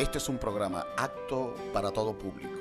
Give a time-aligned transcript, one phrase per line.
[0.00, 2.58] Este es un programa apto para todo público,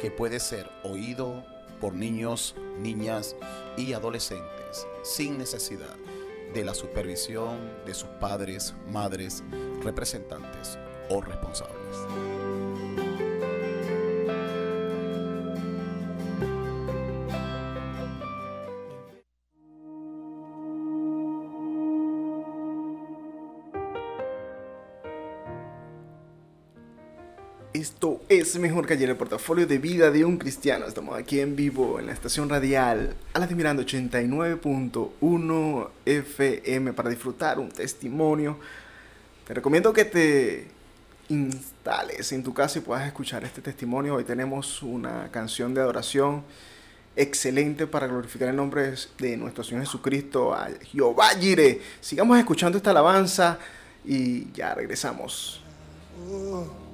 [0.00, 1.44] que puede ser oído
[1.80, 3.36] por niños, niñas
[3.76, 5.94] y adolescentes, sin necesidad
[6.52, 9.44] de la supervisión de sus padres, madres,
[9.84, 10.76] representantes
[11.08, 12.55] o responsables.
[28.54, 30.86] es mejor que ayer el portafolio de vida de un cristiano.
[30.86, 37.70] Estamos aquí en vivo en la estación radial Aladdin Miranda 89.1 FM para disfrutar un
[37.70, 38.58] testimonio.
[39.46, 40.68] Te recomiendo que te
[41.28, 44.14] instales en tu casa y puedas escuchar este testimonio.
[44.14, 46.44] Hoy tenemos una canción de adoración
[47.16, 51.82] excelente para glorificar el nombre de nuestro Señor Jesucristo, a Jehová Jireh.
[52.00, 53.58] Sigamos escuchando esta alabanza
[54.04, 55.62] y ya regresamos.
[56.30, 56.85] Oh.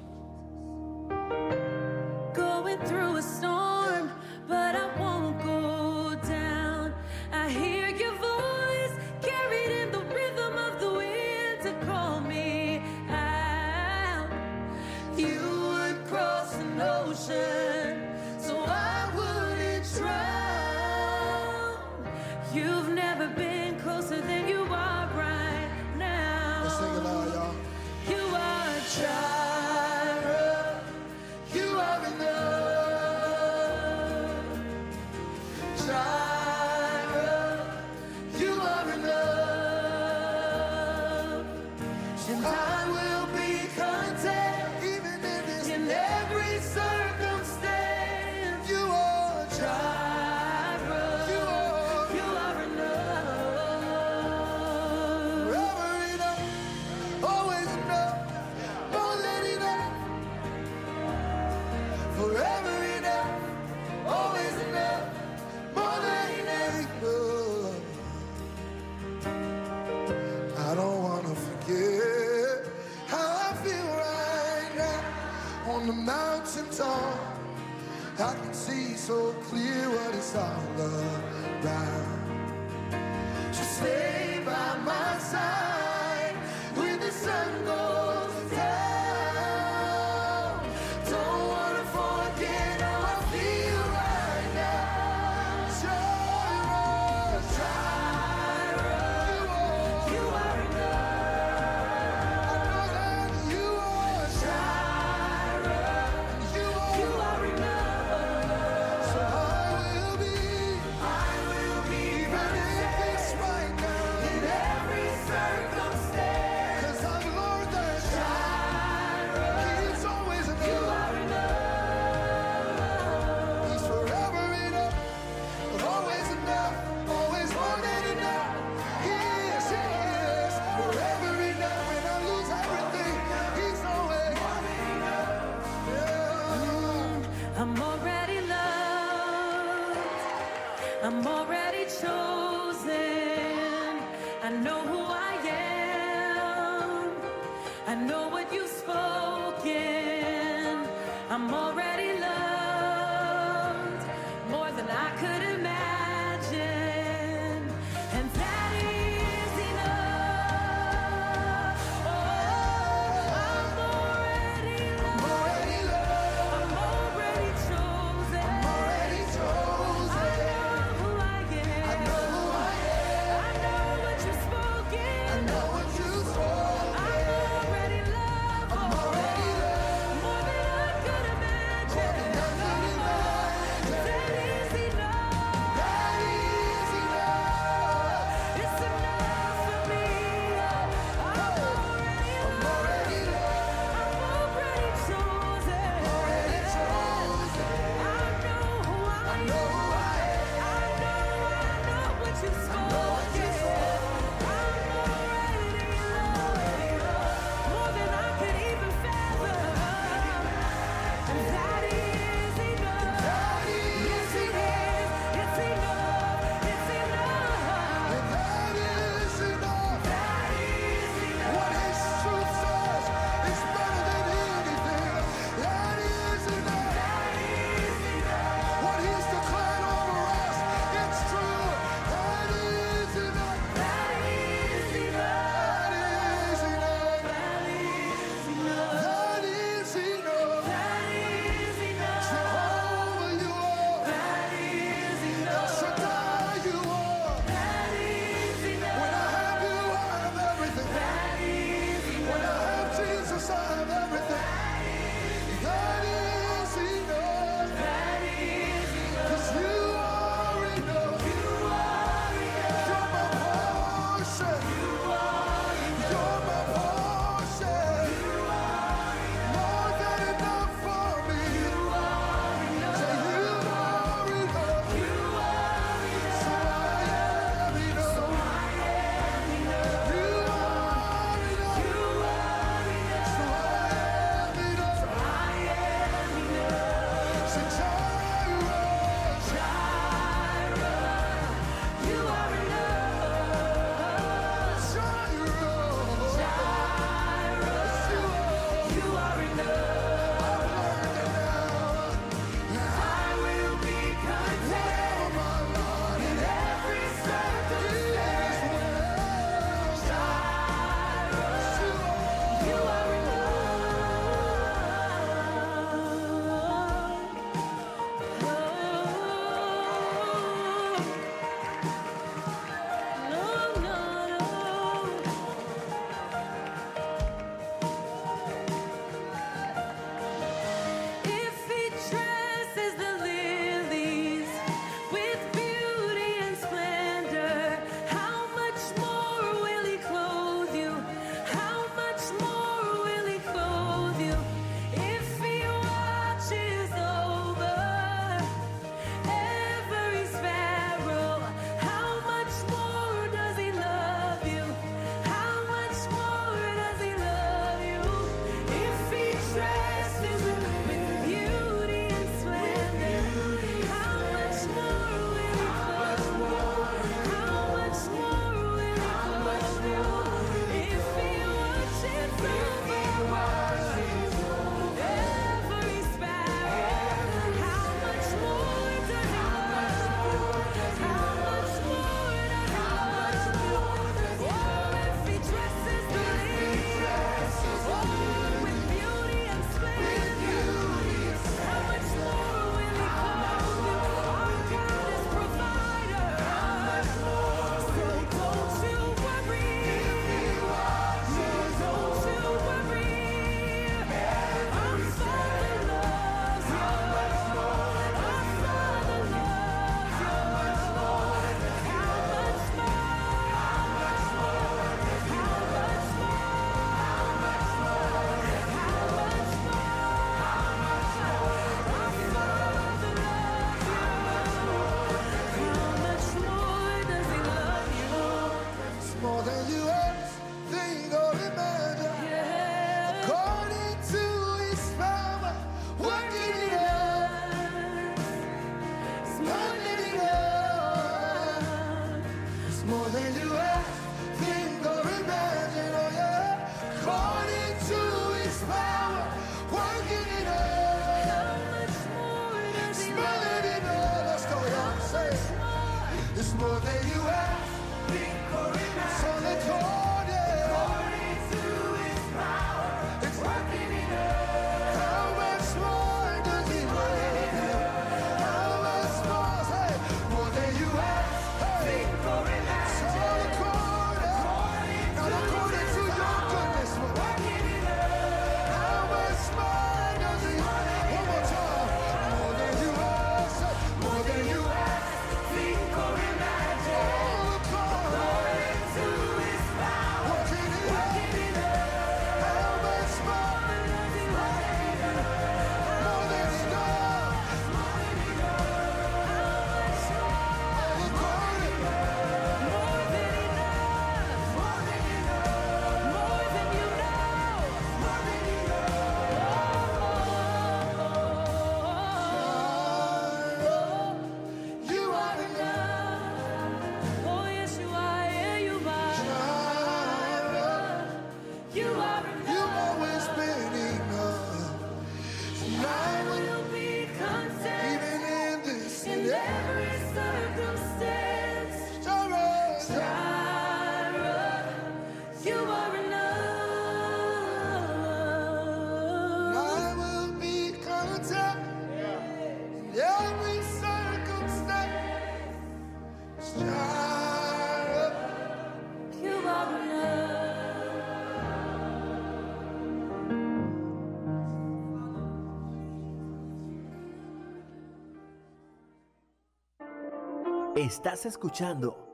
[560.83, 562.11] Estás escuchando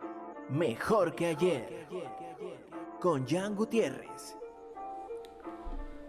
[0.47, 1.87] Mejor que ayer
[2.99, 4.35] con Jan Gutiérrez.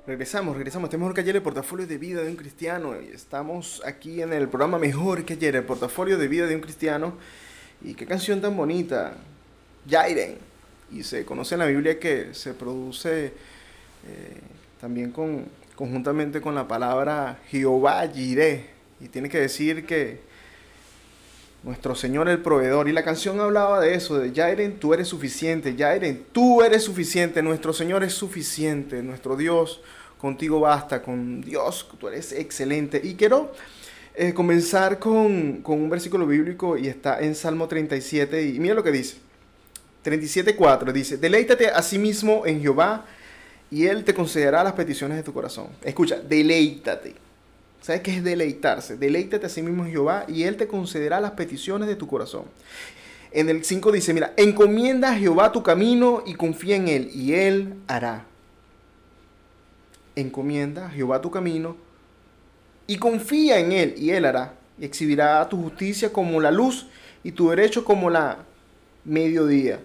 [0.06, 0.88] Regresamos, regresamos.
[0.88, 3.00] Este es Mejor que ayer, el portafolio de vida de un cristiano.
[3.00, 6.60] Y estamos aquí en el programa Mejor que ayer, el portafolio de vida de un
[6.60, 7.14] cristiano.
[7.82, 9.14] Y qué canción tan bonita.
[9.88, 10.36] Jairen.
[10.92, 13.28] Y se conoce en la Biblia que se produce
[14.06, 14.40] eh,
[14.82, 18.68] también con, conjuntamente con la palabra Jehová Jireh.
[19.00, 20.28] Y tiene que decir que
[21.62, 22.88] nuestro Señor el proveedor.
[22.88, 25.74] Y la canción hablaba de eso, de Jairen, tú eres suficiente.
[25.76, 27.42] Jairen, tú eres suficiente.
[27.42, 29.02] Nuestro Señor es suficiente.
[29.02, 29.80] Nuestro Dios,
[30.18, 31.02] contigo basta.
[31.02, 33.00] Con Dios, tú eres excelente.
[33.02, 33.52] Y quiero
[34.14, 38.42] eh, comenzar con, con un versículo bíblico y está en Salmo 37.
[38.42, 39.16] Y mira lo que dice.
[40.04, 43.04] 37.4 dice, deleítate a sí mismo en Jehová
[43.70, 45.68] y Él te concederá las peticiones de tu corazón.
[45.82, 47.14] Escucha, deleítate.
[47.80, 48.96] ¿Sabes qué es deleitarse?
[48.96, 52.44] Deleítate a sí mismo Jehová y Él te concederá las peticiones de tu corazón.
[53.32, 57.32] En el 5 dice, mira, encomienda a Jehová tu camino y confía en Él y
[57.32, 58.24] Él hará.
[60.16, 61.76] Encomienda a Jehová tu camino
[62.86, 64.54] y confía en Él y Él hará.
[64.78, 66.86] Y exhibirá tu justicia como la luz
[67.22, 68.38] y tu derecho como la
[69.04, 69.80] mediodía.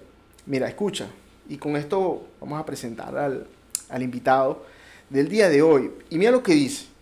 [0.46, 1.08] Mira, escucha.
[1.48, 3.48] Y con esto vamos a presentar al,
[3.90, 4.66] al invitado
[5.10, 5.92] del día de hoy.
[6.10, 6.95] Y mira lo que dice.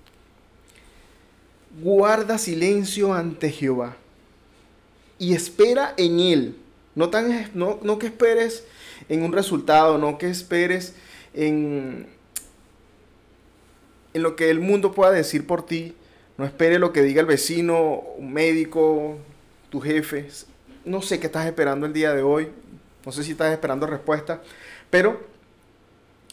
[1.82, 3.98] Guarda silencio ante Jehová
[5.18, 6.58] y espera en Él.
[6.96, 8.64] No, tan, no, no que esperes
[9.10, 10.94] en un resultado, no que esperes
[11.34, 12.08] en,
[14.14, 15.96] en lo que el mundo pueda decir por ti.
[16.38, 19.18] No espere lo que diga el vecino, un médico,
[19.70, 20.28] tu jefe.
[20.86, 22.50] No sé qué estás esperando el día de hoy.
[23.06, 24.42] No sé si estás esperando respuesta.
[24.90, 25.22] Pero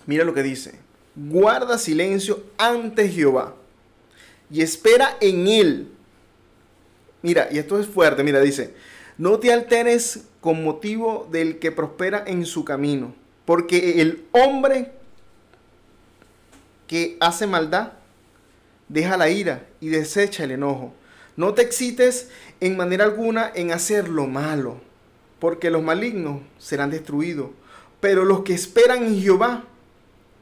[0.07, 0.79] mira lo que dice.
[1.15, 3.55] Guarda silencio ante Jehová
[4.51, 5.89] y espera en Él.
[7.23, 8.75] Mira, y esto es fuerte, mira, dice,
[9.19, 13.15] no te alteres con motivo del que prospera en su camino,
[13.45, 14.93] porque el hombre
[16.87, 17.93] que hace maldad
[18.89, 20.95] deja la ira y desecha el enojo.
[21.37, 22.31] No te excites
[22.61, 24.81] en manera alguna en hacer lo malo,
[25.39, 27.51] porque los malignos serán destruidos,
[28.01, 29.65] pero los que esperan en Jehová,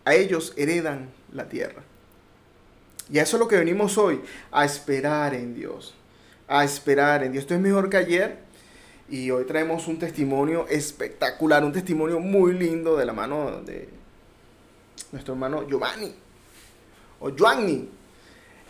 [0.04, 1.82] a ellos heredan la tierra.
[3.10, 5.94] Y eso es lo que venimos hoy, a esperar en Dios.
[6.46, 7.42] A esperar en Dios.
[7.42, 8.38] Esto es mejor que ayer.
[9.08, 13.88] Y hoy traemos un testimonio espectacular, un testimonio muy lindo de la mano de
[15.12, 16.14] nuestro hermano Giovanni.
[17.20, 17.88] O Giovanni.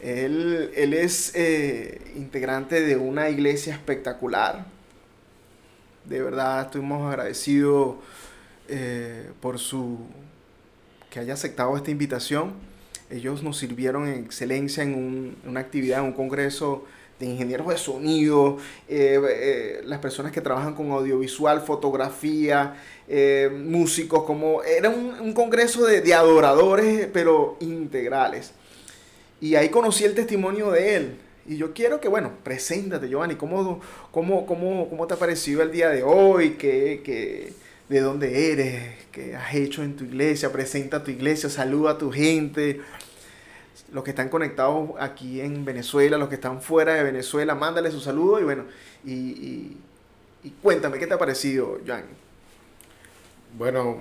[0.00, 4.64] Él, él es eh, integrante de una iglesia espectacular.
[6.04, 7.96] De verdad, estuvimos agradecidos
[8.68, 9.98] eh, por su
[11.10, 12.67] que haya aceptado esta invitación.
[13.10, 16.84] Ellos nos sirvieron en excelencia en un- una actividad, en un congreso
[17.18, 22.76] de ingenieros de sonido, eh, eh, las personas que trabajan con audiovisual, fotografía,
[23.08, 28.52] eh, músicos, como era un, un congreso de, de adoradores, pero integrales.
[29.40, 31.16] Y ahí conocí el testimonio de él.
[31.46, 33.80] Y yo quiero que, bueno, preséntate, Giovanni, ¿cómo,
[34.12, 36.50] cómo, cómo, cómo te ha parecido el día de hoy?
[36.50, 37.52] ¿Qué, qué,
[37.88, 39.06] ¿De dónde eres?
[39.12, 40.52] ¿Qué has hecho en tu iglesia?
[40.52, 42.82] Presenta tu iglesia, saluda a tu gente.
[43.92, 48.00] Los que están conectados aquí en Venezuela, los que están fuera de Venezuela, mándale su
[48.00, 48.64] saludo y bueno,
[49.04, 49.76] y,
[50.42, 52.08] y, cuéntame, ¿qué te ha parecido, Giovanni?
[53.56, 53.98] Bueno,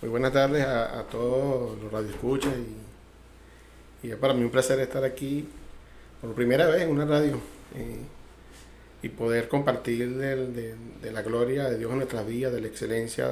[0.00, 2.52] muy buenas tardes a, a todos los radioescuchas
[4.02, 5.48] y, y es para mí un placer estar aquí
[6.20, 7.40] por primera vez en una radio
[7.74, 7.98] eh,
[9.02, 12.68] y poder compartir del- de, de la gloria de Dios en nuestras vidas, de la
[12.68, 13.30] excelencia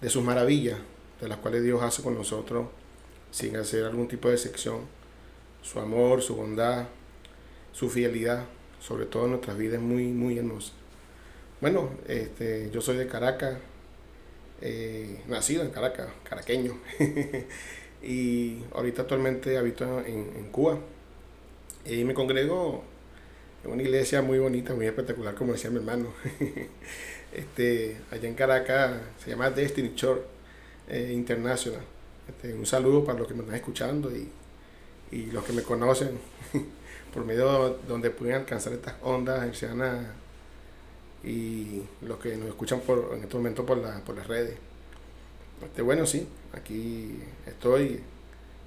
[0.00, 0.78] de sus maravillas,
[1.20, 2.66] de las cuales Dios hace con nosotros
[3.30, 4.80] sin hacer algún tipo de sección,
[5.62, 6.86] su amor, su bondad,
[7.72, 8.44] su fidelidad,
[8.80, 10.72] sobre todo en nuestras vidas es muy, muy hermosa.
[11.60, 13.58] Bueno, este, yo soy de Caracas,
[14.60, 16.78] eh, nacido en Caracas, caraqueño.
[18.02, 20.78] y ahorita actualmente habito en, en Cuba.
[21.84, 22.84] Y me congrego
[23.64, 26.12] una iglesia muy bonita, muy espectacular, como decía mi hermano.
[27.32, 30.22] este, allá en Caracas se llama Destiny Church
[30.88, 31.80] eh, International.
[32.28, 34.28] Este, un saludo para los que me están escuchando y,
[35.12, 36.18] y los que me conocen
[37.14, 40.06] por medio donde pueden alcanzar estas ondas hercianas
[41.22, 44.56] y los que nos escuchan por, en este momento por, la, por las redes.
[45.62, 48.00] Este, bueno, sí, aquí estoy,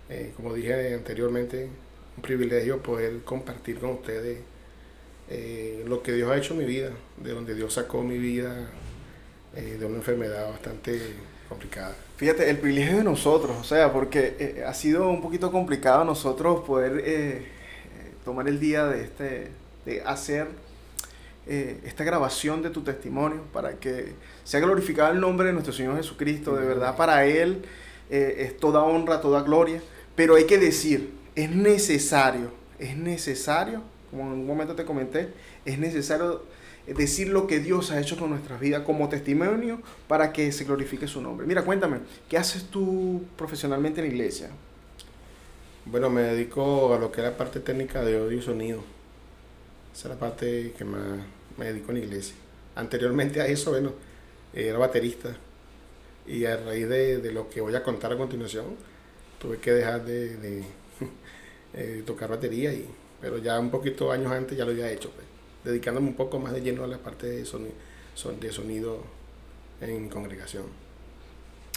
[0.09, 1.67] eh, como dije anteriormente,
[2.15, 4.39] un privilegio poder compartir con ustedes
[5.29, 8.69] eh, lo que Dios ha hecho en mi vida, de donde Dios sacó mi vida
[9.55, 10.99] eh, de una enfermedad bastante
[11.47, 11.95] complicada.
[12.17, 16.61] Fíjate, el privilegio de nosotros, o sea, porque eh, ha sido un poquito complicado nosotros
[16.65, 17.45] poder eh,
[18.25, 19.47] tomar el día de este,
[19.85, 20.47] de hacer
[21.45, 24.13] esta grabación de tu testimonio para que
[24.45, 26.55] sea glorificado el nombre de nuestro Señor Jesucristo.
[26.55, 27.65] De verdad, para Él
[28.09, 29.81] es toda honra, toda gloria.
[30.15, 32.49] Pero hay que decir, es necesario,
[32.79, 33.83] es necesario,
[34.13, 35.29] como en un momento te comenté,
[35.65, 36.43] es necesario
[36.85, 41.07] decir lo que Dios ha hecho con nuestras vidas como testimonio para que se glorifique
[41.07, 41.47] su nombre.
[41.47, 41.97] Mira, cuéntame,
[42.29, 44.49] ¿qué haces tú profesionalmente en la iglesia?
[45.85, 48.83] Bueno, me dedico a lo que es la parte técnica de audio y sonido.
[49.93, 51.01] Esa es la parte que más
[51.57, 52.35] me dedico en la iglesia.
[52.75, 53.93] Anteriormente a eso, bueno,
[54.53, 55.35] era baterista.
[56.27, 58.65] Y a raíz de, de lo que voy a contar a continuación,
[59.39, 60.63] tuve que dejar de, de,
[61.73, 62.71] eh, tocar batería.
[62.71, 62.87] Y,
[63.23, 65.25] pero ya un poquito años antes ya lo había hecho, pues,
[65.63, 67.73] dedicándome un poco más de lleno a la parte de sonido,
[68.37, 68.99] de sonido
[69.79, 70.65] en congregación.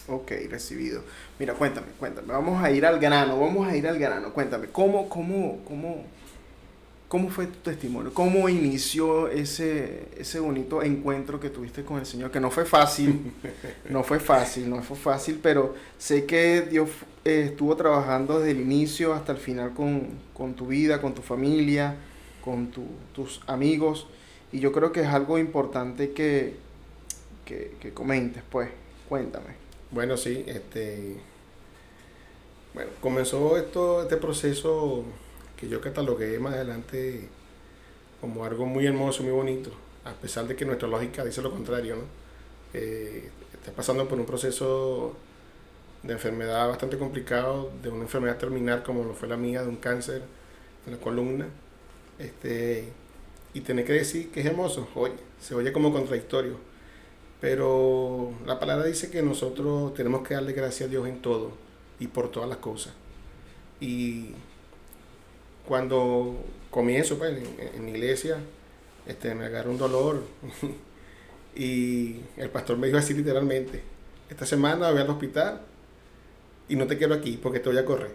[0.08, 1.02] Ok, recibido.
[1.38, 2.32] Mira, cuéntame, cuéntame.
[2.32, 4.32] Vamos a ir al grano, vamos a ir al grano.
[4.32, 6.04] Cuéntame, ¿cómo, cómo, cómo,
[7.08, 8.12] cómo fue tu testimonio?
[8.12, 12.30] ¿Cómo inició ese, ese bonito encuentro que tuviste con el Señor?
[12.30, 13.32] Que no fue fácil,
[13.90, 16.88] no fue fácil, no fue fácil, pero sé que Dios
[17.24, 21.22] eh, estuvo trabajando desde el inicio hasta el final con, con tu vida, con tu
[21.22, 21.94] familia,
[22.44, 24.06] con tu- tus amigos.
[24.52, 26.56] Y yo creo que es algo importante que,
[27.44, 28.68] que, que comentes, pues.
[29.08, 29.54] Cuéntame.
[29.90, 31.16] Bueno, sí, este.
[32.74, 35.04] Bueno, comenzó esto, este proceso
[35.56, 37.28] que yo catalogué más adelante
[38.20, 39.70] como algo muy hermoso, muy bonito,
[40.04, 42.02] a pesar de que nuestra lógica dice lo contrario, ¿no?
[42.74, 45.14] Eh, está pasando por un proceso
[46.02, 49.76] de enfermedad bastante complicado, de una enfermedad terminal como lo fue la mía, de un
[49.76, 50.22] cáncer
[50.86, 51.46] en la columna,
[52.18, 52.88] este,
[53.54, 56.56] y tener que decir que es hermoso, oye, se oye como contradictorio,
[57.40, 61.52] pero la palabra dice que nosotros tenemos que darle gracias a Dios en todo
[61.98, 62.94] y por todas las cosas.
[63.80, 64.30] Y
[65.66, 66.36] cuando
[66.70, 68.38] comienzo pues, en, en iglesia,
[69.06, 70.22] este, me agarra un dolor
[71.54, 73.82] y el pastor me dijo así literalmente,
[74.28, 75.60] esta semana voy al hospital
[76.68, 78.10] y no te quiero aquí porque te voy a correr.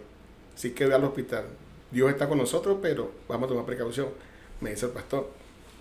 [0.54, 1.44] Así que voy al hospital.
[1.90, 4.08] Dios está con nosotros, pero vamos a tomar precaución,
[4.60, 5.30] me dice el pastor.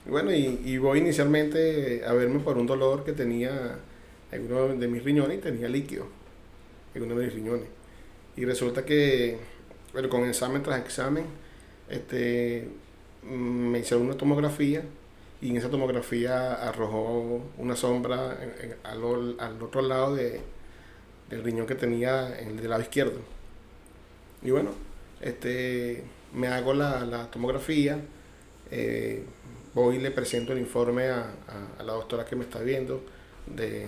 [0.06, 3.80] Bueno, y, y voy inicialmente a verme por un dolor que tenía
[4.32, 6.08] en uno de mis riñones tenía líquido
[6.94, 7.68] en uno de mis riñones.
[8.36, 9.38] Y resulta que,
[9.94, 11.26] bueno, con examen tras examen,
[11.92, 12.70] este,
[13.24, 14.84] me hicieron una tomografía
[15.42, 18.38] y en esa tomografía arrojó una sombra
[18.84, 20.42] al, al otro lado de,
[21.30, 23.20] del riñón que tenía en el del lado izquierdo.
[24.44, 24.72] Y bueno,
[25.22, 28.00] este, me hago la, la tomografía,
[28.72, 29.24] eh,
[29.74, 31.32] voy y le presento el informe a,
[31.80, 33.04] a- la doctora que me está viendo
[33.48, 33.88] de,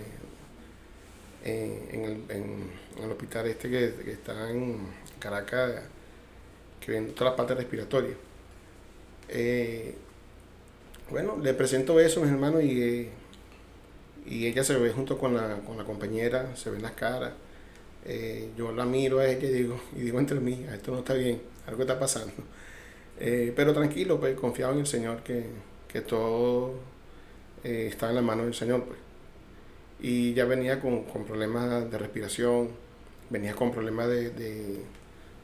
[1.44, 4.78] eh, en, el, en el hospital este que, que está en
[5.20, 5.82] Caracas,
[6.86, 8.16] que vende toda la parte respiratoria.
[9.30, 9.96] Eh,
[11.10, 13.10] bueno, le presento eso mis hermanos y, eh,
[14.26, 17.34] y ella se ve junto con la, con la compañera, se ven las caras.
[18.06, 21.00] Eh, yo la miro a ella y digo, y digo entre mí, "Ah, esto no
[21.00, 22.34] está bien, algo está pasando.
[23.20, 25.46] Pero tranquilo, pues confiado en el Señor que,
[25.88, 26.74] que todo
[27.64, 29.00] está en la mano del Señor, pues.
[30.02, 32.70] Y ya venía con, con problemas de respiración,
[33.30, 34.80] venía con problemas de, de,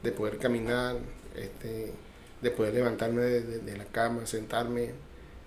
[0.02, 0.96] de poder caminar,
[1.36, 1.92] este,
[2.42, 4.90] de levantarme de, de- la cama, sentarme,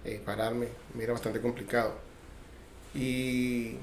[0.06, 1.94] eh, pararme, me era bastante complicado.
[2.96, 3.76] Y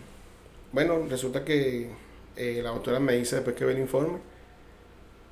[0.73, 1.91] bueno, resulta que
[2.37, 4.19] eh, la doctora me dice después que ve el informe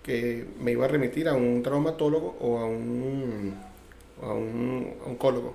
[0.03, 3.55] que me iba a remitir a un traumatólogo o a un,
[4.23, 5.55] a un oncólogo.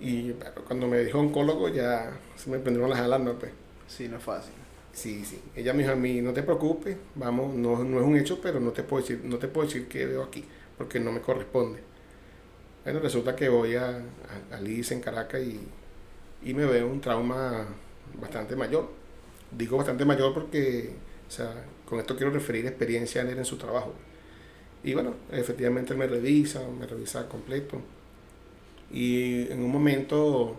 [0.00, 0.32] Y
[0.66, 3.34] cuando me dijo oncólogo ya se me prendieron las alarmas.
[3.38, 3.52] Pues.
[3.88, 4.54] Sí, no es fácil.
[4.92, 5.40] Sí, sí.
[5.54, 8.60] Ella me dijo a mí, no te preocupes, vamos, no, no es un hecho, pero
[8.60, 10.44] no te puedo decir, no te puedo decir qué veo aquí,
[10.76, 11.80] porque no me corresponde.
[12.84, 13.98] Bueno, resulta que voy a,
[14.50, 15.60] a, ICE en Caracas y,
[16.42, 17.66] y me veo un trauma
[18.20, 18.88] bastante mayor.
[19.50, 20.90] Digo bastante mayor porque,
[21.28, 23.94] o sea, con esto quiero referir experiencia en él en su trabajo.
[24.84, 27.80] Y bueno, efectivamente él me revisa, me revisa completo.
[28.92, 30.56] Y en un momento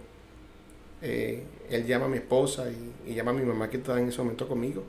[1.02, 4.17] eh, él llama a mi esposa y, llama a mi mamá que está en ese
[4.19, 4.84] momento conmigo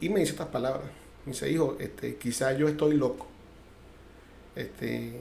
[0.00, 0.90] y me dice estas palabras.
[1.24, 3.26] Me dice, hijo, este, quizás yo estoy loco,
[4.54, 5.12] este,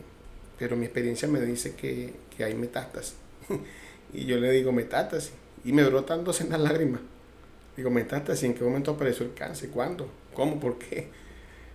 [0.60, 3.16] pero mi experiencia me dice que, que hay metástasis.
[4.14, 5.32] y yo le digo, metástasis.
[5.64, 7.02] Y me brotan dos en las lágrimas.
[7.78, 9.70] Digo, metástasis, ¿en qué momento apareció el cáncer?
[9.70, 10.10] ¿Cuándo?
[10.34, 10.60] ¿Cómo?
[10.60, 11.08] ¿Por qué?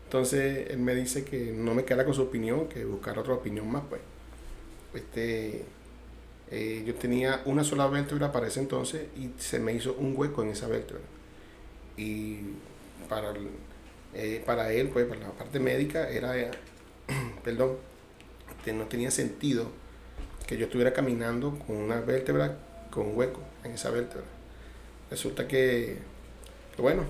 [0.05, 3.71] Entonces él me dice que no me queda con su opinión, que buscar otra opinión
[3.71, 4.01] más, pues.
[4.95, 5.65] Este,
[6.51, 10.43] eh, yo tenía una sola vértebra para ese entonces y se me hizo un hueco
[10.43, 11.03] en esa vértebra.
[11.97, 12.41] Y
[13.09, 13.51] para, el-
[14.15, 16.51] eh, para él, pues, para la parte médica, era, eh,
[17.45, 17.77] perdón,
[18.65, 19.67] que no tenía sentido
[20.47, 22.59] que yo estuviera caminando con una vértebra
[22.91, 24.27] con un hueco en esa vértebra.
[25.11, 25.99] Resulta que,
[26.79, 27.05] bueno,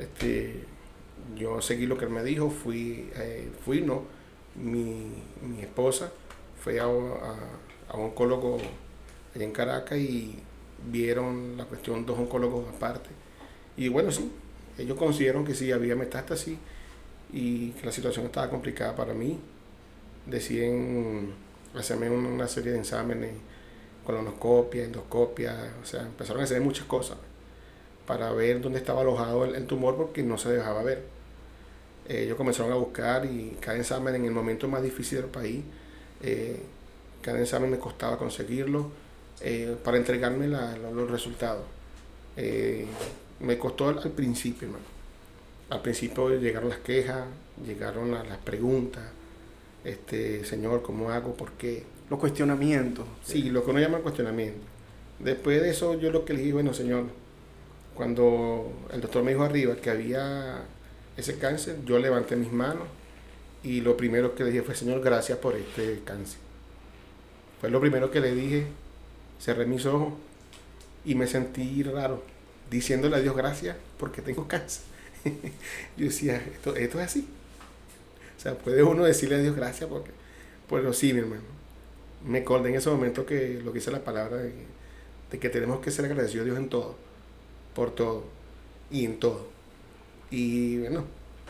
[0.00, 0.64] este,
[1.36, 3.10] yo seguí lo que él me dijo, fui,
[3.64, 4.04] fui no,
[4.56, 6.12] mi, mi esposa
[6.62, 6.86] fue a,
[7.88, 8.58] a un oncólogo
[9.34, 10.38] allá en Caracas y
[10.90, 13.10] vieron la cuestión dos oncólogos aparte.
[13.76, 14.30] Y bueno, sí,
[14.78, 16.58] ellos consideraron que sí había metástasis
[17.32, 19.38] y que la situación estaba complicada para mí.
[20.26, 21.32] Deciden
[21.74, 23.32] hacerme un- una serie de exámenes,
[24.06, 27.18] colonoscopia, endoscopia, o sea, empezaron a hacer muchas cosas
[28.06, 31.04] para ver dónde estaba alojado el, el tumor porque no se dejaba ver.
[32.08, 35.64] Eh, ellos comenzaron a buscar y cada examen en el momento más difícil del país,
[36.22, 36.62] eh,
[37.26, 38.88] cada examen me costaba conseguirlo
[39.40, 41.64] eh, para entregarme la- la- los resultados.
[42.36, 42.86] Eh,
[43.40, 44.84] me costó al, al principio, hermano.
[45.70, 47.24] Al principio llegaron las quejas,
[47.66, 49.02] llegaron la- las preguntas,
[49.84, 51.34] este, señor, ¿cómo hago?
[51.34, 51.82] ¿Por qué?
[52.08, 53.04] Los cuestionamientos.
[53.24, 54.60] Sí, lo que uno llama cuestionamiento.
[55.18, 57.06] Después de eso, yo lo que le dije, bueno, señor,
[57.94, 60.62] cuando el doctor me dijo arriba que había
[61.16, 62.84] ese cáncer, yo levanté mis manos
[63.64, 66.38] y lo primero que le dije fue, señor, gracias por este cáncer.
[67.60, 68.66] Fue lo primero que le dije,
[69.40, 70.14] cerré mis ojos
[71.04, 72.22] y me sentí raro,
[72.70, 74.82] diciéndole a Dios gracias porque tengo cáncer.
[75.96, 77.28] yo decía, esto, esto es así.
[78.36, 80.10] O sea, puede uno decirle a Dios gracias porque,
[80.68, 81.42] pero sí, mi hermano.
[82.26, 84.52] Me acordé en ese momento que lo que dice la palabra de,
[85.40, 86.96] que- tenemos que ser agradecidos a Dios en todo,
[87.74, 88.24] por todo
[88.90, 89.48] y en todo.
[90.30, 91.04] Y bueno,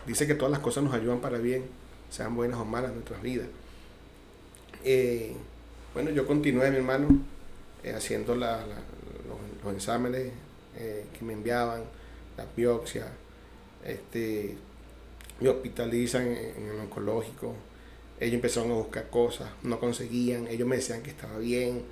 [0.06, 1.64] dice que todas las cosas nos ayudan para bien,
[2.10, 3.48] sean buenas o malas en nuestras vidas.
[4.84, 5.34] Eh,
[5.96, 7.08] bueno, yo continué, mi hermano,
[7.84, 8.60] eh, haciendo la-
[9.28, 10.32] los, los exámenes
[10.76, 11.84] eh, que me enviaban,
[12.36, 13.08] las biopsias,
[13.84, 14.56] este,
[15.40, 17.54] me hospitalizan en, en el oncológico.
[18.20, 21.82] Ellos empezaron a buscar cosas, no conseguían, ellos me decían que estaba bien,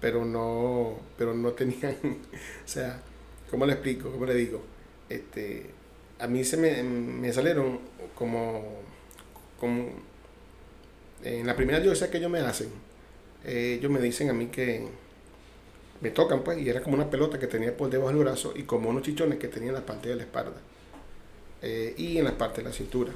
[0.00, 3.02] pero no, pero no tenían, o sea,
[3.50, 4.10] ¿cómo le explico?
[4.12, 4.62] ¿Cómo le digo?
[5.08, 5.70] Este,
[6.20, 7.80] a mí se me, me salieron
[8.16, 8.64] como,
[9.60, 9.90] como
[11.24, 12.68] en la primera biopsia que ellos me hacen,
[13.44, 14.86] eh, ellos me dicen a mí que
[16.00, 18.64] me tocan pues, y era como una pelota que tenía por debajo del brazo y
[18.64, 20.60] como unos chichones que tenía en la parte de la espalda
[21.62, 23.12] eh, y en la parte de la cintura.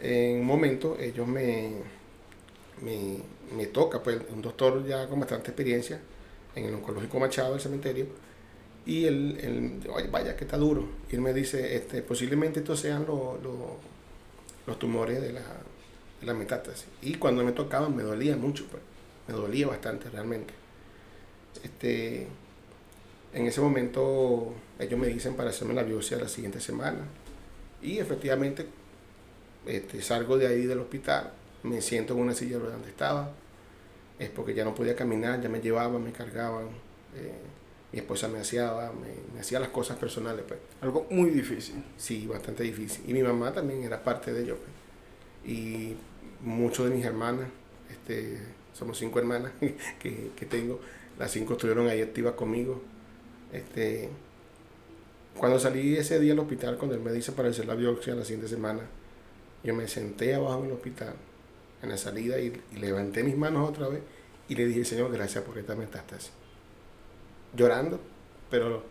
[0.00, 1.72] En un momento ellos me,
[2.82, 3.16] me,
[3.56, 6.00] me toca, pues un doctor ya con bastante experiencia
[6.54, 8.06] en el oncológico Machado del cementerio,
[8.86, 10.88] y él, él oye, vaya que está duro.
[11.10, 13.54] Y él me dice, este, posiblemente estos sean los, los,
[14.66, 15.42] los tumores de la,
[16.20, 16.86] de la metástasis.
[17.02, 18.82] Y cuando me tocaban me dolía mucho, pues,
[19.28, 20.54] me dolía bastante realmente.
[21.62, 22.26] Este,
[23.34, 27.00] en ese momento ellos me dicen para hacerme la biopsia la siguiente semana.
[27.82, 28.66] Y efectivamente
[29.66, 31.30] este, salgo de ahí del hospital,
[31.62, 33.30] me siento en una silla donde estaba,
[34.18, 36.68] es porque ya no podía caminar, ya me llevaban, me cargaban,
[37.14, 37.34] eh,
[37.92, 40.60] mi esposa me hacía, me, me hacía las cosas personales, pues.
[40.80, 41.82] Algo muy difícil.
[41.96, 43.04] Sí, bastante difícil.
[43.08, 44.56] Y mi mamá también era parte de ello.
[44.56, 45.52] pues.
[45.54, 45.96] Y
[46.42, 47.48] muchos de mis hermanas,
[47.90, 48.38] este,
[48.78, 49.52] somos cinco hermanas
[49.98, 50.80] que, que tengo,
[51.18, 52.80] las cinco estuvieron ahí activas conmigo.
[53.52, 54.08] Este,
[55.36, 58.24] cuando salí ese día al hospital, cuando él me dice para hacer la biopsia la
[58.24, 58.82] siguiente semana,
[59.64, 61.14] yo me senté abajo en el hospital,
[61.82, 64.02] en la salida, y, y levanté mis manos otra vez
[64.48, 66.32] y le dije, Señor, gracias por esta metástasis.
[67.54, 68.00] Llorando,
[68.50, 68.82] pero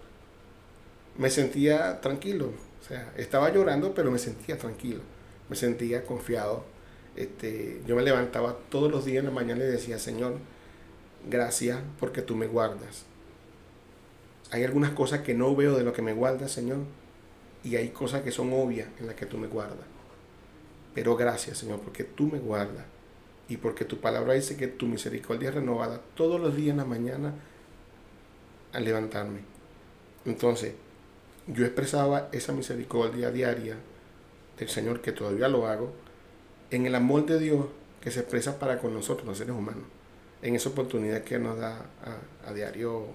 [1.17, 2.51] me sentía tranquilo.
[2.81, 5.01] O sea, estaba llorando, pero me sentía tranquilo.
[5.49, 6.63] Me sentía confiado.
[7.17, 10.37] Este, yo me levantaba todos los días en la mañana y decía, Señor,
[11.29, 13.05] gracias porque tú me guardas.
[14.51, 16.79] Hay algunas cosas que no veo de lo que me guardas, Señor,
[17.63, 19.85] y hay cosas que son obvias en las que tú me guardas.
[20.93, 22.85] Pero gracias, Señor, porque tú me guardas
[23.49, 26.85] y porque tu palabra dice que tu misericordia es renovada todos los días en la
[26.85, 27.33] mañana
[28.73, 29.39] al levantarme.
[30.25, 30.73] Entonces,
[31.47, 33.75] yo expresaba esa misericordia diaria
[34.59, 35.93] del Señor, que todavía lo hago,
[36.71, 37.67] en el amor de Dios
[38.01, 39.83] que se expresa para con nosotros, los seres humanos,
[40.41, 43.07] en esa oportunidad que nos da a, a diario.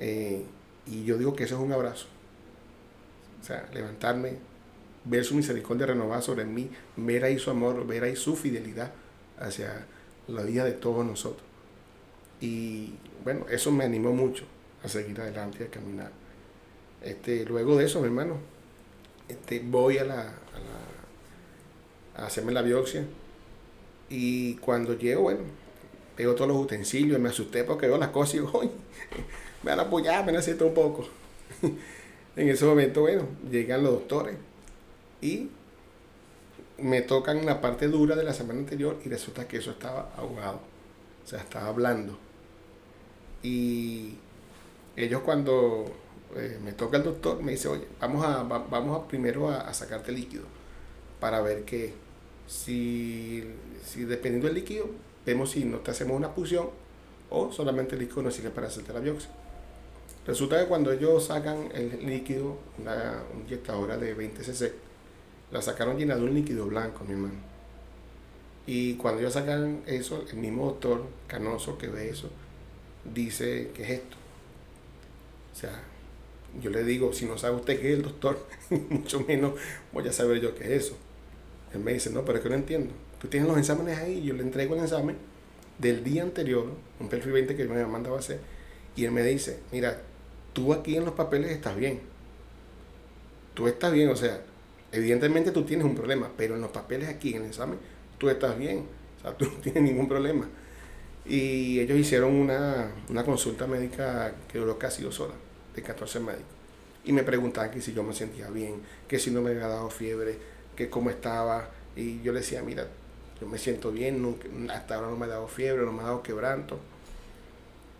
[0.00, 0.50] eh,
[0.86, 2.08] y yo digo que eso es un abrazo.
[3.40, 4.38] O sea, levantarme,
[5.04, 8.92] ver su misericordia renovada sobre mí, ver ahí su amor, ver ahí su fidelidad
[9.38, 9.86] hacia
[10.28, 11.46] la vida de todos nosotros.
[12.40, 12.94] Y
[13.24, 14.44] bueno, eso me animó mucho
[14.82, 16.12] a seguir adelante y a caminar.
[17.02, 18.38] Este, luego de eso, mi hermano,
[19.28, 20.34] este, voy a, la,
[22.16, 23.04] hacerme la biopsia.
[24.08, 25.40] Y cuando llego, bueno,
[26.16, 28.70] veo todos los utensilios, me asusté porque veo las cosas y digo, "Uy,
[29.62, 31.06] me van a apoyar, me necesito un poco.
[32.36, 34.36] en ese momento, bueno, llegan los doctores
[35.22, 35.50] y
[36.78, 40.60] me tocan la parte dura de la semana anterior y resulta que eso estaba ahogado,
[41.24, 42.18] o sea, estaba blando.
[43.42, 44.14] Y
[44.96, 45.86] ellos cuando
[46.36, 49.62] eh, me toca el doctor me dice, oye, vamos a, va- vamos a primero a,
[49.62, 50.44] a sacarte líquido
[51.20, 51.94] para ver que
[52.46, 53.44] si,
[53.84, 54.86] si dependiendo del líquido,
[55.24, 56.70] vemos si no te hacemos una punción
[57.30, 59.30] o solamente el líquido nos sirve para hacerte la biopsia.
[60.26, 64.72] Resulta que cuando ellos sacan el líquido, una inyectadora de 20 cc,
[65.50, 67.52] la sacaron llena de un líquido blanco, mi hermano.
[68.66, 72.30] Y cuando ellos sacan eso, el mismo doctor canoso que ve eso,
[73.12, 74.16] dice, ¿qué es esto?
[75.52, 75.82] O sea,
[76.60, 79.54] yo le digo, si no sabe usted qué es el doctor, mucho menos
[79.92, 80.96] voy a saber yo qué es eso.
[81.74, 82.92] Él me dice, no, pero es que no entiendo.
[83.20, 85.16] Tú tienes los exámenes ahí, yo le entrego el examen
[85.78, 86.66] del día anterior,
[87.00, 88.40] un perfil 20 que me había mandado a hacer,
[88.96, 90.00] y él me dice, mira,
[90.52, 92.00] tú aquí en los papeles estás bien.
[93.54, 94.42] Tú estás bien, o sea,
[94.92, 97.78] evidentemente tú tienes un problema, pero en los papeles aquí, en el examen,
[98.18, 98.86] tú estás bien.
[99.18, 100.48] O sea, tú no tienes ningún problema.
[101.24, 105.36] Y ellos hicieron una, una consulta médica que duró casi dos horas,
[105.74, 106.46] de 14 médicos.
[107.04, 108.76] Y me preguntaban que si yo me sentía bien,
[109.08, 110.38] que si no me había dado fiebre,
[110.84, 111.68] que cómo estaba.
[111.96, 112.86] Y yo le decía, mira,
[113.40, 116.06] yo me siento bien, nunca- hasta ahora no me ha dado fiebre, no me ha
[116.06, 116.78] dado quebranto.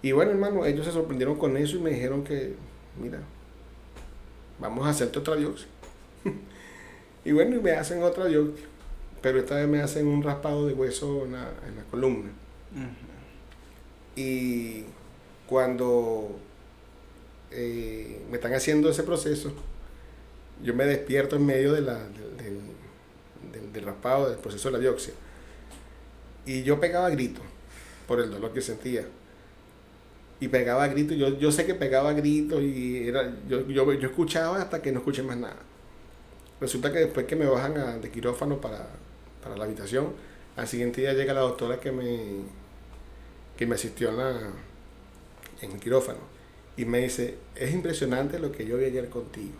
[0.02, 2.54] Y bueno, hermano, ellos se sorprendieron con eso y me dijeron que,
[3.00, 3.18] mira,
[4.58, 5.68] vamos a hacerte otra biopsia.
[7.24, 8.66] y bueno, y me hacen otra biopsia,
[9.20, 12.30] pero esta vez me hacen un raspado de hueso en la, en la columna.
[14.16, 14.84] Y
[15.46, 16.36] cuando
[17.50, 19.52] eh, me están haciendo ese proceso,
[20.62, 22.60] yo me despierto en medio de la, del-
[23.72, 25.14] del- raspado, del proceso de la biopsia.
[26.46, 27.44] Y yo pegaba gritos
[28.06, 29.04] por el dolor que sentía.
[30.40, 34.60] Y pegaba gritos, yo, yo sé que pegaba gritos y era, yo, yo, yo escuchaba
[34.60, 35.56] hasta que no escuché más nada.
[36.60, 38.88] Resulta que después que me bajan de quirófano para,
[39.42, 40.12] para la habitación,
[40.56, 42.42] al siguiente día llega la doctora que me,
[43.56, 44.52] que me asistió en,
[45.60, 46.18] en el quirófano
[46.76, 49.52] y me dice, es impresionante lo que yo vi ayer contigo.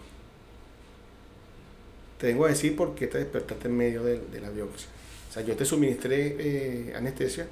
[2.22, 4.88] Te vengo a decir por qué te despertaste en medio de, de la biopsia.
[5.30, 7.48] O sea, yo te suministré eh, anestesia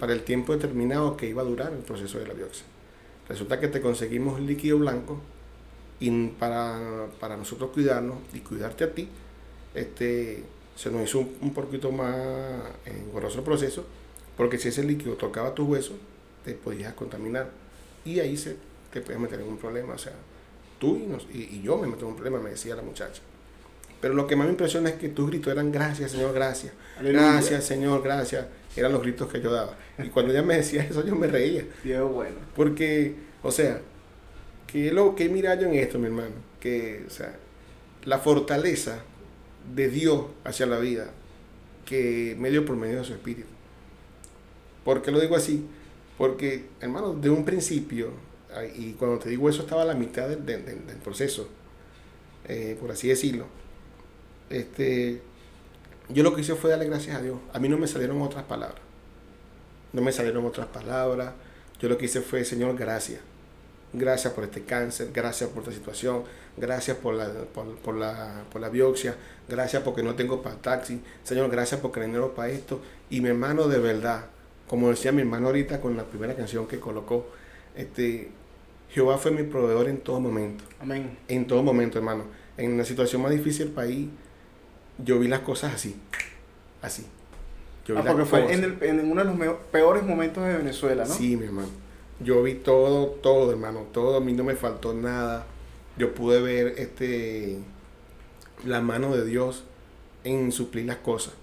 [0.00, 2.66] para el tiempo determinado que iba a durar el proceso de la biopsia.
[3.28, 5.20] Resulta que te conseguimos líquido blanco
[6.00, 9.08] y para, para nosotros cuidarnos y cuidarte a ti,
[9.74, 10.44] este,
[10.76, 12.16] se nos hizo un, un poquito más
[12.86, 13.86] engorroso el proceso,
[14.36, 15.96] porque si ese líquido tocaba tus huesos,
[16.44, 17.50] te podías contaminar
[18.04, 18.56] y ahí se
[18.92, 19.94] te puedes meter en un problema.
[19.94, 20.14] O sea,
[20.80, 23.22] tú y, nos- y yo me meto en un problema, me decía la muchacha.
[24.00, 26.72] Pero lo que más me impresiona es que tus gritos eran gracias, Señor, gracias.
[26.98, 27.32] Aleluya.
[27.32, 28.46] Gracias, Señor, gracias.
[28.76, 29.76] Eran los gritos que yo daba.
[29.98, 31.64] Y cuando ella me decía eso, yo me reía.
[31.82, 32.36] Dios bueno.
[32.54, 33.80] Porque, o sea,
[34.68, 37.34] que lo que mira yo en esto, mi hermano, que, o sea,
[38.04, 39.00] la fortaleza
[39.74, 41.10] de Dios hacia la vida,
[41.84, 43.48] que medio por medio de su espíritu.
[44.84, 45.66] ¿Por qué lo digo así?
[46.16, 48.10] Porque, hermano, de un principio,
[48.76, 51.48] y cuando te digo eso estaba a la mitad del, del- del- del proceso,
[52.46, 53.46] eh, por así decirlo,
[54.50, 55.22] este,
[56.08, 57.38] yo lo que hice fue darle gracias a Dios.
[57.52, 58.80] A mí no me salieron otras palabras.
[59.92, 61.32] No me salieron otras palabras.
[61.80, 63.20] Yo lo que hice fue, Señor, gracias.
[63.92, 66.24] Gracias por este cáncer, gracias por esta situación,
[66.58, 69.16] gracias por la, por, por la, por la biopsia,
[69.48, 72.82] gracias porque no tengo para taxi, Señor, gracias porque dinero para esto.
[73.08, 74.26] Y mi hermano, de verdad,
[74.66, 77.28] como decía mi hermano ahorita con la primera canción que colocó,
[77.74, 78.30] este,
[78.90, 80.64] Jehová fue mi proveedor en todo momento.
[80.80, 81.18] Amén.
[81.28, 82.24] En todo momento, hermano.
[82.58, 84.08] En la situación más difícil del país,
[84.98, 85.96] yo vi las cosas así.
[86.82, 87.06] Así.
[87.86, 91.04] Yo vi Ah, porque fue en, el- en uno de los peores momentos de Venezuela,
[91.04, 91.12] ¿no?
[91.14, 91.68] Sí, mi hermano.
[92.20, 93.86] Yo vi todo, todo, hermano.
[93.92, 95.46] Todo, a mí no me faltó nada.
[95.96, 97.58] Yo pude ver este
[98.64, 99.64] la mano de Dios
[100.24, 101.34] en suplir las cosas.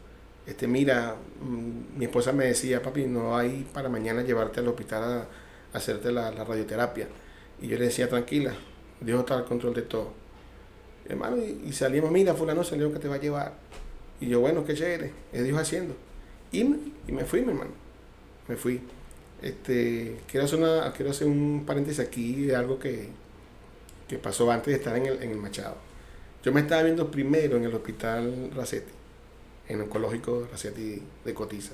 [0.46, 5.04] Este, mira, mm, mi esposa me decía, papi, no hay para mañana llevarte al hospital
[5.04, 5.18] a,
[5.74, 7.08] a hacerte la, la radioterapia.
[7.62, 8.54] Y yo le decía, tranquila,
[9.02, 10.12] Dios está al control de todo.
[11.08, 13.54] Hermano, y, y salimos, mira, fulano salió que te va a llevar.
[14.20, 15.96] Y yo, bueno, qué chévere, es Dios haciendo.
[16.52, 17.72] Y, me- y me fui, mi hermano.
[18.48, 18.82] Me fui.
[19.42, 23.10] Este, quiero hacer una, quiero hacer un paréntesis aquí de algo que,
[24.08, 25.76] que pasó antes de estar en el, en el Machado.
[26.44, 28.92] Yo me estaba viendo primero en el hospital Racetti,
[29.68, 31.74] en el oncológico Racetti de Cotiza.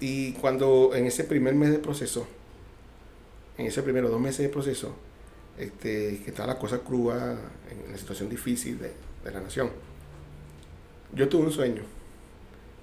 [0.00, 2.26] Y cuando en ese primer mes de proceso,
[3.56, 4.94] en ese primero dos meses de proceso,
[5.58, 7.38] este, que estaba la cosa cruda,
[7.70, 8.92] en la situación difícil de,
[9.24, 9.70] de la nación,
[11.14, 11.82] yo tuve un sueño.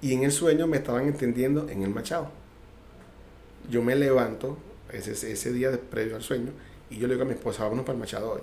[0.02, 2.30] Y en el sueño me estaban entendiendo en el Machado.
[3.70, 4.56] Yo me levanto
[4.92, 6.52] ese, ese día de- previo al sueño
[6.90, 8.40] y yo le digo a mi esposa, vámonos para el Machado hoy.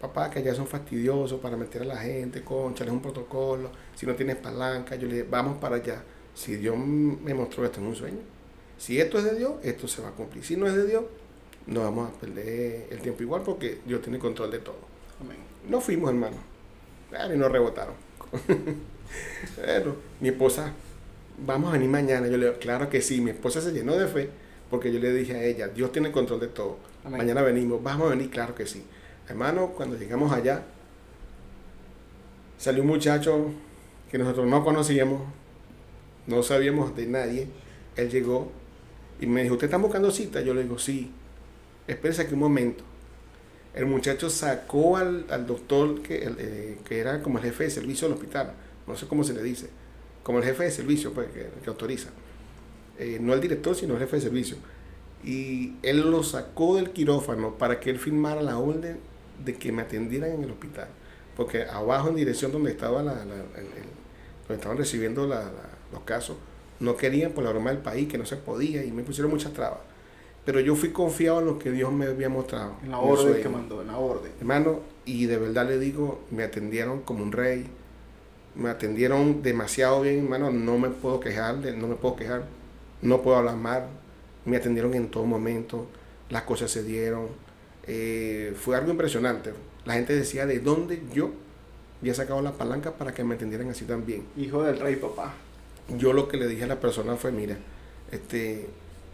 [0.00, 3.70] Papá, que allá son fastidiosos para meter a la gente, concha, es un protocolo.
[3.94, 6.02] Si no tienes palanca, yo le dije, vamos para allá.
[6.34, 8.18] Si Dios me mostró esto en un sueño,
[8.78, 10.42] si esto es de Dios, esto se va a cumplir.
[10.42, 11.04] Si no es de Dios,
[11.66, 14.78] no vamos a perder el tiempo igual porque Dios tiene control de todo.
[15.20, 15.38] Amén.
[15.68, 16.36] No fuimos, hermano.
[17.10, 17.94] Claro, y nos rebotaron.
[19.56, 20.72] Pero mi esposa,
[21.44, 22.26] vamos a venir mañana.
[22.28, 23.20] Yo le digo, claro que sí.
[23.20, 24.30] Mi esposa se llenó de fe
[24.70, 26.78] porque yo le dije a ella, Dios tiene control de todo.
[27.04, 27.18] Amén.
[27.18, 28.84] Mañana venimos, vamos a venir, claro que sí.
[29.28, 30.62] Hermano, cuando llegamos allá,
[32.58, 33.52] salió un muchacho
[34.10, 35.22] que nosotros no conocíamos,
[36.26, 37.48] no sabíamos de nadie.
[37.96, 38.50] Él llegó
[39.20, 40.40] y me dijo, ¿usted está buscando cita?
[40.40, 41.10] Yo le digo, sí.
[41.86, 42.84] Espérese aquí un momento.
[43.74, 47.70] El muchacho sacó al, al doctor que, el, eh, que era como el jefe de
[47.70, 48.52] servicio del hospital,
[48.86, 49.68] no sé cómo se le dice,
[50.24, 52.10] como el jefe de servicio pues, que, que autoriza.
[52.98, 54.56] Eh, no el director, sino el jefe de servicio.
[55.24, 58.98] Y él lo sacó del quirófano para que él firmara la orden
[59.44, 60.88] de que me atendieran en el hospital.
[61.36, 63.90] Porque abajo en dirección donde, estaba la, la- el- el-
[64.48, 65.50] donde estaban recibiendo la-
[65.92, 66.36] los casos,
[66.80, 69.52] no querían por la broma del país, que no se podía, y me pusieron muchas
[69.52, 69.80] trabas.
[70.50, 72.74] Pero yo fui confiado en lo que Dios me había mostrado.
[72.82, 74.32] En la orden que mandó, en la orden.
[74.40, 77.68] Hermano, y de verdad le digo, me atendieron como un rey,
[78.56, 82.46] me atendieron demasiado bien, hermano, no me puedo quejar, no me puedo quejar,
[83.00, 83.86] no puedo hablar mal,
[84.44, 85.86] me atendieron en todo momento,
[86.30, 87.28] las cosas se dieron,
[87.86, 89.52] eh, fue algo impresionante.
[89.84, 91.30] La gente decía de dónde yo
[92.00, 95.32] había sacado la palanca para que me atendieran así también Hijo del rey, papá.
[95.96, 97.56] yo lo que le dije a la persona fue, mira,
[98.10, 98.66] este,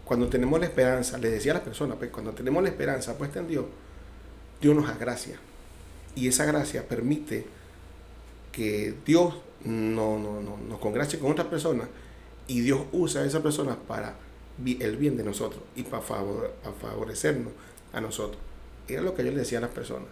[0.07, 3.39] cuando tenemos la esperanza, le decía a la persona, pues cuando tenemos la esperanza puesta
[3.39, 3.65] en Dios,
[4.61, 5.37] Dios nos da gracia.
[6.15, 7.45] Y esa gracia permite
[8.53, 11.89] que Dios no, no, no, nos congracie con otras personas
[12.47, 14.15] y Dios usa a esas personas para
[14.65, 17.51] el bien de nosotros y para, favor, para favorecernos
[17.91, 18.41] a nosotros.
[18.87, 20.07] Era lo que yo le decía a las personas.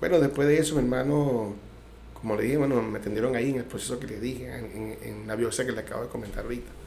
[0.00, 1.54] Bueno, después de eso, mi hermano,
[2.14, 4.52] como le dije, bueno, me atendieron ahí en el proceso que le dije,
[5.00, 6.81] en la biopsia que le acabo de comentar ahorita.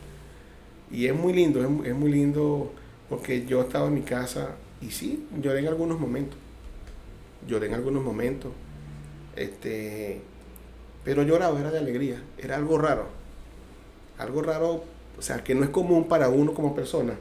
[0.92, 2.72] Y es muy lindo, es, es muy lindo
[3.10, 6.38] porque yo estaba en mi casa y sí, lloré en algunos momentos.
[7.48, 8.52] Lloré en algunos momentos.
[9.36, 10.22] Este,
[11.04, 13.08] pero lloraba, era de alegría, era algo raro.
[14.18, 14.84] Algo raro,
[15.18, 17.14] o sea, que no es común para uno como persona.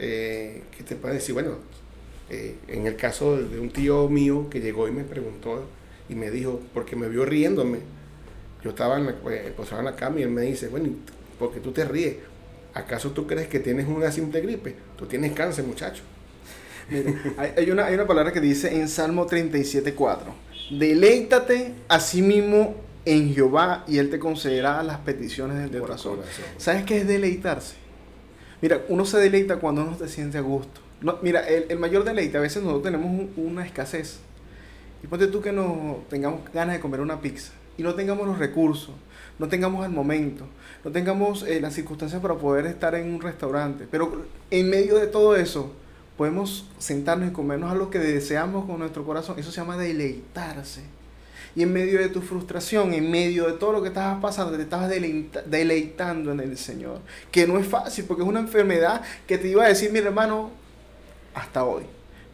[0.00, 1.56] eh, que te puede decir, bueno,
[2.30, 5.64] eh, en el caso de, un tío mío que llegó y me preguntó
[6.08, 7.78] y me dijo, porque me vio riéndome.
[8.62, 9.14] Yo estaba en la,
[9.56, 10.96] posado en la cama y él me dice, bueno, ¿y
[11.38, 12.16] ¿por qué tú te ríes?
[12.78, 14.76] ¿Acaso tú crees que tienes una simple gripe?
[14.96, 16.02] Tú tienes cáncer, muchacho.
[17.56, 20.18] Hay, una, hay una palabra que dice en Salmo 37.4.
[20.78, 26.16] Deleítate a sí mismo en Jehová y Él te concederá las peticiones del De corazón.
[26.16, 26.44] corazón.
[26.56, 27.74] ¿Sabes qué es deleitarse?
[28.62, 30.80] Mira, uno se deleita cuando uno se siente a gusto.
[31.00, 34.18] No, mira, el, el mayor deleite, a veces nosotros tenemos un- una escasez.
[35.02, 38.38] Y ponte tú que no tengamos ganas de comer una pizza y no tengamos los
[38.38, 38.90] recursos,
[39.38, 40.44] no tengamos el momento,
[40.88, 43.86] no tengamos eh, las circunstancias para poder estar en un restaurante.
[43.90, 45.70] Pero en medio de todo eso,
[46.16, 49.38] podemos sentarnos y comernos algo que deseamos con nuestro corazón.
[49.38, 50.82] Eso se llama deleitarse.
[51.54, 54.62] y en medio de tu frustración, en medio de todo lo que estabas pasando, te
[54.62, 57.00] estabas deleita- deleitando en el Señor.
[57.32, 60.50] Que no es fácil porque es una enfermedad que te iba a decir, mi hermano,
[61.34, 61.82] hasta hoy.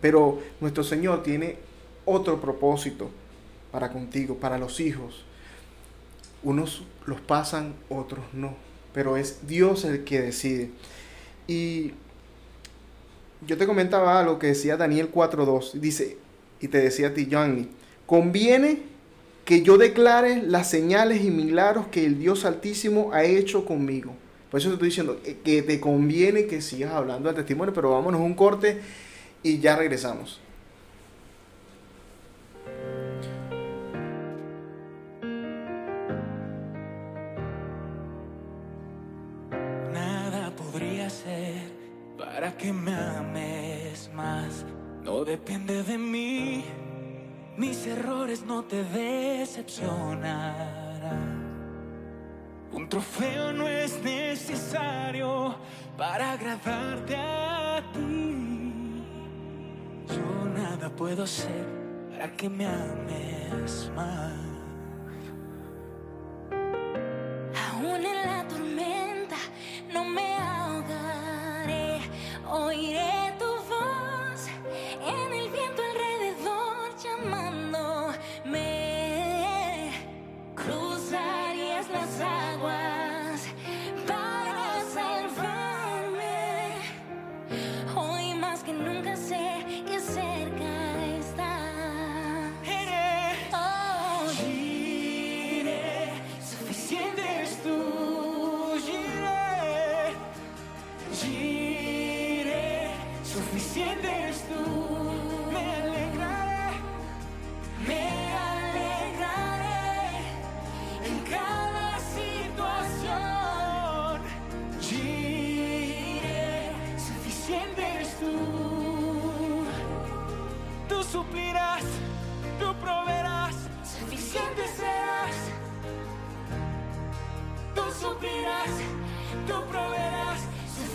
[0.01, 1.57] Pero nuestro Señor tiene
[2.05, 3.11] otro propósito
[3.73, 5.25] para contigo, para los hijos.
[6.45, 8.55] Unos los pasan, otros no.
[8.93, 10.71] Pero es Dios el que decide.
[11.49, 11.93] Y
[13.47, 15.73] yo te comentaba algo que decía Daniel 4.2.
[15.75, 16.17] Dice,
[16.61, 17.69] y te decía a ti, Johnny,
[18.07, 18.83] conviene
[19.45, 24.15] que yo declare las señales y milagros que el Dios Altísimo ha hecho conmigo.
[24.51, 28.21] Por eso te estoy diciendo que- te conviene que sigas hablando del testimonio, pero vámonos
[28.21, 28.81] un corte
[29.43, 30.41] y ya regresamos.
[42.65, 44.65] Que me ames más.
[45.03, 46.65] No depende de mí.
[47.59, 51.45] Mis errores no te decepcionarán.
[52.73, 55.57] Un trofeo no es necesario
[55.99, 59.05] para agradarte a ti.
[60.09, 61.67] Yo nada puedo hacer
[62.11, 64.54] para que me ames más.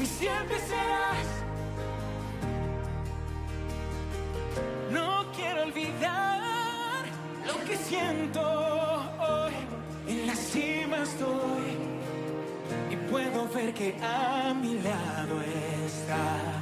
[0.10, 1.28] Suficiente serás.
[4.92, 7.06] No quiero olvidar
[7.46, 9.54] lo que siento hoy.
[10.08, 11.78] En la cima estoy
[12.90, 15.42] y puedo ver que a mi lado
[15.86, 16.59] está.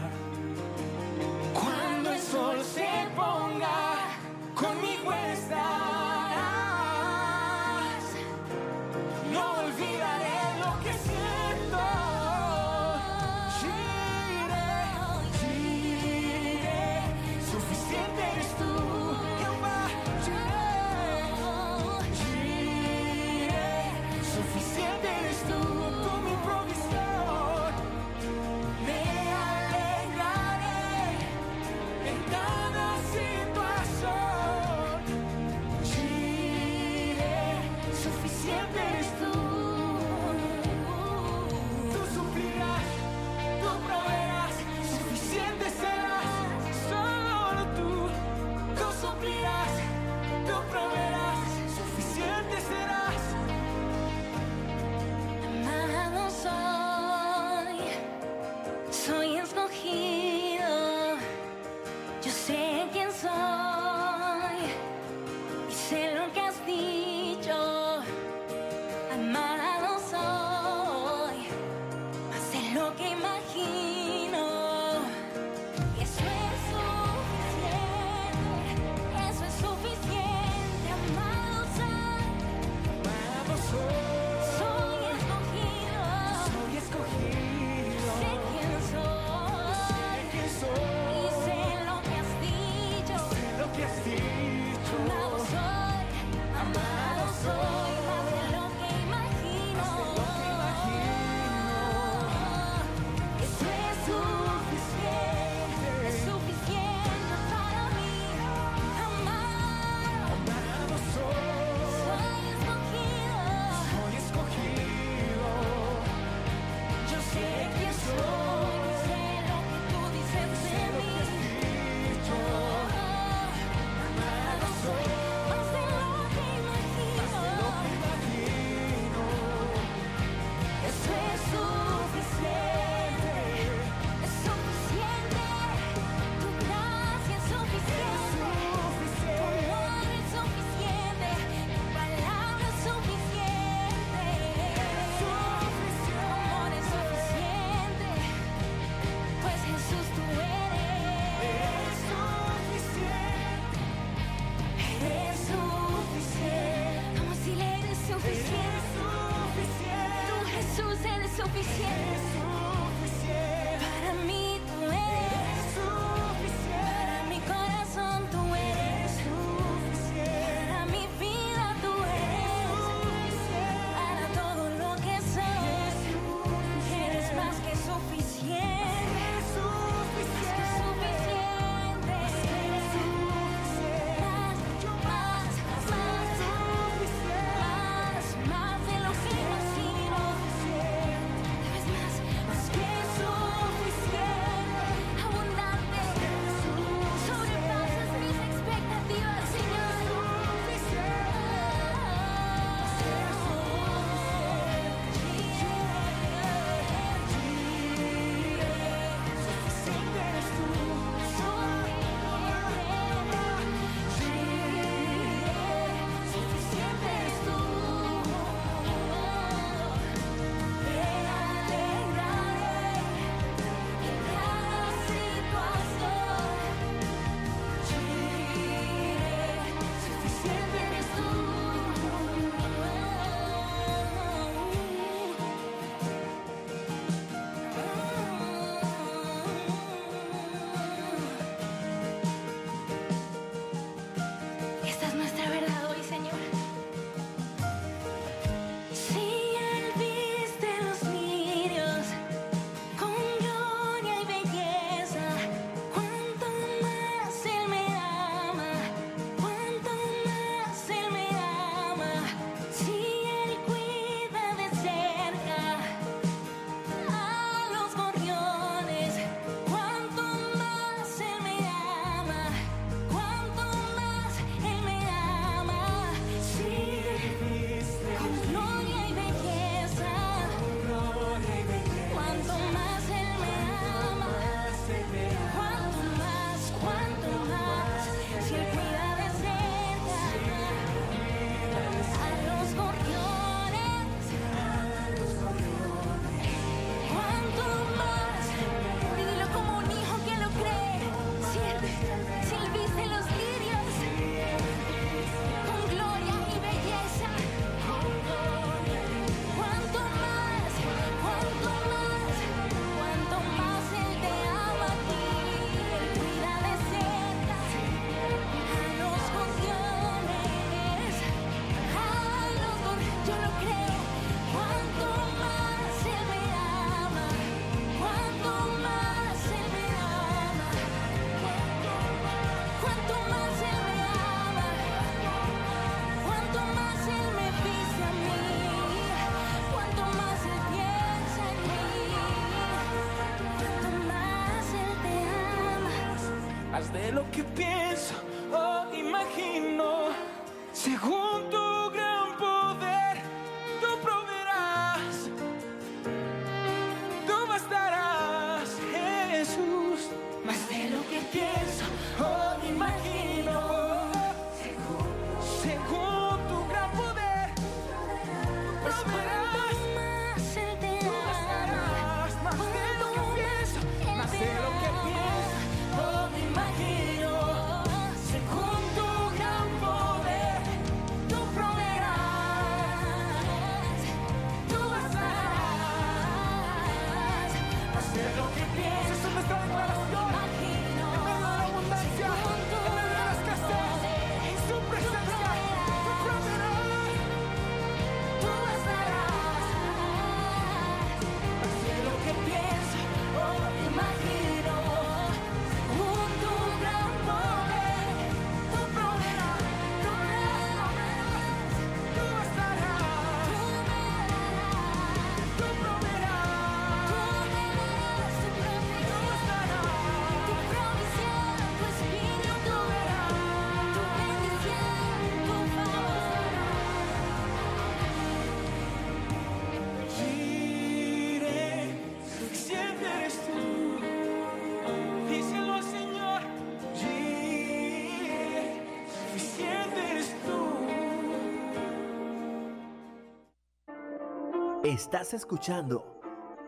[444.98, 446.20] Estás escuchando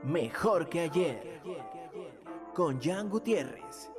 [0.03, 1.41] Mejor que ayer
[2.53, 3.89] con Jan Gutiérrez.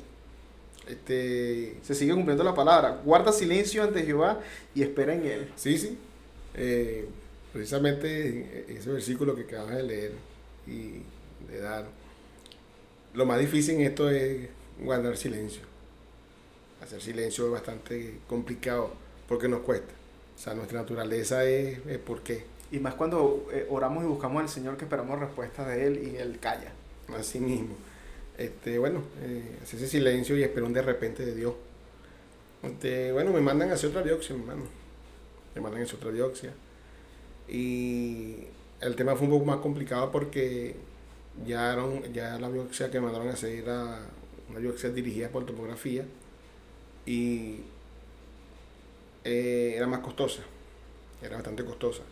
[0.92, 3.00] este, Se sigue cumpliendo la palabra.
[3.04, 4.40] Guarda silencio ante Jehová
[4.74, 5.48] y espera en él.
[5.56, 5.98] sí, sí.
[6.54, 7.08] eh,
[7.52, 10.12] precisamente ese versículo que acabas de leer
[10.66, 11.02] y
[11.50, 11.86] de dar.
[13.14, 14.48] Lo más difícil en esto es
[14.80, 15.62] guardar silencio.
[16.82, 18.92] Hacer silencio es bastante complicado
[19.28, 19.92] porque nos cuesta.
[20.36, 22.44] O sea, nuestra naturaleza es, es por qué.
[22.72, 26.16] Y más cuando eh, oramos y buscamos al Señor que esperamos respuesta de Él y
[26.16, 26.72] Él calla.
[27.18, 27.74] Así mismo.
[28.40, 31.54] Este, bueno, eh, hacer ese silencio y esperar un de repente de Dios.
[32.62, 34.64] Este, bueno, me mandan a hacer otra biopsia, hermano.
[35.54, 36.52] Me mandan a hacer otra biopsia.
[37.48, 38.38] Y
[38.80, 40.76] el tema fue un poco más complicado porque
[41.46, 44.00] ya, era un- ya la biopsia que me mandaron a hacer era
[44.50, 46.04] una biopsia dirigida por tomografía
[47.06, 47.60] y
[49.24, 50.42] eh, era más costosa,
[51.22, 52.02] era bastante costosa.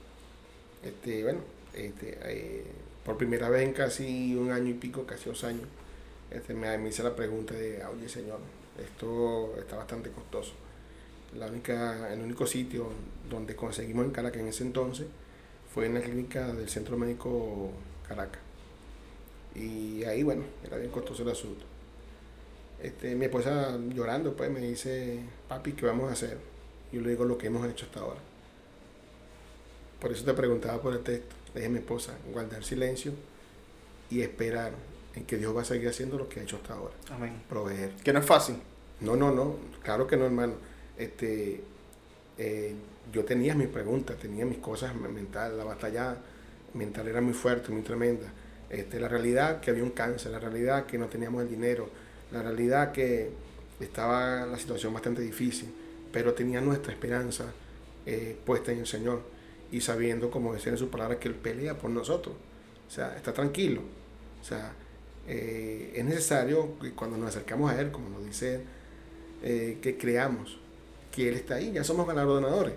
[0.84, 1.40] Este, bueno,
[1.74, 2.64] este, eh,
[3.04, 5.64] por primera vez en casi un año y pico, casi dos años,
[6.30, 8.40] este, me, me hice la pregunta de, "Ah, oye señor,
[8.82, 10.52] esto está bastante costoso.
[11.36, 12.88] La única, el único sitio
[13.30, 15.06] donde conseguimos en Caracas en ese entonces
[15.74, 17.70] fue en la clínica del Centro Médico
[18.08, 18.40] Caracas.
[19.54, 21.64] Y ahí, bueno, era bien costoso el asunto.
[22.82, 25.18] Este, mi esposa llorando, pues me dice,
[25.48, 26.38] papi, ¿qué vamos a hacer?
[26.92, 28.20] Yo le digo lo que hemos hecho hasta ahora.
[30.00, 31.34] Por eso te preguntaba por el texto.
[31.54, 33.12] Le dije a mi esposa, guardar silencio
[34.10, 34.72] y esperar
[35.18, 36.94] en que Dios va a seguir haciendo lo que ha hecho hasta ahora.
[37.10, 37.42] Amén.
[37.48, 37.90] Proveer.
[38.04, 38.56] Que no es fácil.
[39.00, 40.54] No, no, no, claro que no, hermano.
[40.96, 41.60] Este,
[42.38, 42.74] eh,
[43.12, 46.16] yo tenía mis preguntas, tenía mis cosas mentales, la batalla
[46.74, 48.26] mental era muy fuerte, muy tremenda.
[48.70, 51.88] Este, la realidad que había un cáncer, la realidad que no teníamos el dinero,
[52.30, 53.30] la realidad que
[53.80, 55.72] estaba la situación bastante difícil,
[56.12, 57.52] pero tenía nuestra esperanza
[58.06, 59.22] eh, puesta en el Señor
[59.70, 62.34] y sabiendo, como decía en su palabra, que Él pelea por nosotros.
[62.86, 63.82] O sea, está tranquilo.
[64.40, 64.72] O sea,
[65.28, 68.62] eh, es necesario que cuando nos acercamos a Él, como nos dice
[69.42, 70.58] eh, que creamos
[71.12, 72.72] que Él está ahí, ya somos galardonadores.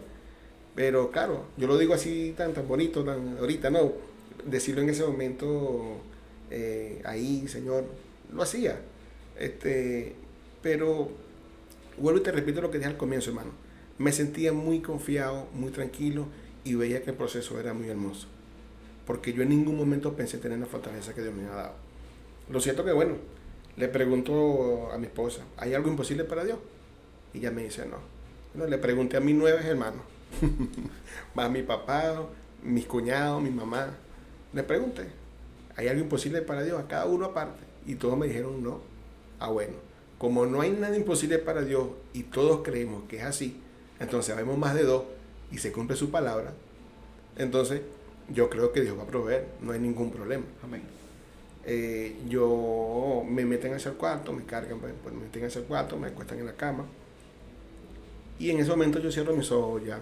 [0.76, 3.94] Pero claro, yo lo digo así tan, tan bonito, tan ahorita, no,
[4.46, 6.02] decirlo en ese momento,
[6.50, 7.86] eh, ahí, Señor,
[8.34, 8.82] lo hacía.
[9.40, 10.16] Este,
[10.62, 11.10] pero
[11.98, 13.52] vuelvo y te repito lo que dije al comienzo, hermano.
[13.98, 16.28] Me sentía muy confiado, muy tranquilo
[16.64, 18.28] y veía que el proceso era muy hermoso.
[19.06, 21.76] Porque yo en ningún momento pensé tener la fortaleza que Dios me ha dado.
[22.52, 23.16] Lo cierto que, bueno,
[23.78, 26.60] le pregunto a mi esposa, ¿hay algo imposible para Dios?
[27.34, 27.98] Y ella me dice, no.
[28.54, 30.02] Bueno, le pregunté a mis nueve hermanos,
[31.36, 32.24] más mi papá,
[32.62, 33.88] mis cuñados, mi mamá.
[34.54, 35.08] Le pregunté,
[35.78, 36.80] ¿hay algo imposible para Dios?
[36.80, 37.64] A cada uno aparte.
[37.86, 38.82] Y todos me dijeron no.
[39.40, 39.74] Ah, bueno,
[40.18, 43.60] como no hay nada imposible para Dios y todos creemos que es así,
[44.00, 45.06] entonces sabemos más de dos
[45.52, 46.54] y se cumple su palabra,
[47.38, 47.82] entonces
[48.30, 50.44] yo creo que Dios va a proveer, no hay ningún problema.
[50.64, 51.01] Amén.
[51.66, 55.66] Eh, yo me meten hacia el cuarto, me cargan, pues, pues, me meten hacia el
[55.66, 56.86] cuarto, me acuestan en la cama.
[58.40, 60.00] Y en ese momento yo cierro mis ojos ya.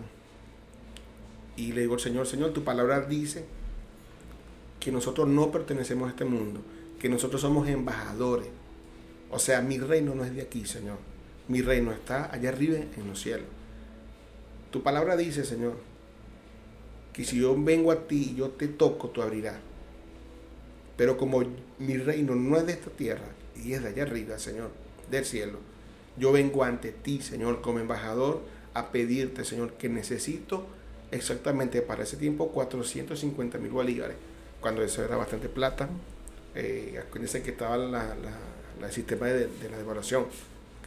[1.58, 3.44] Y le digo al Señor, Señor, tu palabra dice
[4.80, 6.62] que nosotros no pertenecemos a este mundo,
[7.00, 8.48] que nosotros somos embajadores.
[9.30, 10.98] O sea, mi reino no es de aquí, Señor.
[11.50, 13.48] Mi reino está allá arriba en los cielos.
[14.72, 15.74] Tu palabra dice, Señor,
[17.12, 19.58] que si yo vengo a ti y yo te toco, tú abrirás.
[21.00, 21.42] Pero como
[21.80, 24.70] mi reino no es de esta tierra y es de allá arriba, Señor,
[25.10, 25.60] del cielo,
[26.18, 28.42] yo vengo ante ti, Señor, como embajador,
[28.76, 30.68] a pedirte, Señor, que necesito
[31.12, 34.18] exactamente para ese tiempo 450 mil bolívares,
[34.62, 35.90] cuando eso era bastante plata.
[36.56, 40.28] Eh, acuérdense que estaba la, la- el sistema de, de la devaluación.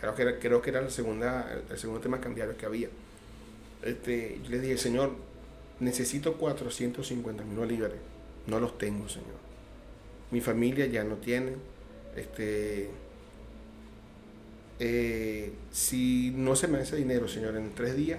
[0.00, 2.88] Creo que era, creo que era la segunda, el segundo tema cambiario que había.
[3.82, 5.12] Este, yo le dije, Señor,
[5.80, 7.98] necesito 450 mil bolívares.
[8.46, 9.41] No los tengo, Señor.
[10.32, 11.52] Mi familia ya no tiene.
[12.16, 12.90] Este,
[14.80, 18.18] eh, si no se me hace dinero, Señor, en tres días,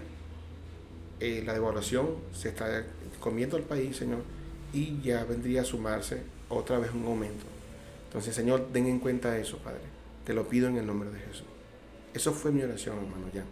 [1.20, 2.86] eh, la devaluación se está
[3.20, 4.20] comiendo al país, Señor,
[4.72, 7.46] y ya vendría a sumarse otra vez un aumento.
[8.08, 9.82] Entonces, Señor, ten en cuenta eso, Padre.
[10.24, 11.48] Te lo pido en el nombre de Jesús.
[12.14, 13.44] Eso fue mi oración, hermano, ya.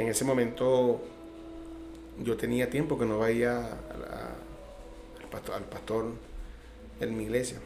[0.00, 1.02] En ese momento
[2.22, 3.72] yo tenía tiempo que no veía
[5.32, 6.12] al pastor
[7.08, 7.58] en mi iglesia,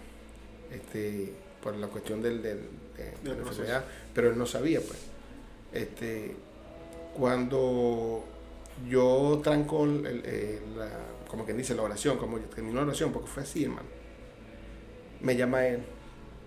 [0.73, 1.33] este,
[1.63, 3.85] por la cuestión del, del- de, la enfermedad,
[4.15, 4.99] pero él no sabía, pues.
[5.73, 6.35] Este,
[7.15, 8.25] cuando
[8.89, 12.83] yo tranco el- el- eh, la- como quien dice la oración, como yo terminó la
[12.87, 13.89] oración, porque fue así, hermano.
[15.21, 15.81] Me llama él,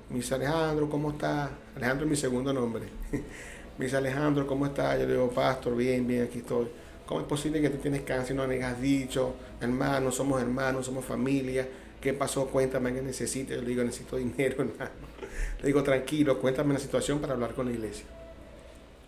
[0.10, 1.50] me dice Alejandro, ¿cómo estás?
[1.76, 2.86] Alejandro es mi segundo nombre.
[3.78, 5.00] me dice Alejandro, ¿cómo estás?
[5.00, 6.68] Yo le digo, pastor, bien, bien, aquí estoy.
[7.06, 9.34] ¿Cómo es posible que tú tienes cáncer y no me has dicho?
[9.60, 11.68] Hermano, somos hermanos, somos familia.
[12.02, 12.48] ¿Qué pasó?
[12.48, 13.56] Cuéntame qué necesitas.
[13.58, 14.92] Yo le digo, necesito dinero, hermano.
[15.62, 18.06] Le digo, tranquilo, cuéntame la situación para hablar con la iglesia.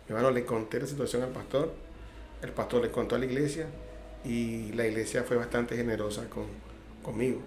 [0.07, 1.71] Mi hermano, le conté la situación al pastor.
[2.41, 3.67] El pastor le contó a la iglesia
[4.25, 6.45] y la iglesia fue bastante generosa con,
[7.03, 7.39] conmigo.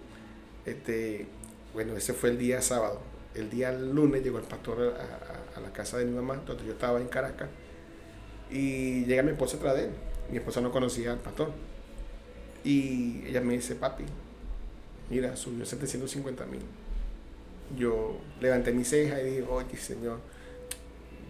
[0.65, 1.27] Este,
[1.75, 3.01] bueno, ese fue el día sábado.
[3.35, 6.65] El día lunes llegó el pastor a, a- a la casa de mi mamá, donde
[6.65, 7.49] yo estaba en Caracas,
[8.51, 9.91] y llega mi esposa atrás de él.
[10.31, 11.51] Mi esposa no conocía al pastor.
[12.65, 14.05] Y ella me dice, papi,
[15.11, 16.63] mira, subió 750 mil.
[17.79, 20.19] Yo levanté mi ceja y dije, oye, Señor,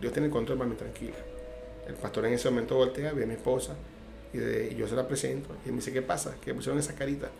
[0.00, 1.14] Dios tiene el control, mami, tranquila.
[1.86, 3.76] El pastor en ese momento voltea, ve a mi esposa
[4.32, 5.50] y, de- yo se la presento.
[5.64, 6.36] Y me dice, ¿qué pasa?
[6.42, 7.30] ¿Qué pusieron esa carita?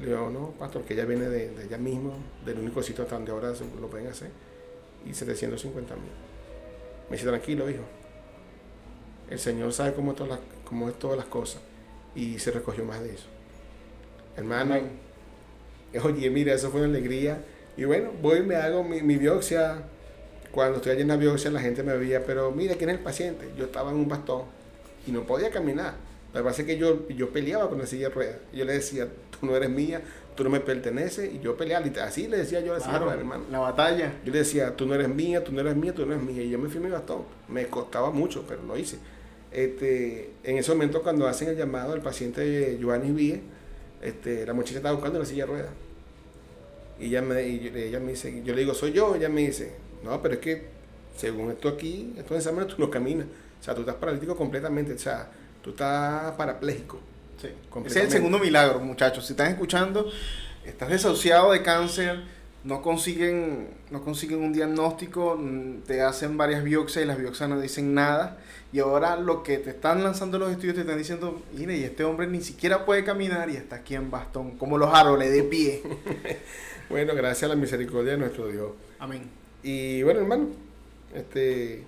[0.00, 3.16] Le digo, no, pastor, que ella viene de, de allá mismo, del único sitio hasta
[3.16, 4.30] donde ahora lo pueden hacer.
[5.06, 6.12] Y 750 mil.
[7.10, 7.84] Me dice, tranquilo, hijo.
[9.30, 11.60] El Señor sabe cómo, todas las- cómo es todas las cosas.
[12.14, 13.26] Y se recogió más de eso.
[14.36, 14.76] Hermano,
[16.02, 17.38] oye, mira, eso fue una alegría.
[17.76, 19.82] Y bueno, voy y me hago mi, mi biopsia.
[20.50, 23.02] Cuando estoy allí en la biopsia, la gente me veía, pero mira, ¿quién es el
[23.02, 23.48] paciente?
[23.56, 24.42] Yo estaba en un bastón
[25.06, 25.94] y no podía caminar.
[26.32, 28.36] Lo que pasa es que yo, yo peleaba con la silla de ruedas.
[28.52, 30.02] Yo le decía, tú no eres mía,
[30.34, 31.32] tú no me perteneces.
[31.34, 33.44] Y yo peleaba, así le decía yo a la silla de ruedas, hermano.
[33.50, 34.14] la batalla.
[34.24, 36.42] Yo le decía, tú no eres mía, tú no eres mía, tú no eres mía.
[36.42, 37.22] Y yo me fui mi bastón.
[37.48, 38.98] Me costaba mucho, pero lo hice.
[39.50, 43.40] Este, en ese momento, cuando hacen el llamado al paciente Giovanni Víez,
[44.02, 45.70] este, la muchacha estaba buscando la silla de ruedas.
[47.00, 49.14] Y ella me, y yo- ella me dice, yo le digo, soy yo.
[49.14, 49.72] Ella me dice,
[50.02, 50.66] no, pero es que
[51.16, 53.26] según esto aquí, estos exámenes, tú no caminas.
[53.60, 54.92] O sea, tú estás paralítico completamente.
[54.94, 55.30] O sea,
[55.62, 56.98] tú estás parapléjico.
[57.40, 57.48] Sí.
[57.86, 59.24] Ese es el segundo milagro, muchachos.
[59.26, 60.10] Si están escuchando,
[60.64, 62.20] estás desahuciado de cáncer,
[62.68, 67.58] no consiguen, no consiguen un diagnóstico, mm, te hacen varias biopsias y las biopsias no
[67.58, 68.36] dicen nada.
[68.74, 72.04] Y ahora lo que te están lanzando los estudios te están diciendo, mire, y este
[72.04, 75.82] hombre ni siquiera puede caminar y está aquí en bastón, como los árboles de pie.
[76.88, 78.70] Bueno, gracias a la misericordia de nuestro Dios.
[78.98, 79.28] Amén.
[79.62, 80.46] Y bueno, hermano,
[81.14, 81.84] este,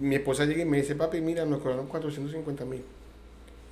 [0.00, 2.82] mi esposa llega y me dice, papi, mira, nos cobraron 450 mil.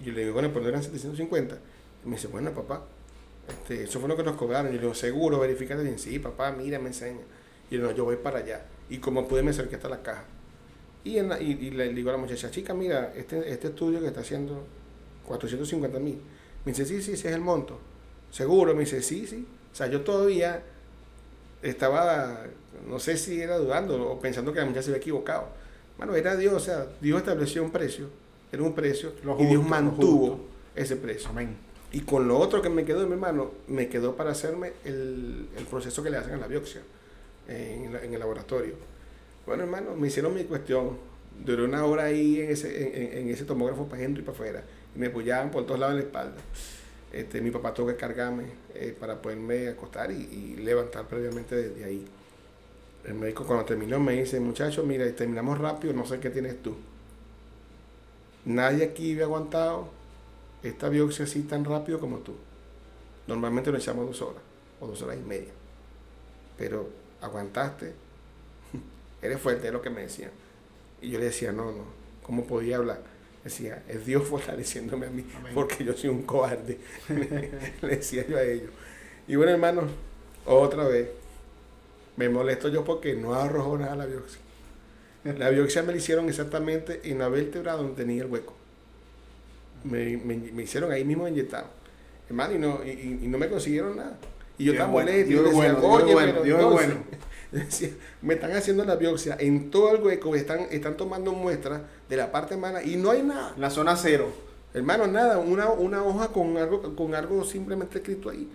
[0.01, 1.59] Y yo le digo, bueno, pues no eran 750.
[2.05, 2.85] Y me dice, bueno, papá,
[3.53, 4.69] este, eso fue lo que nos cobraron.
[4.71, 5.99] Y yo le digo, seguro, verifícate bien.
[5.99, 7.21] Sí, papá, mira, me enseña.
[7.71, 8.65] Y yo, no, yo voy para allá.
[8.91, 10.25] Y como pude, me acerqué hasta la caja.
[11.05, 14.01] Y, en la- y, y le digo a la muchacha, chica, mira, este, este estudio
[14.01, 14.65] que está haciendo
[15.27, 16.21] 450 mil.
[16.65, 17.79] Me dice, sí, sí, ese es el monto.
[18.31, 19.47] Seguro, me dice, sí, sí.
[19.73, 20.63] O sea, yo todavía
[21.63, 22.45] estaba,
[22.89, 25.49] no sé si era dudando o pensando que la muchacha se había equivocado.
[25.97, 28.09] Bueno, era Dios, o sea, Dios estableció un precio,
[28.51, 30.41] era un precio, Lo y Dios justo, mantuvo
[30.75, 31.31] ese precio.
[31.31, 31.57] Amén.
[31.93, 35.49] Y con lo otro que me quedó de mi hermano, me quedó para hacerme el,
[35.57, 36.81] el proceso que le hacen a la biopsia
[37.49, 38.75] en, en el laboratorio.
[39.47, 40.97] Bueno, hermano, me hicieron mi cuestión.
[41.45, 44.65] Duré una hora ahí en ese, en, en- ese tomógrafo para adentro y para afuera.
[44.95, 46.37] Y me apoyaban por todos lados en la espalda.
[47.13, 51.85] Este, mi papá tuvo que cargarme eh, para poderme acostar y, y levantar previamente desde
[51.85, 52.07] ahí.
[53.07, 56.75] El médico cuando terminó me dice, muchacho, mira, terminamos rápido, no sé qué tienes tú.
[58.45, 59.89] Nadie aquí había aguantado
[60.63, 62.35] esta biopsia así tan rápido como tú.
[63.27, 64.43] Normalmente lo echamos dos horas
[64.81, 65.53] o dos horas y media.
[66.57, 66.89] Pero
[67.21, 67.93] aguantaste,
[69.23, 70.31] eres fuerte, es lo que me decían.
[71.01, 71.85] Y yo le decía, no, no,
[72.23, 73.03] ¿cómo podía hablar?
[73.43, 75.53] Decía, es Dios fortaleciéndome a mí, Amén.
[75.55, 76.79] porque yo soy un cobarde.
[77.83, 78.71] le decía yo a ellos.
[79.27, 79.83] Y bueno, hermano,
[80.47, 81.09] otra vez,
[82.17, 84.41] me molesto yo porque no arrojó nada la biopsia.
[85.25, 88.55] La biopsia me la hicieron exactamente en la vértebra donde tenía el hueco.
[89.85, 91.67] Me, me- me hicieron ahí mismo inyectado.
[92.29, 94.19] Hermano, y no, y, y- y no me consiguieron nada.
[94.59, 95.31] Y yo Dios estaba es bueno, molesto.
[95.31, 97.05] y Dios yo es decía, bueno, Dios es "Oye, bueno, pero Dios es entonces", bueno.
[97.53, 97.89] decía,
[98.23, 102.33] me están haciendo la biopsia en todo el hueco, están, están tomando muestras de la
[102.33, 103.55] parte mala y no hay nada.
[103.59, 104.33] La zona cero.
[104.75, 108.49] Hermano, nada, una, una hoja con algo, con algo simplemente escrito ahí,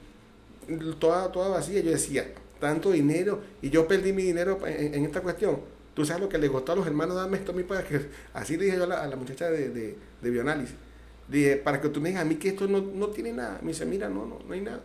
[0.99, 1.79] toda, toda vacía.
[1.81, 2.25] Yo decía,
[2.59, 5.59] tanto dinero, y yo perdí mi dinero en, en esta cuestión.
[5.93, 7.99] Tú sabes lo que le costó a los hermanos, dame esto a mí para que.
[8.33, 10.75] Así le dije yo a la, a la muchacha de, de, de bioanálisis.
[11.27, 13.59] Dije, para que tú me digas a mí que esto no, no tiene nada.
[13.61, 14.81] Me dice, mira, no, no, no hay nada.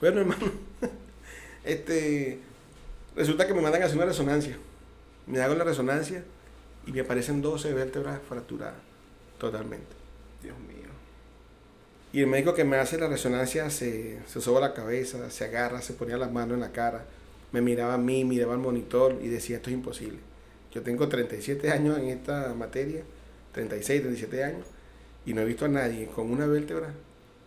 [0.00, 0.50] Bueno, hermano,
[1.64, 2.40] este,
[3.14, 4.56] resulta que me mandan a hacer una resonancia.
[5.26, 6.24] Me hago la resonancia
[6.86, 8.74] y me aparecen 12 vértebras fracturadas
[9.38, 9.86] totalmente.
[10.42, 10.88] Dios mío.
[12.12, 15.82] Y el médico que me hace la resonancia se, se soba la cabeza, se agarra,
[15.82, 17.04] se ponía las manos en la cara,
[17.50, 20.18] me miraba a mí, miraba al monitor y decía, esto es imposible.
[20.72, 23.02] Yo tengo 37 años en esta materia,
[23.52, 24.66] 36, 37 años,
[25.26, 26.92] y no he visto a nadie con una vértebra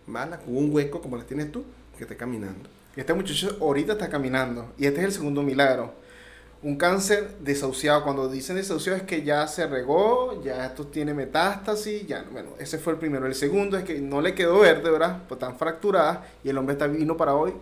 [0.06, 1.64] mala, con un hueco como la tienes tú,
[1.96, 2.68] que esté caminando.
[2.96, 4.72] Este muchacho ahorita está caminando.
[4.76, 5.92] Y este es el segundo milagro.
[6.62, 8.02] Un cáncer desahuciado.
[8.02, 12.06] Cuando dicen desahuciado es que ya se regó, ya esto tiene metástasis.
[12.08, 13.26] Ya, bueno, ese fue el primero.
[13.26, 16.20] El segundo es que no le quedó vértebra, pues están fracturadas.
[16.42, 17.52] Y el hombre está vino para hoy,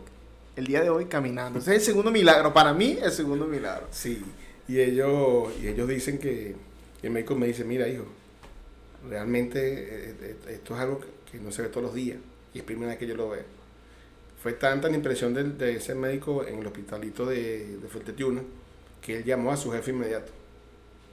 [0.56, 1.58] el día de hoy, caminando.
[1.58, 2.54] Ese es el segundo milagro.
[2.54, 3.88] Para mí, el segundo milagro.
[3.90, 4.24] Sí,
[4.68, 6.54] y ellos, y ellos dicen que,
[7.02, 8.04] el médico me dice, mira hijo,
[9.08, 12.18] realmente eh, eh, esto es algo que- no se ve todos los días
[12.54, 13.44] y es primera vez que yo lo veo.
[14.42, 18.42] Fue tanta la impresión del- de, ese médico en el hospitalito de, de Fuerte Tiuna
[19.02, 20.32] que él llamó a su jefe inmediato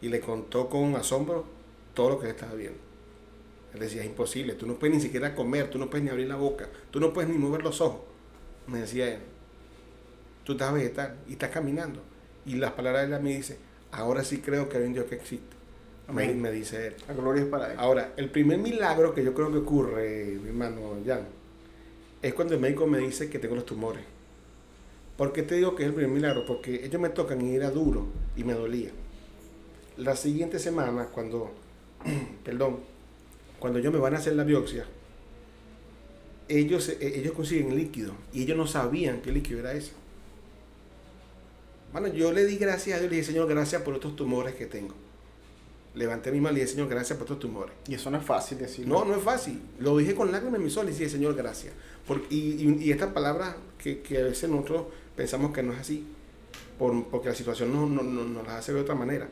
[0.01, 1.45] y le contó con asombro
[1.93, 2.79] todo lo que estaba viendo.
[3.73, 6.27] Él decía, es imposible, tú no puedes ni siquiera comer, tú no puedes ni abrir
[6.27, 8.01] la boca, tú no puedes ni mover los ojos.
[8.67, 9.19] Me decía él,
[10.43, 12.01] tú estás vegetal y estás caminando.
[12.45, 13.57] Y las palabras de él me dice,
[13.91, 15.55] ahora sí creo que hay un Dios que existe.
[16.07, 16.41] Amén.
[16.41, 16.95] me dice él.
[17.07, 17.79] La gloria es para él.
[17.79, 21.25] Ahora, el primer milagro que yo creo que ocurre, mi hermano Jan,
[22.21, 24.03] es cuando el médico me dice que tengo los tumores.
[25.17, 26.45] ¿Por qué te digo que es el primer milagro?
[26.45, 28.89] Porque ellos me tocan y era duro y me dolía.
[29.97, 31.51] La siguiente semana, cuando,
[32.43, 32.79] perdón,
[33.59, 34.85] cuando ellos me van a hacer la biopsia,
[36.49, 39.91] ellos, eh, ellos consiguen líquido y ellos no sabían qué líquido era ese.
[41.91, 44.65] Bueno, yo le di gracias a Dios, le dije, Señor, gracias por estos tumores que
[44.65, 44.95] tengo.
[45.95, 47.73] Levanté mi mano y le dije, Señor, gracias por estos tumores.
[47.87, 48.99] Y eso no es fácil decirlo.
[48.99, 49.61] No, no es fácil.
[49.79, 51.73] Lo dije con lágrimas en mis ojos y dije, Señor, gracias.
[52.07, 54.85] Porque, y, y, y estas palabras que, que a veces nosotros
[55.15, 56.05] pensamos que no es así,
[56.79, 59.29] por- porque la situación no, no, no- nos las hace de otra manera.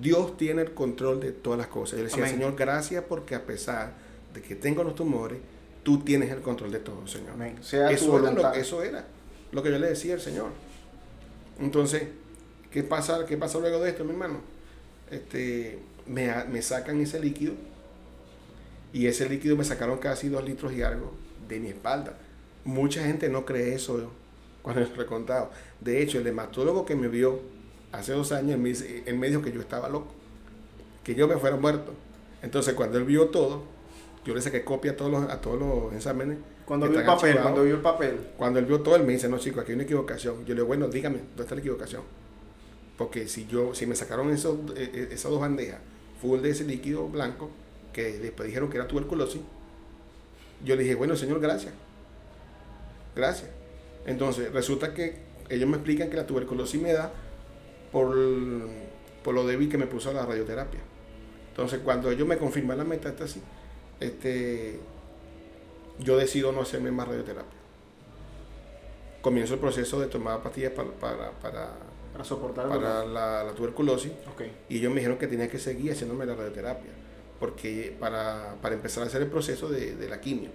[0.00, 1.92] Dios tiene el control de todas las cosas.
[1.98, 2.34] Yo le decía, Amén.
[2.36, 3.92] Señor, gracias porque a pesar
[4.34, 5.38] de que tengo los tumores,
[5.82, 7.30] tú tienes el control de todo, Señor.
[7.32, 7.58] Amén.
[7.62, 8.56] Sea tu Eso era, lo, voluntad.
[8.56, 9.04] eso era
[9.52, 10.50] lo que yo le decía al Señor.
[11.60, 12.04] Entonces,
[12.70, 14.40] ¿qué pasa, qué pasa luego de esto, mi hermano?
[15.14, 17.54] Este, me, me sacan ese líquido
[18.92, 21.12] y ese líquido me sacaron casi dos litros y algo
[21.48, 22.14] de mi espalda.
[22.64, 24.10] Mucha gente no cree eso
[24.62, 25.50] cuando lo he contado.
[25.80, 27.40] De hecho, el hematólogo que me vio
[27.92, 30.12] hace dos años, me, dice- él me dijo que yo estaba loco,
[31.02, 31.92] que yo me fuera muerto.
[32.42, 33.64] Entonces, cuando él vio todo,
[34.24, 36.38] yo le saqué copia a todos los, a todos los exámenes.
[36.64, 38.20] Cuando vio el papel, cuando vio el papel.
[38.38, 40.38] Cuando él vio todo, él me dice, no, chico, aquí hay una equivocación.
[40.46, 42.02] Yo le digo, bueno, dígame, ¿dónde está la equivocación?
[42.96, 45.80] Porque si yo, si me sacaron esos, eh, eh, esas dos bandejas
[46.20, 47.50] full de ese líquido blanco,
[47.92, 49.40] que después dijeron que era tuberculosis,
[50.64, 51.74] yo le dije, bueno, señor, gracias.
[53.14, 53.50] Gracias.
[54.06, 55.16] Entonces, resulta que
[55.48, 57.12] ellos me explican que la tuberculosis me da
[57.92, 58.16] por,
[59.22, 60.80] por lo débil que me puso la radioterapia.
[61.50, 63.42] Entonces, cuando ellos me confirman la metástasis,
[64.00, 64.80] este,
[65.98, 67.58] yo decido no hacerme más radioterapia.
[69.22, 71.72] comienzo el proceso de tomar pastillas para, para, para,
[72.14, 74.12] Para soportar para la, la tuberculosis.
[74.68, 76.92] Y ellos me dijeron que tenía que seguir haciéndome la radioterapia,
[77.40, 80.50] porque para, para empezar a hacer el proceso de, de la quimio.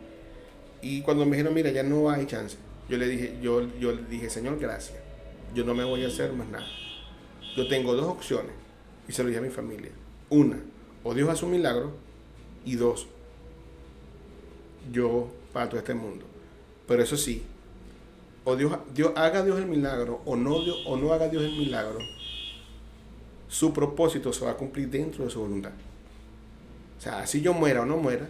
[0.82, 2.56] Y cuando me dijeron, mira, ya no hay chance,
[2.88, 4.98] yo le dije, yo, yo le dije, Señor, gracias,
[5.54, 6.66] yo no me voy a hacer más nada.
[7.58, 8.54] Yo tengo dos opciones,
[9.06, 9.92] y se lo dije a mi familia.
[10.30, 10.58] Una,
[11.04, 11.92] o Dios hace un milagro,
[12.64, 13.08] y dos,
[14.94, 16.24] yo parto de este mundo.
[16.88, 17.44] Pero eso sí,
[18.50, 21.52] o Dios, Dios haga Dios el milagro, o no, Dios, o no haga Dios el
[21.58, 22.00] milagro,
[23.48, 25.72] su propósito se va a cumplir dentro de su voluntad.
[26.98, 28.30] O sea, si yo muera o no muera,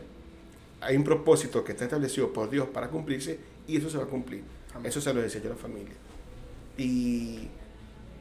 [0.82, 4.07] hay un propósito que está establecido por Dios para cumplirse y eso se va a
[4.07, 4.43] cumplir.
[4.74, 4.88] Amén.
[4.88, 5.95] Eso se lo decía yo a la familia.
[6.78, 7.47] Y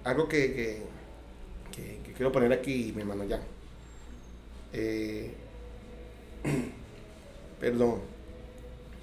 [0.05, 0.82] algo que, que,
[1.72, 3.42] que- que quiero poner aquí, mi hermano Jan.
[4.72, 5.34] Eh,
[7.61, 8.01] perdón.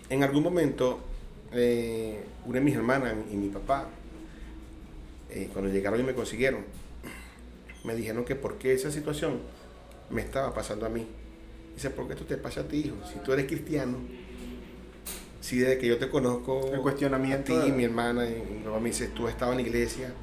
[0.10, 1.00] En algún momento,
[1.56, 3.88] eh, una de mis hermanas y mi papá,
[5.30, 6.62] eh, cuando llegaron y me consiguieron,
[7.84, 9.40] me dijeron que por qué esa situación
[10.10, 11.08] me estaba pasando a mí.
[11.76, 12.96] Dice, ¿por qué esto te pasa a ti, hijo?
[13.12, 13.98] Si tú eres cristiano,
[15.42, 18.64] si desde que yo te conozco, El cuestionamiento a ti, de- mi hermana, y mi
[18.64, 20.14] papá me dice, tú has estado en la iglesia,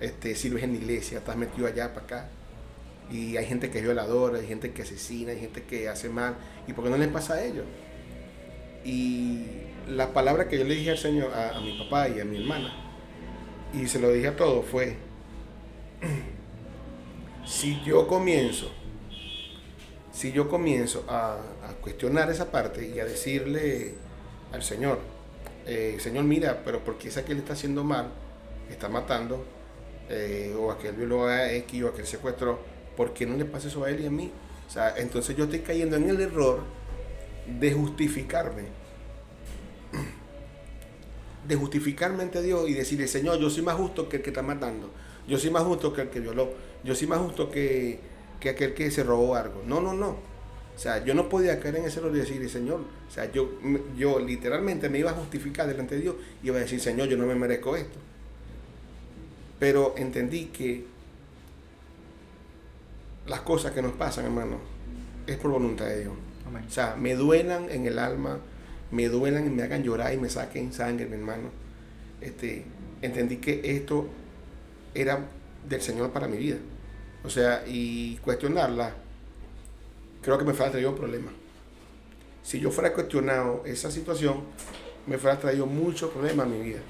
[0.00, 2.28] este, sirves en la iglesia, estás metido allá para acá.
[3.10, 6.36] Y hay gente que es violadora, hay gente que asesina, hay gente que hace mal.
[6.66, 7.64] ¿Y por qué no les pasa a ellos?
[8.84, 9.44] Y
[9.88, 12.72] la palabra que yo le dije al Señor, a, mi papá y a mi hermana,
[13.72, 14.96] y se lo dije a todos, fue,
[17.46, 18.70] si yo comienzo,
[20.12, 21.38] si yo comienzo a,
[21.80, 23.94] cuestionar esa parte y a decirle
[24.52, 25.00] al Señor,
[25.66, 28.10] eh, Señor, mira, pero ¿por qué ese aquel está haciendo mal?
[28.70, 29.44] Está matando,
[30.08, 32.58] eh, o aquel violó a X o aquel secuestró,
[32.96, 34.32] ¿por qué no le pasa eso a él y a mí?
[34.66, 36.60] O sea, entonces yo estoy cayendo en el error
[37.46, 38.64] de justificarme.
[41.48, 44.42] De justificarme ante Dios y decirle, Señor, yo soy más justo que el que está
[44.42, 44.90] matando.
[45.26, 46.50] Yo soy más justo que el que violó.
[46.84, 47.98] Yo soy más justo que,
[48.38, 49.62] que aquel que se robó algo.
[49.66, 50.10] No, no, no.
[50.78, 53.50] O sea, yo no podía caer en ese error y decirle, Señor, o sea, yo,
[53.96, 57.16] yo literalmente me iba a justificar delante de Dios y iba a decir, Señor, yo
[57.16, 57.98] no me merezco esto.
[59.58, 60.84] Pero entendí que
[63.26, 64.58] las cosas que nos pasan, hermano,
[65.26, 66.14] es por voluntad de Dios.
[66.46, 66.64] Amén.
[66.68, 68.38] O sea, me duelan en el alma,
[68.90, 71.50] me duelan y me hagan llorar y me saquen sangre, mi hermano.
[72.20, 72.64] Este,
[73.02, 74.08] entendí que esto
[74.94, 75.26] era
[75.68, 76.56] del Señor para mi vida.
[77.24, 78.94] O sea, y cuestionarla,
[80.22, 81.32] creo que me fuera traído problemas.
[82.42, 84.42] Si yo fuera cuestionado esa situación,
[85.06, 86.80] me fuera traído muchos problemas a mi vida.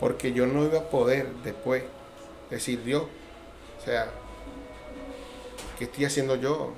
[0.00, 1.82] Porque yo no iba a poder después
[2.50, 3.04] decir, Dios,
[3.78, 4.10] o sea,
[5.78, 6.74] ¿qué estoy haciendo yo?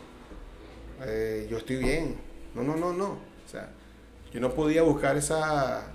[1.02, 2.16] Eh, yo estoy bien.
[2.54, 3.10] No, no, no, no.
[3.10, 3.70] O sea,
[4.36, 5.86] yo no podía buscar esa,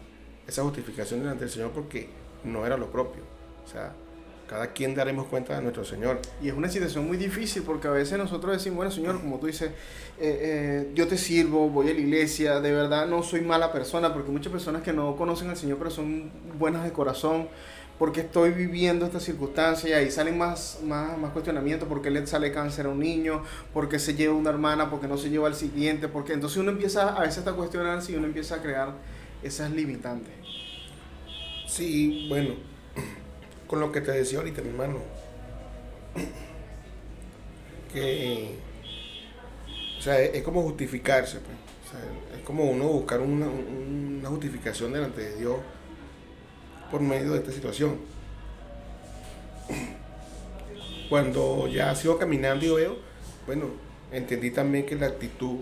[0.47, 2.09] esa justificación delante del Señor porque
[2.43, 3.21] no era lo propio.
[3.63, 3.93] O sea,
[4.47, 6.19] cada quien daremos cuenta de nuestro Señor.
[6.41, 9.45] Y es una situación muy difícil porque a veces nosotros decimos, bueno, Señor, como tú
[9.45, 9.73] dices, eh,
[10.19, 14.31] eh, yo te sirvo, voy a la iglesia, de verdad no soy mala persona, porque
[14.31, 17.47] muchas personas que no conocen al Señor, pero son buenas de corazón,
[18.01, 22.51] porque estoy viviendo esta circunstancia y ahí salen más, más, más cuestionamientos, porque le sale
[22.51, 23.43] cáncer a un niño,
[23.75, 27.15] porque se lleva una hermana, porque no se lleva al siguiente, porque entonces uno empieza
[27.15, 28.95] a veces hasta cuestionarse y uno empieza a crear
[29.43, 30.33] esas limitantes.
[31.67, 32.55] Sí, bueno,
[33.67, 34.97] con lo que te decía ahorita, mi hermano,
[37.93, 38.55] que,
[39.99, 41.55] o sea, es, es como justificarse, pues.
[41.85, 45.57] O sea, es como uno buscar una, una justificación delante de Dios
[46.91, 47.97] por medio de esta situación.
[51.09, 52.97] Cuando ya sigo caminando y veo,
[53.45, 53.65] bueno,
[54.11, 55.59] entendí también que la actitud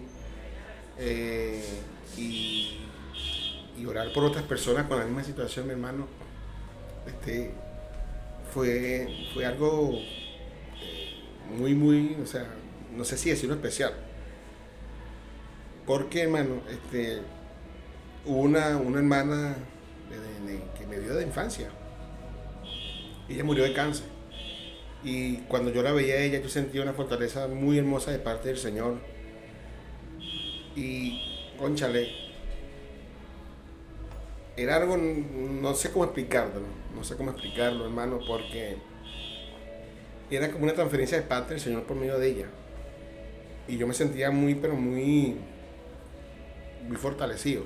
[0.97, 1.63] eh,
[2.17, 2.79] y,
[3.77, 6.07] y orar por otras personas con la misma situación, mi hermano,
[7.07, 7.51] este,
[8.53, 11.15] fue, fue algo eh,
[11.57, 12.45] muy, muy, o sea,
[12.95, 13.93] no sé si decirlo especial.
[15.85, 17.21] Porque, hermano, este,
[18.25, 19.55] hubo una, una hermana
[20.77, 21.69] que me vio de infancia.
[23.27, 24.05] Ella murió de cáncer.
[25.03, 28.49] Y cuando yo la veía a ella, yo sentía una fortaleza muy hermosa de parte
[28.49, 28.97] del Señor.
[30.75, 32.09] Y, conchale,
[34.57, 36.61] era algo, no sé cómo explicarlo,
[36.95, 38.77] no sé cómo explicarlo, hermano, porque
[40.29, 42.47] era como una transferencia de parte del Señor por medio de ella.
[43.67, 45.35] Y yo me sentía muy, pero muy,
[46.87, 47.63] muy fortalecido.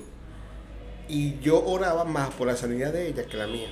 [1.08, 3.68] Y yo oraba más por la sanidad de ella que la mía.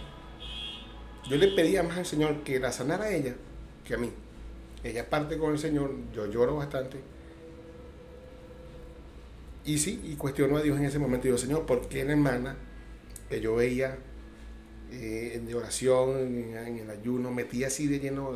[1.28, 3.35] Yo le pedía más al Señor que la sanara a ella
[3.85, 4.11] que a mí.
[4.85, 6.99] Ella parte con el Señor, yo lloro bastante.
[9.64, 11.24] Y sí, y cuestiono a Dios en ese momento.
[11.24, 12.57] Digo, Señor, ¿por qué la hermana
[13.28, 13.97] que yo veía
[14.91, 18.33] eh, de oración, en, el ayuno, metí así de lleno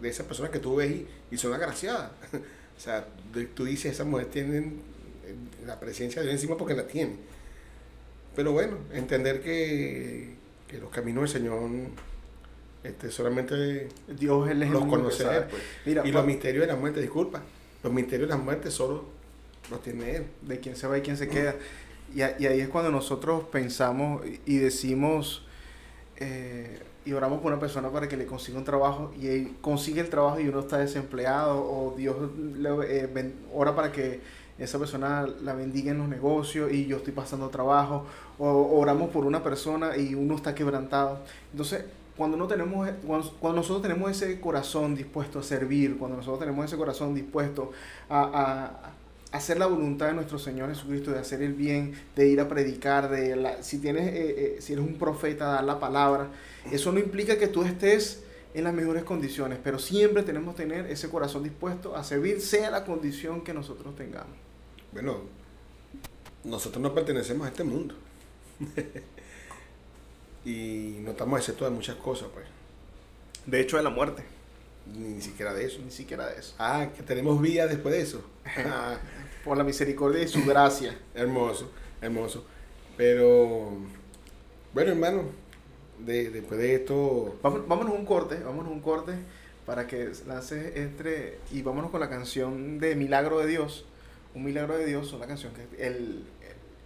[0.00, 2.10] de, esas personas que tú ves y, y son agraciadas.
[2.76, 3.06] o sea,
[3.54, 4.80] tú dices, esas mujeres tienen
[5.24, 5.34] eh,
[5.66, 7.18] la presencia de Dios encima porque la tienen.
[8.40, 10.30] Pero bueno, entender que,
[10.66, 11.60] que los caminos del Señor
[12.82, 15.24] este, solamente Dios él es los conoce.
[15.24, 15.62] Él, pues.
[15.84, 17.42] Mira, y pa- los misterios de la muerte, disculpa,
[17.82, 19.04] los misterios de la muerte solo
[19.70, 20.26] los tiene Él.
[20.40, 21.54] de quién se va y quién se queda.
[22.14, 25.44] Y, a- y ahí es cuando nosotros pensamos y- y decimos
[26.16, 30.00] eh, y oramos por una persona para que le consiga un trabajo y él consigue
[30.00, 32.16] el trabajo y uno está desempleado o Dios
[32.56, 32.70] le,
[33.00, 34.20] eh, ben- ora para que
[34.58, 38.04] esa persona la bendiga en los negocios y yo estoy pasando trabajo
[38.40, 41.18] o oramos por una persona y uno está quebrantado.
[41.52, 41.84] Entonces,
[42.16, 46.64] cuando, no tenemos, cuando, cuando nosotros tenemos ese corazón dispuesto a servir, cuando nosotros tenemos
[46.64, 47.70] ese corazón dispuesto
[48.08, 52.40] a, a- hacer la voluntad de nuestro Señor Jesucristo, de hacer el bien, de ir
[52.40, 56.28] a predicar, de la- si tienes, eh, eh, si eres un profeta, dar la palabra,
[56.72, 58.22] eso no implica que tú estés
[58.54, 62.70] en las mejores condiciones, pero siempre tenemos que tener ese corazón dispuesto a servir, sea
[62.70, 64.36] la condición que nosotros tengamos.
[64.92, 65.18] Bueno,
[66.44, 67.94] nosotros no pertenecemos a este mundo.
[70.44, 72.46] y no estamos exceptos de muchas cosas, pues.
[73.46, 74.22] De hecho, de la muerte,
[74.86, 75.80] Ni, ni siquiera de eso.
[75.84, 76.54] ni siquiera de eso.
[76.58, 78.24] Ah, que tenemos vida después de eso.
[78.56, 78.98] Ah,
[79.44, 80.98] Por la misericordia y su gracia.
[81.14, 81.70] hermoso,
[82.02, 82.44] hermoso.
[82.96, 83.70] Pero,
[84.74, 85.24] bueno, hermano,
[85.98, 89.14] de- después de esto, vámonos a un corte, vámonos un corte
[89.64, 93.86] para que lances entre y vámonos con la canción de Milagro de Dios.
[94.34, 96.24] Un milagro de Dios, una canción que el,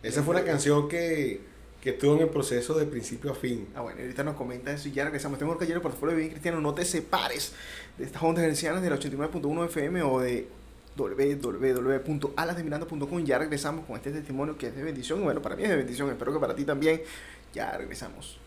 [0.02, 1.40] esa fue una canción que,
[1.84, 3.68] que estuvo en el proceso de principio a fin.
[3.74, 5.38] Ah, bueno, ahorita nos comenta eso y ya regresamos.
[5.38, 6.58] Tengo que portafolio de Bien Cristiano.
[6.62, 7.52] No te separes
[7.98, 10.48] de estas ondas hercianas del 89.1 FM o de
[10.96, 13.24] www.alasdemiranda.com.
[13.26, 15.22] Ya regresamos con este testimonio que es de bendición.
[15.22, 16.08] Bueno, para mí es de bendición.
[16.08, 17.02] Espero que para ti también.
[17.52, 18.38] Ya regresamos.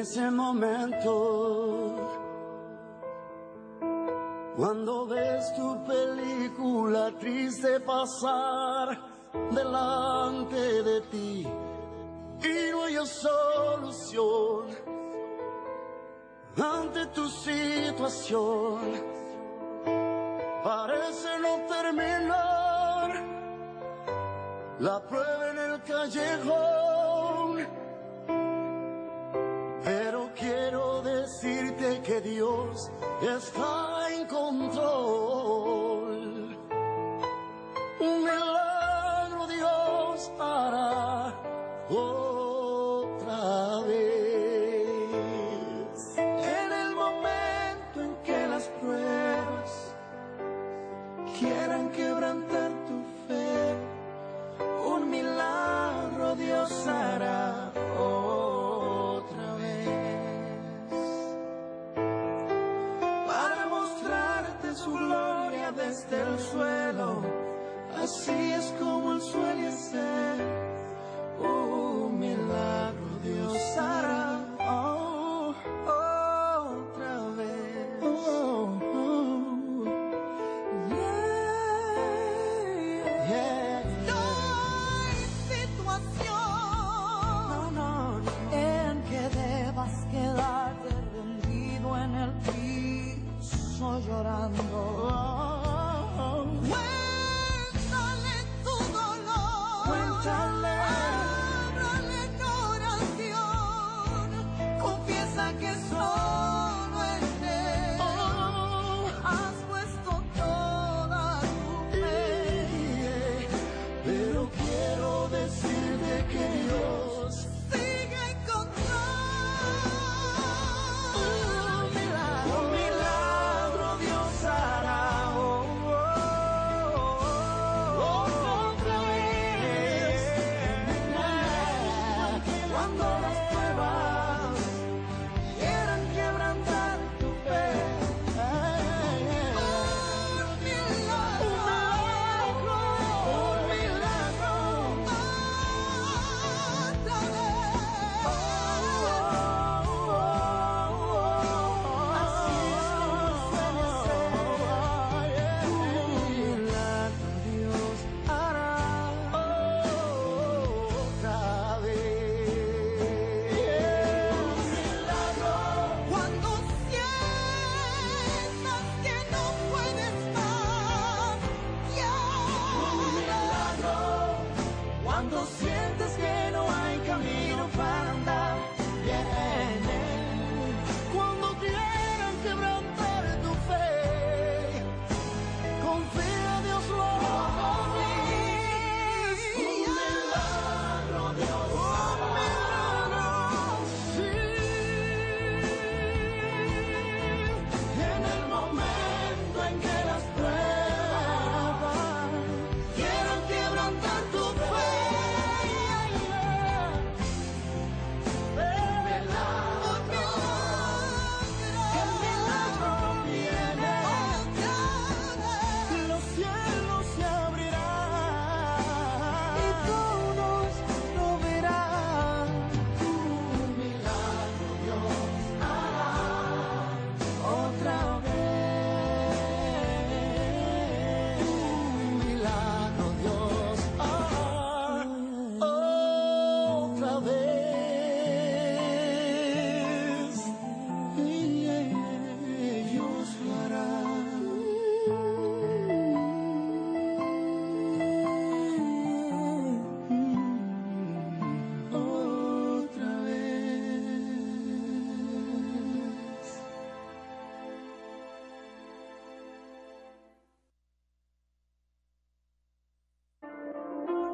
[0.00, 1.94] Ese momento,
[4.56, 8.98] cuando ves tu película triste pasar
[9.50, 11.46] delante de ti
[12.42, 14.68] y no hay solución
[16.56, 18.80] ante tu situación,
[20.64, 23.22] parece no terminar
[24.78, 26.79] la prueba en el callejón.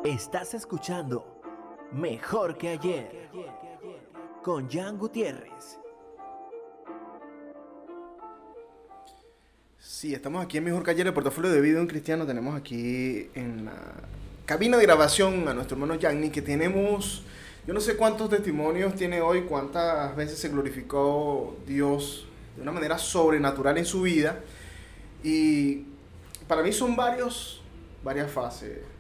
[0.07, 1.43] Estás escuchando
[1.91, 3.29] Mejor que ayer
[4.41, 5.81] con Jan Gutiérrez.
[9.81, 12.25] Sí, estamos aquí en Mejor que ayer, el portafolio de vida de un cristiano.
[12.25, 13.73] Tenemos aquí en la
[14.45, 17.25] cabina de grabación a nuestro hermano Yanni, que tenemos,
[17.67, 22.97] yo no sé cuántos testimonios tiene hoy, cuántas veces se glorificó Dios de una manera
[22.97, 24.39] sobrenatural en su vida.
[25.25, 25.83] Y
[26.47, 27.61] para mí son varios,
[28.05, 28.96] varias fases.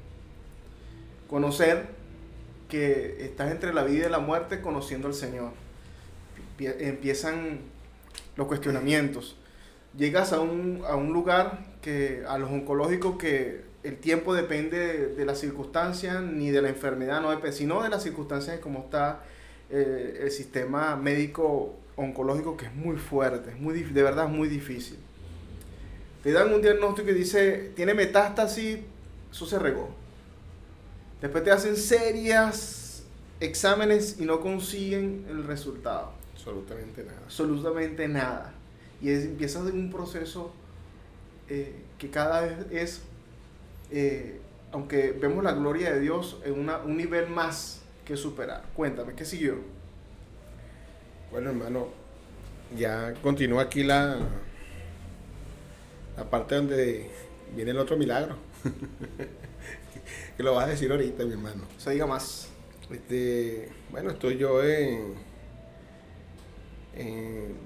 [1.28, 1.86] Conocer
[2.68, 5.50] que estás entre la vida y la muerte conociendo al Señor.
[6.58, 7.60] Empie- Empiezan
[8.36, 9.36] los cuestionamientos.
[9.96, 15.24] Llegas a un, a un lugar que a los oncológicos que el tiempo depende de,
[15.24, 19.22] las circunstancias ni de la enfermedad, no sino de las circunstancias de cómo está
[19.70, 24.98] eh, el sistema médico oncológico que es muy fuerte, es muy, de verdad muy difícil.
[26.22, 28.78] Te dan un diagnóstico y dice, tiene metástasis,
[29.30, 29.88] eso se regó.
[31.20, 33.04] Después te hacen serias
[33.40, 36.12] exámenes y no consiguen el resultado.
[36.34, 37.18] Absolutamente nada.
[37.24, 38.52] Absolutamente nada.
[39.00, 40.52] Y es- empiezas en un proceso
[41.48, 43.00] eh, que cada vez es,
[43.90, 44.40] eh,
[44.72, 48.64] aunque vemos la gloria de Dios, en una- un nivel más que superar.
[48.74, 49.54] Cuéntame, ¿qué siguió?
[51.30, 51.88] Bueno, hermano,
[52.76, 54.18] ya continúa aquí la,
[56.16, 57.10] la parte donde
[57.54, 58.36] viene el otro milagro.
[60.36, 61.64] que lo vas a decir ahorita, mi hermano.
[61.78, 62.48] Se diga más.
[62.90, 65.14] Este, bueno, estoy yo en,
[66.94, 67.56] en-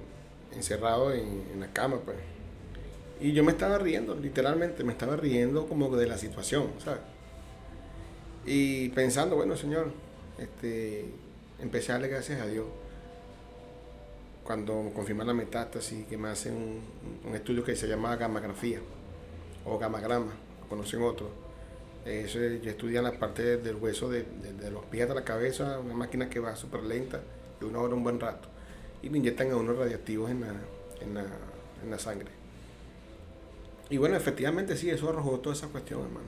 [0.53, 2.17] encerrado en, en la cama, pues.
[3.19, 7.01] Y yo me estaba riendo, literalmente, me estaba riendo como de la situación, ¿sabes?
[8.45, 9.91] Y pensando, bueno, Señor,
[10.39, 11.05] este,
[11.59, 12.65] empecé a darle gracias a Dios.
[14.43, 16.81] Cuando confirman la metástasis, que me hacen un,
[17.29, 18.79] un estudio que se llama gammagrafía
[19.65, 20.33] o gamagrama,
[20.67, 21.29] conocen otros.
[22.05, 25.23] Eso es- yo estudian la parte del hueso de, de- de los pies a la
[25.23, 27.21] cabeza, una máquina que va súper lenta
[27.61, 28.47] y una hora un buen rato.
[29.03, 30.53] Y me inyectan a unos radiactivos en la,
[31.01, 31.25] en la,
[31.83, 32.29] en la sangre.
[33.89, 36.27] Y bueno, efectivamente sí, eso arrojó toda esa cuestión, hermano.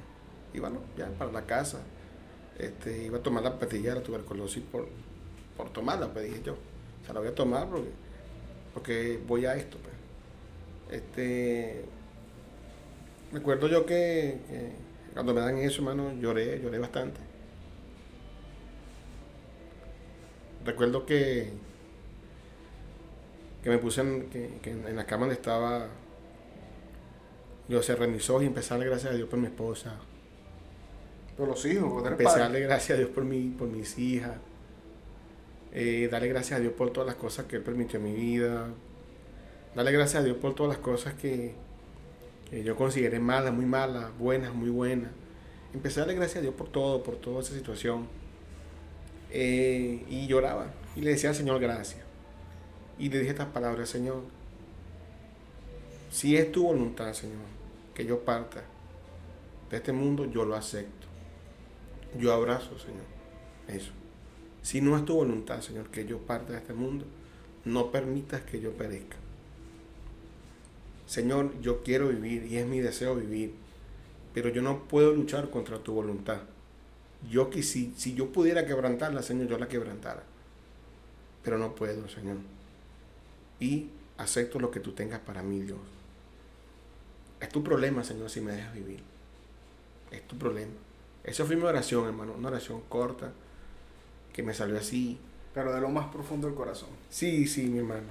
[0.54, 1.80] Y bueno, ya para la casa.
[2.60, 4.88] Este, iba a tomar la pastilla de la tuberculosis por,
[5.58, 6.54] por tomarla, pues dije yo.
[6.54, 7.90] O sea, la voy a tomar porque,
[8.74, 9.78] porque voy a esto.
[9.80, 11.02] Pues.
[11.02, 11.86] Este,
[13.32, 14.38] recuerdo yo que
[15.14, 17.20] cuando me dan eso, hermano, lloré, lloré bastante.
[20.66, 21.52] Recuerdo que,
[23.62, 25.88] que me puse en, que, que en la cama donde estaba,
[27.68, 29.98] yo cerré mis ojos y empecé a darle gracias a Dios por mi esposa,
[31.38, 34.38] Por los hijos, eres Empecé a darle gracias a Dios por, mi, por mis hijas.
[35.74, 38.68] Eh, darle gracias a Dios por todas las cosas que Él permitió en mi vida.
[39.76, 41.56] Darle gracias a Dios por todas las cosas que,
[42.54, 45.10] que yo consideré malas, muy malas, buenas, muy buenas.
[45.74, 48.08] Empecé a darle gracias a Dios por todo, por toda esa situación.
[49.32, 50.72] Eh, y lloraba.
[50.96, 52.04] Y le decía al Señor gracias.
[53.00, 54.22] Y le dije estas palabras, Señor.
[56.12, 57.42] Si es tu voluntad, Señor,
[57.96, 58.64] que yo parta
[59.72, 61.08] de este mundo, yo lo acepto.
[62.20, 63.08] Yo abrazo, Señor,
[63.68, 63.94] eso.
[64.62, 67.06] Si no es tu voluntad, Señor, que yo parta de este mundo,
[67.66, 69.23] no permitas que yo perezca.
[71.06, 73.54] Señor, yo quiero vivir y es mi deseo vivir,
[74.34, 76.42] pero yo no puedo luchar contra tu voluntad.
[77.30, 80.24] Yo que si, si yo pudiera quebrantarla, Señor, yo la quebrantara.
[81.44, 82.38] Pero no puedo, Señor.
[83.60, 85.80] Y acepto lo que tú tengas para mí, Dios.
[87.40, 89.02] Es tu problema, Señor, si me dejas vivir.
[90.12, 90.72] Es tu problema.
[91.24, 92.34] Esa fue mi oración, hermano.
[92.38, 93.32] Una oración corta
[94.34, 95.18] que me salió así.
[95.54, 96.90] Pero de lo más profundo del corazón.
[97.10, 98.08] Sí, sí, mi hermano.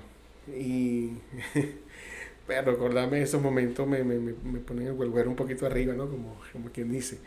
[0.48, 1.12] Y.
[2.60, 6.08] Recordarme esos momentos me, me, me, ponen el huelguero un poquito arriba, ¿no?
[6.08, 7.18] Como, como quien dice.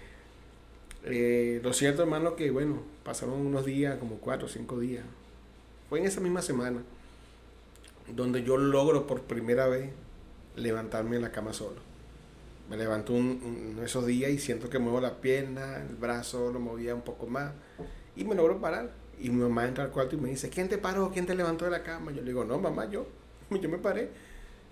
[1.03, 5.03] Eh, lo cierto, hermano, que bueno, pasaron unos días, como cuatro o cinco días.
[5.89, 6.81] Fue en esa misma semana
[8.13, 9.89] donde yo logro por primera vez
[10.55, 11.77] levantarme en la cama solo.
[12.69, 16.59] Me levanto un, un- esos días y siento que muevo la pierna, el brazo lo
[16.59, 17.53] movía un poco más
[18.15, 18.91] y me logro parar.
[19.19, 21.11] Y mi mamá entra al cuarto y me dice, ¿quién te paró?
[21.11, 22.11] ¿Quién te levantó de la cama?
[22.11, 23.07] Yo le digo, no, mamá, yo.
[23.51, 24.09] Yo me paré.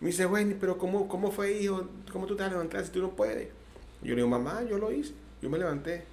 [0.04, 1.88] Me dice, bueno, pero ¿cómo, ¿cómo fue, hijo?
[2.12, 3.48] ¿Cómo tú te vas a levantar si tú no puedes?
[4.02, 5.14] Yo le digo, mamá, yo lo hice.
[5.42, 6.04] Yo me levanté.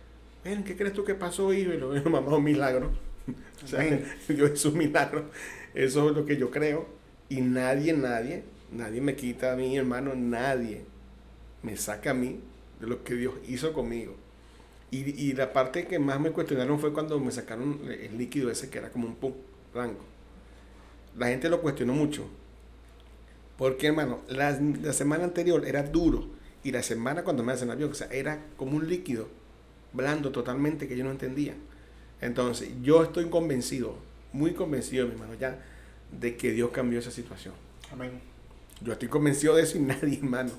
[0.44, 1.72] Ven, ¿qué crees tú que pasó, hijo?
[1.72, 2.92] Y le digo, mamá, un milagro.
[3.64, 3.84] O sea,
[4.28, 5.28] yo es un milagro.
[5.74, 6.86] Eso es lo que yo creo.
[7.28, 10.84] Y nadie, nadie, nadie me quita a mí, hermano, nadie
[11.64, 12.38] me saca a mí
[12.80, 14.14] de lo que Dios hizo conmigo.
[14.92, 18.70] Y, y la parte que más me cuestionaron fue cuando me sacaron el líquido ese
[18.70, 19.32] que era como un pum
[19.74, 20.04] blanco.
[21.18, 22.28] La gente lo cuestionó mucho.
[23.60, 26.24] Porque, hermano, la, la semana anterior era duro.
[26.64, 29.28] Y la semana cuando me hacen la biopsia era como un líquido
[29.92, 31.54] blando totalmente que yo no entendía.
[32.22, 33.96] Entonces, yo estoy convencido,
[34.32, 35.58] muy convencido, mi hermano, ya,
[36.18, 37.52] de que Dios cambió esa situación.
[37.92, 38.12] Amén.
[38.80, 40.52] Yo estoy convencido de eso y nadie, hermano.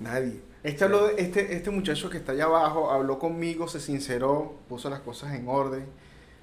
[0.00, 0.40] Nadie.
[0.64, 4.90] Este, habló de- este, este muchacho que está allá abajo habló conmigo, se sinceró, puso
[4.90, 5.84] las cosas en orden,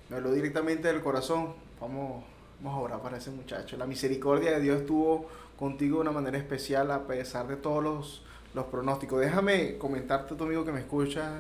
[0.10, 1.54] me habló directamente del corazón.
[1.82, 2.24] Vamos,
[2.62, 3.76] vamos a orar para ese muchacho.
[3.76, 5.28] La misericordia de Dios estuvo
[5.60, 8.22] contigo de una manera especial a pesar de todos los,
[8.54, 9.20] los pronósticos.
[9.20, 11.34] Déjame comentarte, tu amigo que me escucha,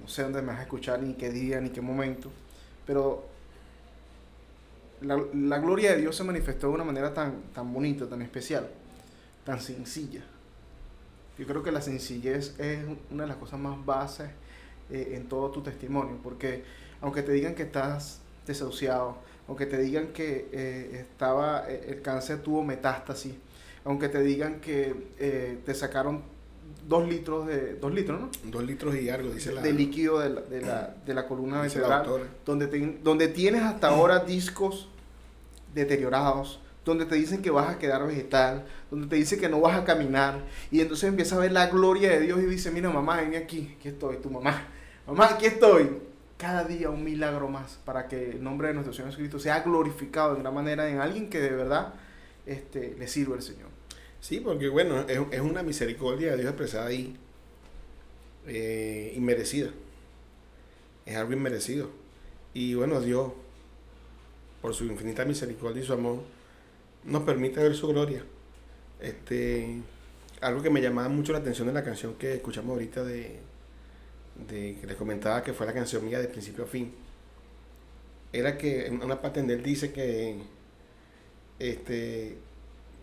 [0.00, 2.30] no sé dónde me vas a escuchar, ni qué día, ni qué momento,
[2.86, 3.24] pero
[5.00, 8.70] la, la gloria de Dios se manifestó de una manera tan, tan bonita, tan especial,
[9.44, 10.22] tan sencilla.
[11.36, 12.78] Yo creo que la sencillez es
[13.10, 14.30] una de las cosas más bases
[14.88, 16.62] eh, en todo tu testimonio, porque
[17.00, 19.16] aunque te digan que estás desahuciado,
[19.50, 23.34] aunque te digan que eh, estaba eh, el cáncer tuvo metástasis,
[23.84, 26.22] aunque te digan que eh, te sacaron
[26.88, 28.30] dos litros de dos litros, ¿no?
[28.44, 29.60] Dos litros y algo, dice la.
[29.60, 32.04] de líquido de la, de la, de la columna vertebral,
[32.46, 34.88] donde, te- donde tienes hasta ahora discos
[35.74, 39.78] deteriorados, donde te dicen que vas a quedar vegetal, donde te dice que no vas
[39.78, 40.38] a caminar,
[40.70, 43.74] y entonces empieza a ver la gloria de Dios y dice, mira mamá, ven aquí,
[43.78, 44.64] aquí estoy, tu mamá,
[45.06, 45.90] mamá, aquí estoy.
[46.40, 50.34] Cada día un milagro más para que el nombre de nuestro Señor Jesucristo sea glorificado
[50.34, 51.92] de gran manera en alguien que de verdad
[52.46, 53.68] este, le sirve al Señor.
[54.22, 57.14] Sí, porque bueno, es, es una misericordia de Dios expresada ahí,
[58.46, 59.68] eh, inmerecida.
[61.04, 61.90] Es algo inmerecido.
[62.54, 63.32] Y bueno, Dios,
[64.62, 66.22] por su infinita misericordia y su amor,
[67.04, 68.24] nos permite ver su gloria.
[68.98, 69.82] Este,
[70.40, 73.40] algo que me llamaba mucho la atención de la canción que escuchamos ahorita de,
[74.48, 76.92] de que les comentaba que fue la canción mía de principio a fin,
[78.32, 80.36] era que en una parte él dice que
[81.58, 82.38] este,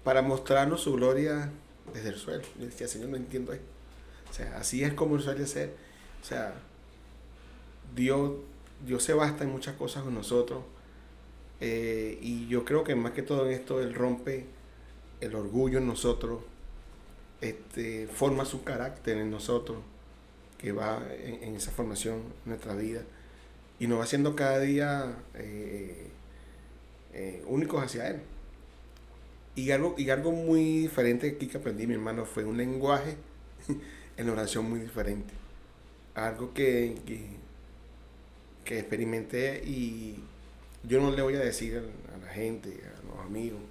[0.03, 1.51] para mostrarnos su gloria
[1.93, 2.43] desde el suelo.
[2.59, 3.65] Yo decía, Señor, no entiendo esto.
[4.29, 5.75] O sea, así es como suele ser.
[6.21, 6.55] O sea,
[7.95, 8.33] Dios,
[8.85, 10.63] Dios se basta en muchas cosas con nosotros.
[11.59, 14.45] eh, y yo creo que más que todo en esto, Él rompe
[15.21, 16.41] el orgullo en nosotros,
[17.41, 19.77] este, forma su carácter en nosotros,
[20.57, 23.01] que va en, en esa formación nuestra vida.
[23.79, 26.07] Y nos va haciendo cada día eh,
[27.13, 28.21] eh, únicos hacia Él.
[29.55, 33.17] Y algo, y algo muy diferente aquí que aprendí, mi hermano, fue un lenguaje
[34.17, 35.33] en oración muy diferente.
[36.15, 40.19] Algo que, que, experimenté y
[40.83, 43.61] yo no le voy a decir a, a la gente, a los amigos,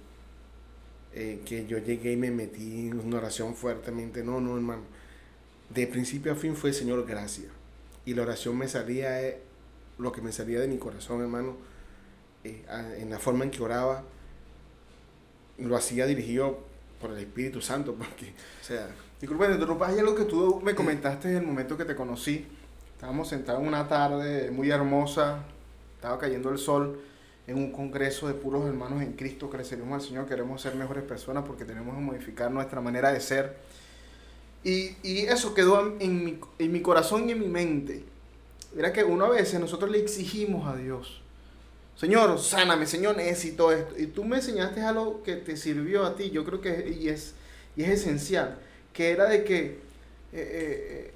[1.13, 4.23] eh, que yo llegué y me metí en una oración fuertemente.
[4.23, 4.83] No, no, hermano.
[5.69, 7.51] De principio a fin fue Señor, gracias.
[8.05, 9.41] Y la oración me salía, eh,
[9.97, 11.57] lo que me salía de mi corazón, hermano,
[12.43, 14.03] eh, a- en la forma en que oraba,
[15.57, 16.59] lo hacía dirigido
[17.01, 18.87] por el Espíritu Santo, porque, o sea,
[19.19, 22.45] Disculpa, te interrumpa, hay algo que tú me comentaste en el momento que te conocí.
[22.93, 25.39] Estábamos sentados en una tarde muy hermosa,
[25.95, 26.99] estaba cayendo el sol
[27.47, 31.45] en un congreso de puros hermanos en Cristo servimos al Señor, queremos ser mejores personas
[31.47, 33.57] porque tenemos que modificar nuestra manera de ser.
[34.63, 38.03] Y, y eso quedó en, mi, en mi corazón y en mi mente.
[38.77, 41.21] Era que una vez nosotros le exigimos a Dios,
[41.95, 43.95] Señor, sáname, Señor, necesito esto.
[43.97, 47.35] Y tú me enseñaste algo que te sirvió a ti, yo creo que y es,
[47.75, 48.59] y es esencial,
[48.93, 49.79] que era de que, eh,
[50.33, 51.13] eh,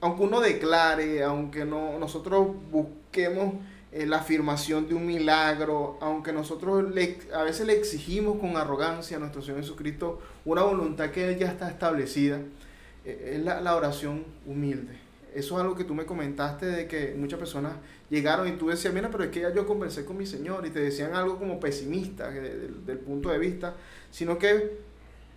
[0.00, 3.54] aunque uno declare, aunque no, nosotros busquemos
[3.92, 9.16] eh, la afirmación de un milagro, aunque nosotros le- a veces le exigimos con arrogancia
[9.16, 12.42] a nuestro Señor Jesucristo una voluntad que Él ya está establecida, eh,
[13.06, 14.98] es la, la oración humilde.
[15.34, 17.74] Eso es algo que tú me comentaste de que muchas personas
[18.10, 20.70] llegaron y tú decías, mira, pero es que ya yo conversé con mi Señor y
[20.70, 23.76] te decían algo como pesimista que de- del, del punto de vista,
[24.10, 24.78] sino que,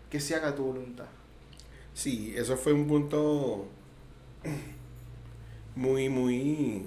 [0.10, 1.08] que se haga tu voluntad.
[1.94, 3.68] sí, eso fue un punto
[5.76, 6.86] muy, muy,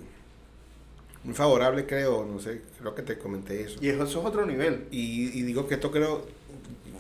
[1.25, 3.79] muy favorable, creo, no sé, creo que te comenté eso.
[3.81, 4.87] Y eso es otro nivel.
[4.91, 6.27] Y, y digo que esto creo,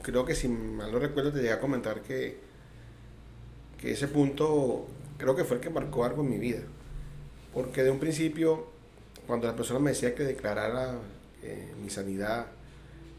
[0.02, 2.38] creo que si mal no recuerdo te llegué a comentar que,
[3.82, 4.86] que ese punto
[5.18, 6.60] creo que fue el que marcó algo en mi vida.
[7.52, 8.68] Porque de un principio,
[9.26, 10.94] cuando la persona me decía que declarara
[11.42, 12.46] eh, mi sanidad,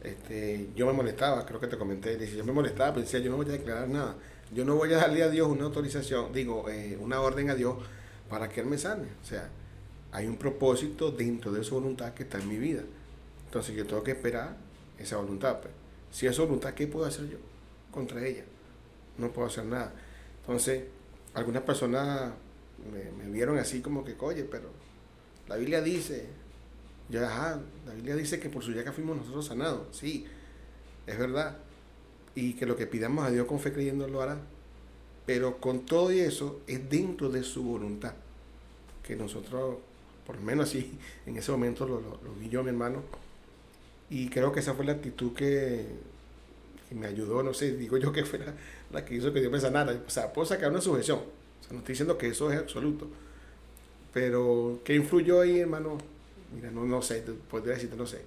[0.02, 3.30] este, yo me molestaba, creo que te comenté, decía, yo me molestaba, pero decía, yo
[3.30, 4.16] no voy a declarar nada.
[4.54, 7.76] Yo no voy a darle a Dios una autorización, digo, eh, una orden a Dios
[8.30, 9.08] para que Él me sane.
[9.22, 9.50] O sea,
[10.12, 12.82] hay un propósito dentro de su voluntad que está en mi vida.
[13.44, 14.56] Entonces yo tengo que esperar
[14.98, 15.60] esa voluntad.
[15.60, 15.74] pues.
[16.10, 17.36] Si es voluntad, ¿qué puedo hacer yo
[17.90, 18.44] contra ella?
[19.18, 19.92] No puedo hacer nada.
[20.46, 20.84] Entonces,
[21.34, 22.32] algunas personas
[22.92, 24.68] me, me vieron así como que, oye, pero
[25.48, 26.26] la Biblia dice,
[27.10, 29.96] yo, ajá, la Biblia dice que por su llaga fuimos nosotros sanados.
[29.96, 30.26] Sí,
[31.06, 31.58] es verdad.
[32.34, 34.38] Y que lo que pidamos a Dios con fe creyendo lo hará.
[35.26, 38.14] Pero con todo y eso es dentro de su voluntad.
[39.02, 39.78] Que nosotros,
[40.26, 43.02] por lo menos así, en ese momento lo, lo- lo vi yo, mi hermano.
[44.10, 45.86] Y creo que esa fue la actitud que,
[46.90, 48.54] me ayudó, no sé, digo yo que fue la,
[48.94, 49.92] la que hizo que Dios me sanara.
[50.06, 51.18] O sea, puedo sacar una sujeción.
[51.18, 53.08] O sea, no estoy diciendo que eso es absoluto.
[54.12, 55.98] Pero, ¿qué influyó ahí, hermano?
[56.54, 58.20] Mira, no, no sé, podría decirte, no sé.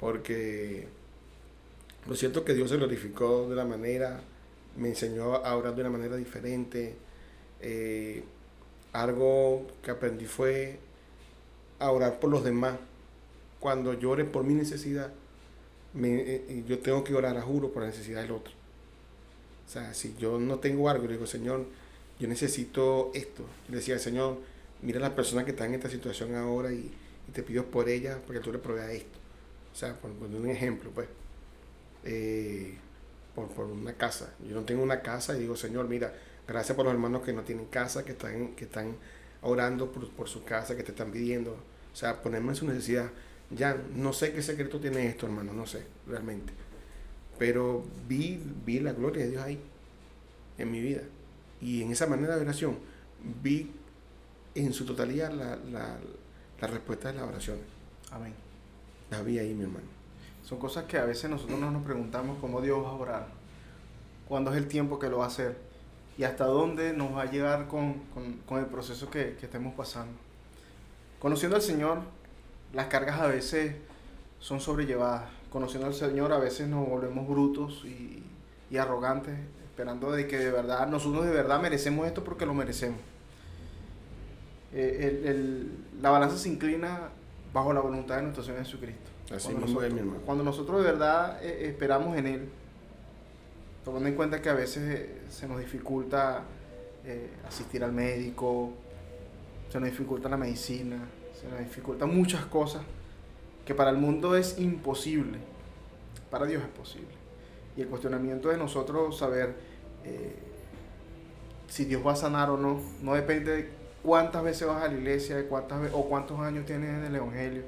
[0.00, 0.88] Porque
[2.08, 4.20] lo siento que Dios se glorificó de una manera,
[4.76, 6.94] me enseñó a orar de una manera diferente.
[7.60, 8.22] Eh,
[8.92, 10.78] algo que aprendí fue
[11.78, 12.76] a orar por los demás.
[13.60, 15.12] Cuando llore por mi necesidad,
[15.94, 18.52] me- eh, yo tengo que orar a juro por la necesidad del otro.
[19.66, 21.66] O sea, si yo no tengo algo, le digo, Señor,
[22.18, 23.44] yo necesito esto.
[23.68, 24.38] Le decía, Señor,
[24.82, 26.92] mira a las personas que están en esta situación ahora y,
[27.28, 29.18] y te pido por ellas porque tú le proveas esto.
[29.72, 31.08] O sea, por poner un ejemplo, pues.
[32.04, 32.76] Eh,
[33.34, 34.32] por, por una casa.
[34.48, 36.14] Yo no tengo una casa y digo, Señor, mira,
[36.48, 38.96] gracias por los hermanos que no tienen casa, que están, que están
[39.42, 41.52] orando por, por su casa, que te están pidiendo.
[41.52, 43.10] O sea, ponerme en su necesidad.
[43.50, 46.52] Ya, no sé qué secreto tiene esto, hermano, no sé, realmente.
[47.38, 49.60] Pero vi, vi la gloria de Dios ahí,
[50.58, 51.02] en mi vida.
[51.60, 52.78] Y en esa manera de oración,
[53.42, 53.70] vi
[54.54, 55.98] en su totalidad la, la,
[56.60, 57.64] la respuesta de las oraciones.
[58.10, 58.32] Amén.
[59.10, 59.86] La vi ahí, mi hermano.
[60.44, 63.26] Son cosas que a veces nosotros no nos preguntamos cómo Dios va a orar,
[64.28, 65.56] cuándo es el tiempo que lo va a hacer
[66.16, 69.74] y hasta dónde nos va a llegar con, con- con el proceso que, que estemos
[69.74, 70.12] pasando.
[71.18, 71.98] Conociendo al Señor,
[72.72, 73.74] las cargas a veces
[74.38, 75.24] son sobrellevadas.
[75.56, 78.22] Conociendo al Señor, a veces nos volvemos brutos y,
[78.70, 79.32] y arrogantes,
[79.64, 82.98] esperando de que de verdad, nosotros de verdad merecemos esto porque lo merecemos.
[84.74, 85.72] Eh, el- el-
[86.02, 87.08] la balanza se inclina
[87.54, 89.08] bajo la voluntad de nuestro Señor Jesucristo.
[89.34, 90.20] Así Cuando mismo nosotros, mi hermano.
[90.26, 92.48] cuando nosotros de verdad eh, esperamos en Él,
[93.82, 96.42] tomando en cuenta que a veces eh, se nos dificulta
[97.48, 98.72] asistir al médico,
[99.72, 100.98] se nos dificulta la medicina,
[101.40, 102.82] se nos dificultan muchas cosas
[103.66, 105.38] que para el mundo es imposible,
[106.30, 107.08] para Dios es posible.
[107.76, 109.54] Y el cuestionamiento de nosotros saber
[110.04, 110.34] eh,
[111.68, 113.68] si Dios va a sanar o no, no depende de
[114.02, 117.62] cuántas veces vas a la iglesia, de cuántas o cuántos años tienes en el Evangelio,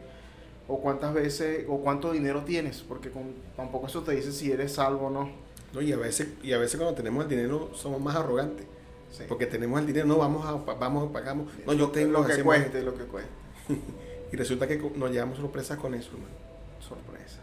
[0.69, 4.73] o cuántas veces, o cuánto dinero tienes, porque con- tampoco eso te dice si eres
[4.75, 5.31] salvo o no.
[5.75, 8.67] No, y, a veces, y a veces cuando tenemos el dinero somos más arrogantes.
[9.11, 9.25] Sí.
[9.29, 11.51] Porque tenemos el dinero, no vamos a, vamos, pagamos.
[11.67, 13.31] No, yo tengo lo que hacemos- cueste, lo que cueste.
[14.33, 16.35] Y resulta que nos llevamos sorpresas con eso, hermano.
[16.81, 17.41] sorpresa.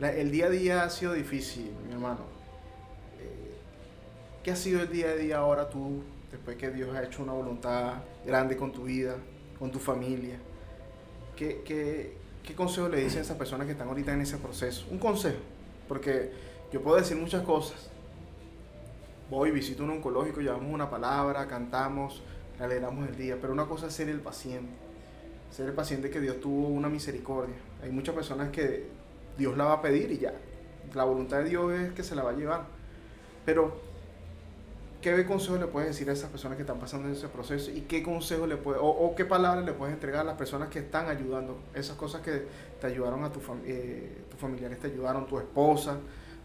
[0.00, 2.20] El día a día ha sido difícil, mi hermano.
[3.18, 3.54] Eh,
[4.42, 7.32] ¿Qué ha sido el día a día ahora tú, después que Dios ha hecho una
[7.32, 7.94] voluntad
[8.26, 9.16] grande con tu vida,
[9.58, 10.36] con tu familia?
[11.34, 12.14] ¿Qué, qué,
[12.44, 14.86] qué consejo le dicen a esas personas que están ahorita en ese proceso?
[14.90, 15.40] Un consejo,
[15.88, 16.30] porque
[16.70, 17.88] yo puedo decir muchas cosas.
[19.30, 22.22] Voy, visito un oncológico, llevamos una palabra, cantamos,
[22.58, 24.85] le alegramos el día, pero una cosa es ser el paciente
[25.50, 27.56] ser el paciente que Dios tuvo una misericordia.
[27.82, 28.86] Hay muchas personas que
[29.38, 30.34] Dios la va a pedir y ya.
[30.94, 32.66] La voluntad de Dios es que se la va a llevar.
[33.44, 33.76] Pero,
[35.00, 37.70] ¿qué consejo le puedes decir a esas personas que están pasando en ese proceso?
[37.70, 40.68] ¿Y qué consejo le puedes, o, o qué palabras le puedes entregar a las personas
[40.68, 41.58] que están ayudando?
[41.74, 42.44] Esas cosas que
[42.80, 45.98] te ayudaron a tu eh, tus familiares, te ayudaron, tu esposa,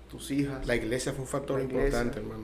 [0.10, 0.66] tus hijas.
[0.68, 2.44] La iglesia fue un factor importante, hermano.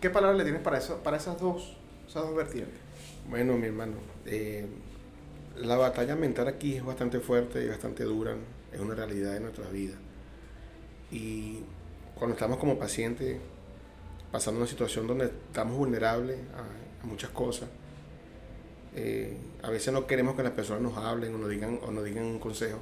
[0.00, 1.76] ¿Qué palabras le tienes para, eso, para esas, dos,
[2.08, 2.78] esas dos vertientes?
[3.28, 3.94] Bueno, mi hermano,
[4.24, 4.66] eh,
[5.58, 8.34] la batalla mental aquí es bastante fuerte y bastante dura,
[8.72, 9.98] es una realidad de nuestras vidas.
[11.10, 11.60] Y
[12.14, 13.38] cuando estamos como pacientes,
[14.32, 17.68] pasando una situación donde estamos vulnerables a, muchas cosas,
[18.94, 22.04] eh, a veces no queremos que las personas nos hablen o nos digan, o nos
[22.04, 22.78] digan un consejo,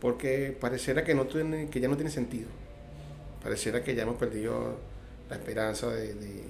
[0.00, 2.48] porque pareciera que, no tiene, que ya no tiene sentido.
[3.42, 4.76] Pareciera que ya hemos perdido
[5.28, 6.44] la esperanza de, de-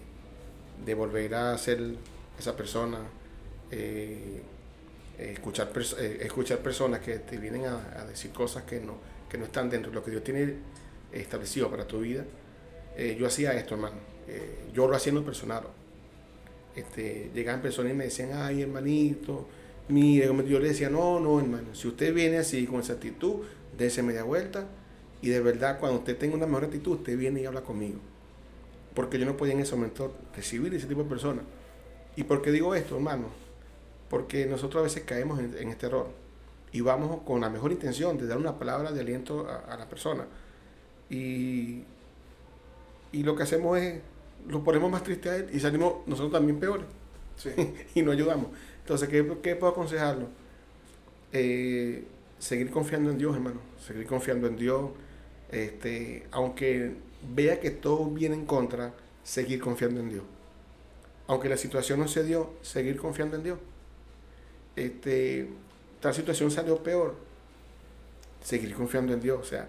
[0.85, 1.79] de volver a ser
[2.39, 2.99] esa persona.
[5.21, 8.97] Eh, eh, escuchar, pers- eh, escuchar personas que te vienen a, decir cosas que no,
[9.29, 10.55] que no están dentro de lo que Dios tiene
[11.13, 12.25] establecido para tu vida.
[12.97, 13.97] Eh, yo hacía esto, hermano.
[14.29, 15.65] Eh, yo lo hacía en lo personal.
[16.75, 19.47] Este, llegaban personas y me decían, ay, hermanito,
[19.89, 23.45] mire, yo le decía, no, no, hermano, si usted viene así con esa actitud,
[23.77, 24.67] dése media vuelta
[25.21, 27.99] y de verdad cuando usted tenga una mejor actitud, usted viene y habla conmigo.
[28.95, 31.45] Porque yo no podía en ese momento recibir ese tipo de personas.
[32.17, 33.27] ¿Y por qué digo esto, hermano?
[34.11, 36.09] Porque nosotros a veces caemos en, en este error
[36.73, 39.89] y vamos con la mejor intención de dar una palabra de aliento a, a la
[39.89, 40.27] persona.
[41.11, 41.85] Y,
[43.13, 44.01] y lo que hacemos es,
[44.49, 46.87] lo ponemos más triste a él y salimos nosotros también peores
[47.37, 47.51] Sí.
[47.95, 48.49] y no ayudamos.
[48.81, 50.29] Entonces, ¿qué, qué puedo aconsejarlo?
[51.33, 52.05] Eh,
[52.39, 53.61] seguir confiando en Dios, hermano.
[53.87, 54.91] Seguir confiando en Dios.
[55.51, 56.97] Este, aunque
[57.35, 60.25] vea que todo viene en contra, seguir confiando en Dios.
[61.29, 63.59] Aunque la situación no se dio, seguir confiando en Dios.
[64.77, 65.49] Este,
[66.01, 67.17] tal situación salió peor,
[68.43, 69.41] seguir confiando en Dios.
[69.41, 69.69] O sea,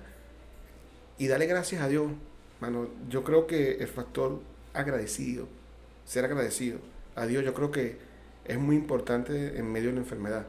[1.17, 2.11] y darle gracias a Dios.
[2.59, 4.39] Mano, yo creo que el factor
[4.73, 5.47] agradecido,
[6.05, 6.79] ser agradecido
[7.15, 7.97] a Dios, yo creo que
[8.45, 10.45] es muy importante en medio de la enfermedad.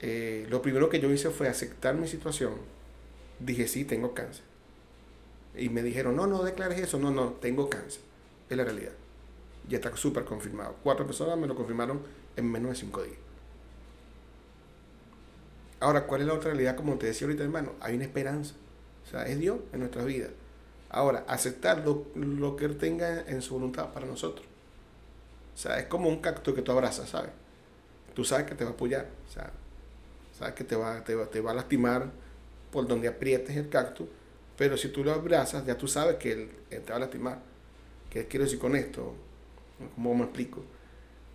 [0.00, 2.54] Eh, lo primero que yo hice fue aceptar mi situación.
[3.40, 4.44] Dije, sí, tengo cáncer.
[5.56, 8.00] Y me dijeron, no, no declares eso, no, no, tengo cáncer.
[8.48, 8.92] Es la realidad.
[9.68, 10.76] Ya está súper confirmado.
[10.82, 12.00] Cuatro personas me lo confirmaron
[12.36, 13.18] en menos de cinco días.
[15.80, 16.76] Ahora, ¿cuál es la otra realidad?
[16.76, 18.54] Como te decía ahorita, hermano, hay una esperanza.
[19.06, 20.30] O sea, es Dios en nuestras vidas.
[20.90, 24.46] Ahora, aceptar lo, lo que Él tenga en su voluntad para nosotros.
[25.54, 27.30] O sea, es como un cactus que tú abrazas, ¿sabes?
[28.14, 29.08] Tú sabes que te va a apoyar.
[29.28, 29.50] O sea,
[30.38, 32.10] sabes que te va, te va, te va a lastimar
[32.72, 34.08] por donde aprietes el cactus.
[34.56, 37.40] Pero si tú lo abrazas, ya tú sabes que él, él te va a lastimar.
[38.10, 39.14] ¿Qué quiero decir con esto?
[39.94, 40.64] ¿Cómo me explico?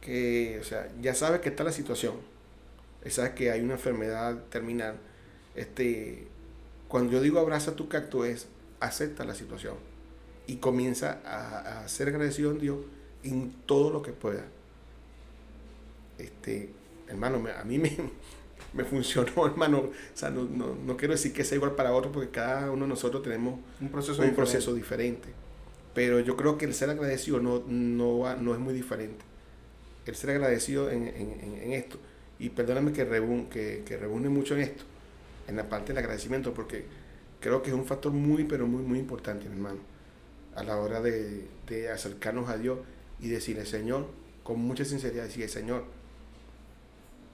[0.01, 2.15] Que, o sea, ya sabes que está la situación.
[3.09, 4.95] Sabes que hay una enfermedad terminal.
[5.55, 6.27] Este,
[6.88, 8.47] cuando yo digo abraza tu cactus es
[8.80, 9.75] acepta la situación
[10.47, 12.77] y comienza a, a ser agradecido en Dios
[13.23, 14.43] en todo lo que pueda.
[16.17, 16.69] Este,
[17.07, 17.95] hermano, me- a mí me,
[18.73, 19.80] me funcionó, hermano.
[19.80, 22.84] O sea, no, no, no quiero decir que sea igual para otro porque cada uno
[22.85, 24.35] de nosotros tenemos Un proceso un diferente.
[24.35, 25.30] proceso diferente.
[25.93, 29.23] Pero yo creo que el ser agradecido no, no, va- no es muy diferente.
[30.05, 31.97] El ser agradecido en- en- en esto.
[32.39, 34.84] Y perdóname que, rebun- que, que rebune mucho en esto,
[35.47, 36.85] en la parte del agradecimiento, porque
[37.39, 39.80] creo que es un factor muy, pero muy, muy importante, mi hermano.
[40.55, 42.80] a la hora de, de acercarnos a Dios
[43.19, 44.07] y decirle, Señor,
[44.43, 45.85] con mucha sinceridad, decirle, Señor,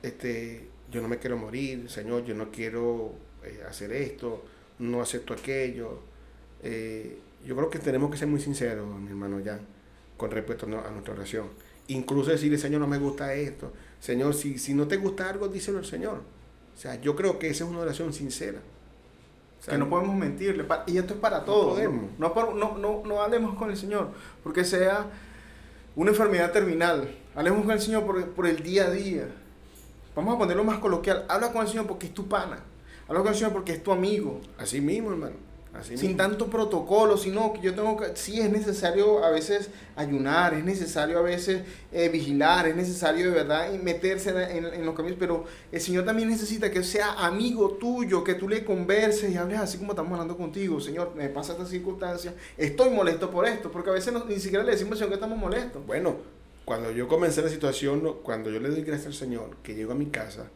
[0.02, 3.14] este, yo no me quiero morir, Señor, yo no quiero
[3.44, 4.44] eh, hacer esto,
[4.80, 6.00] no acepto aquello.
[6.64, 9.62] Eh, yo creo que tenemos que ser muy sinceros, mi hermano Jan,
[10.18, 11.48] con respecto a, nuestra oración.
[11.88, 13.74] Incluso decirle, Señor, no me gusta esto.
[14.00, 16.22] Señor, si, si no te gusta algo, díselo al Señor.
[16.76, 18.60] O sea, yo creo que esa es una oración sincera.
[19.60, 20.66] O sea, que no podemos mentirle.
[20.88, 21.78] Y esto es para todos.
[22.18, 24.10] No, por- no, no, no hablemos con el Señor
[24.44, 25.06] porque sea
[25.96, 27.14] una enfermedad terminal.
[27.36, 29.28] Hablemos con el Señor por, por el día a día.
[30.16, 31.26] Vamos a ponerlo más coloquial.
[31.28, 32.60] Habla con el Señor porque es tu pana.
[33.10, 34.40] Habla con el Señor porque es tu amigo.
[34.58, 35.36] Así mismo, hermano.
[35.72, 36.18] Así sin mismo.
[36.24, 41.20] tanto protocolo, sino que yo tengo que, sí es necesario a veces ayunar, es necesario
[41.20, 45.18] a veces eh, vigilar, es necesario de verdad y meterse en, en- en los caminos,
[45.20, 49.60] pero el Señor también necesita que sea amigo tuyo, que tú le converses y hables
[49.60, 53.92] así como estamos hablando contigo, Señor, me pasa esta circunstancia, estoy molesto por esto, porque
[53.92, 55.86] a veces no- ni siquiera le decimos al Señor que estamos molestos.
[55.86, 56.16] Bueno,
[56.66, 59.96] cuando yo comencé la situación, cuando yo le doy gracias al Señor, que llego a
[59.96, 60.48] mi casa,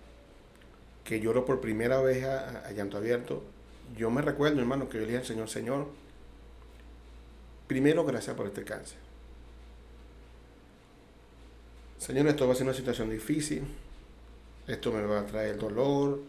[1.03, 3.43] que lloro por primera vez a- a llanto abierto,
[3.97, 5.87] yo me recuerdo, hermano, que yo le dije al Señor, Señor,
[7.67, 8.97] primero gracias por este cáncer.
[11.97, 13.63] Señor, esto va a ser una situación difícil,
[14.67, 16.21] esto me va a traer dolor,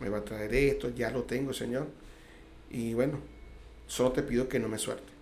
[0.00, 1.86] me va a traer esto, ya lo tengo, Señor.
[2.70, 3.20] Y bueno,
[3.88, 5.12] solo te pido que no me suelte.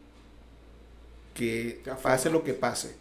[1.35, 2.97] Que pase lo que pase.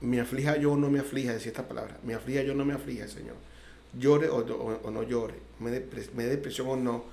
[0.00, 1.98] Me aflija yo o no me aflija, decía esta palabra.
[2.04, 3.36] Me aflija yo o no me aflija, Señor.
[3.98, 5.34] Llore o, o- no llore.
[5.60, 7.04] Me depres- me dé depresión o no.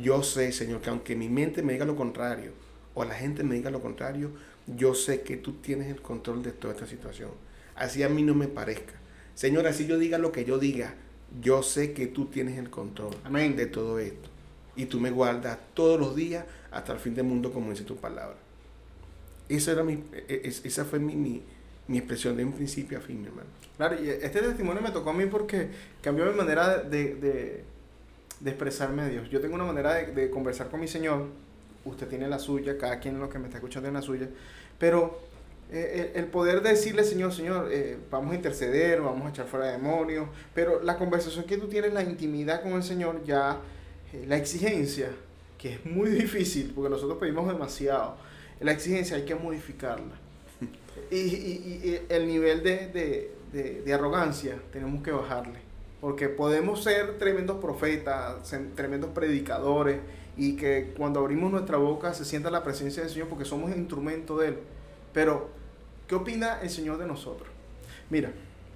[0.00, 2.52] Yo sé, Señor, que aunque mi mente me diga lo contrario,
[2.94, 4.30] o la gente me diga lo contrario,
[4.66, 7.30] yo sé que tú tienes el control de toda esta situación.
[7.74, 8.94] Así a mí no me parezca.
[9.34, 10.94] Señor, así yo diga lo que yo diga,
[11.40, 13.56] yo sé que tú tienes el control Amén.
[13.56, 14.28] de todo esto.
[14.76, 17.96] Y tú me guardas todos los días hasta el fin del mundo, como dice tu
[17.96, 18.36] palabra.
[19.48, 21.42] Esa, era mi, e- e- esa fue mi, mi,
[21.88, 23.48] mi expresión de un principio a fin, mi hermano.
[23.76, 25.68] Claro, y este testimonio me tocó a mí porque
[26.00, 27.64] cambió mi manera de, de-
[28.42, 29.30] de expresarme a Dios.
[29.30, 31.26] Yo tengo una manera de, de conversar con mi Señor,
[31.84, 34.28] usted tiene la suya, cada quien lo que me está escuchando tiene la suya,
[34.78, 35.20] pero
[35.70, 39.66] eh, el, el poder decirle, Señor, Señor, eh, vamos a interceder, vamos a echar fuera
[39.72, 43.58] demonios, pero la conversación que tú tienes, la intimidad con el Señor, ya
[44.12, 45.08] eh, la exigencia,
[45.56, 48.16] que es muy difícil, porque nosotros pedimos demasiado,
[48.60, 50.14] la exigencia hay que modificarla.
[51.10, 55.58] Y, y- y el nivel de, de- de- de arrogancia tenemos que bajarle.
[56.02, 60.00] Porque podemos ser tremendos profetas, tremendos predicadores,
[60.36, 64.36] y que cuando abrimos nuestra boca se sienta la presencia del Señor porque somos instrumento
[64.36, 64.58] de Él.
[65.14, 65.48] Pero,
[66.06, 67.48] ¿qué opina el Señor de nosotros?
[68.10, 68.32] Mira,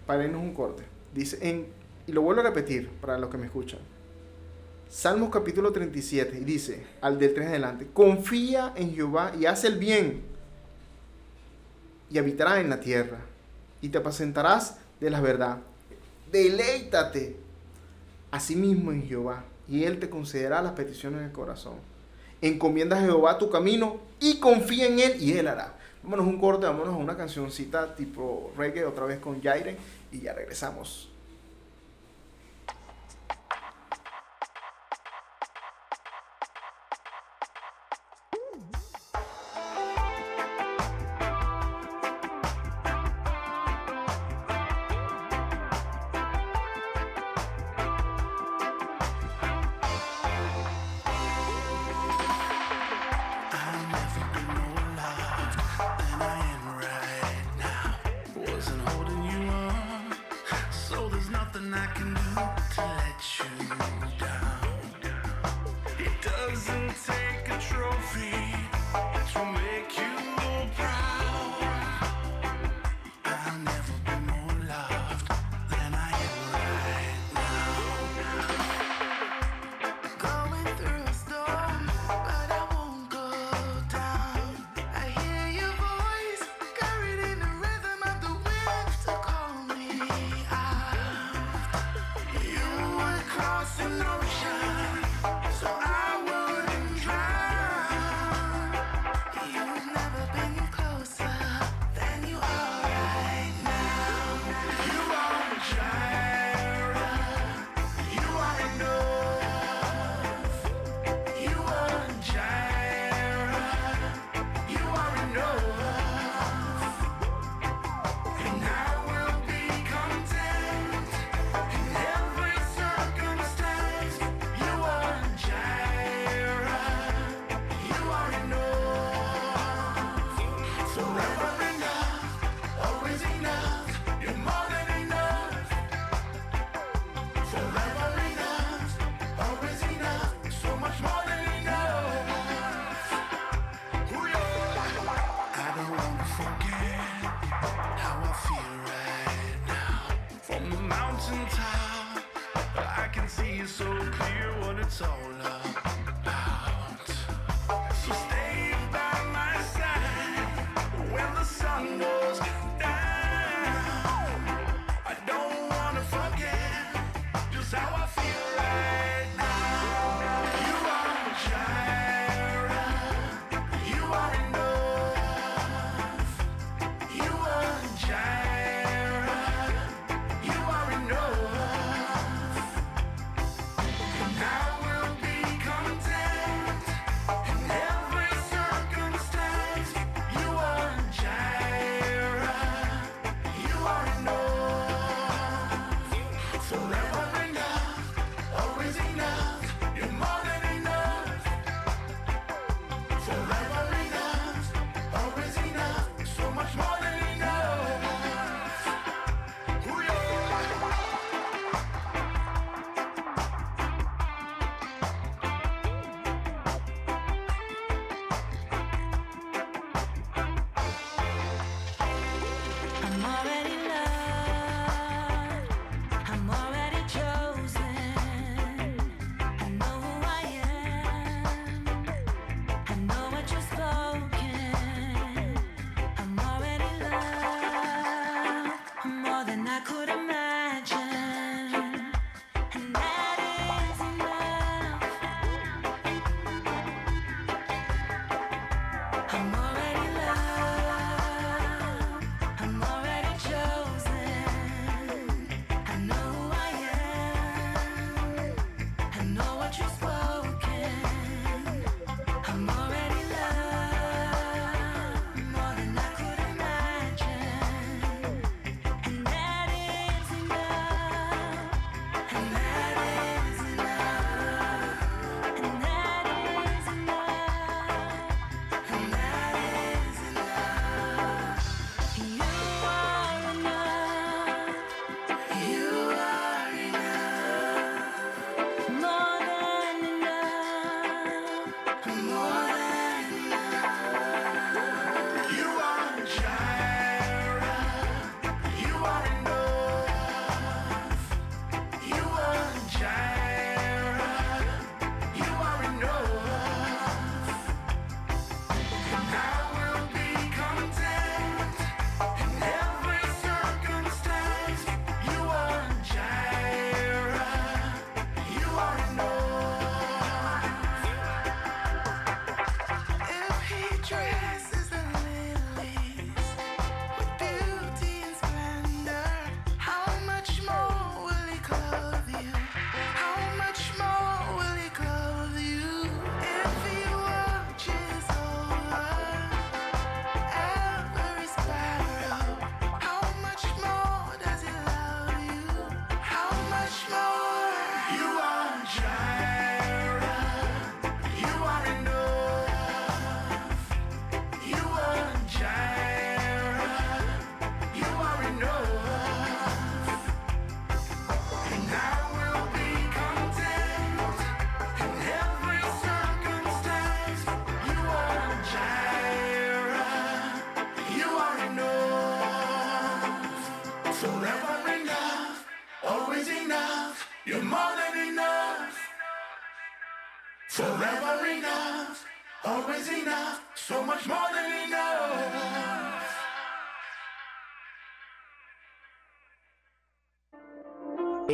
[0.06, 0.84] para irnos un corte.
[1.14, 1.66] Dice, en,
[2.06, 3.80] y lo vuelvo a repetir para los que me escuchan.
[4.88, 9.78] Salmos capítulo 37, y dice, al del 3 adelante, confía en Jehová y haz el
[9.78, 10.22] bien,
[12.08, 13.18] y habitarás en la tierra,
[13.80, 15.58] y te apacentarás de la verdad.
[16.30, 17.36] Deleítate
[18.30, 21.74] asimismo en Jehová, y Él te concederá las peticiones del corazón.
[22.40, 25.76] Encomienda a Jehová tu camino y confía en Él, y Él hará.
[26.02, 29.76] Vámonos un corte, vámonos a una cancioncita tipo reggae, otra vez con Jairen,
[30.12, 31.08] y ya regresamos.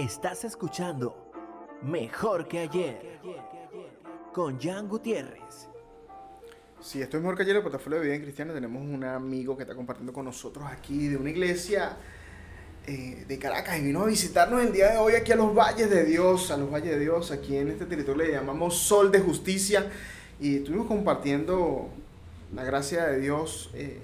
[0.03, 1.31] Estás escuchando
[1.81, 3.21] Mejor que ayer
[4.33, 5.69] con Jan Gutiérrez.
[6.81, 9.57] Si esto es mejor que ayer, el portafolio de vida en cristiano, tenemos un amigo
[9.57, 11.97] que está compartiendo con nosotros aquí de una iglesia
[12.85, 15.89] eh, de Caracas y vino a visitarnos el día de hoy aquí a los Valles
[15.89, 19.21] de Dios, a los Valles de Dios, aquí en este territorio le llamamos Sol de
[19.21, 19.89] Justicia
[20.41, 21.91] y estuvimos compartiendo
[22.53, 24.01] la gracia de Dios eh,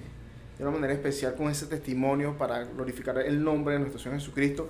[0.57, 4.69] de una manera especial con ese testimonio para glorificar el nombre de nuestro Señor Jesucristo.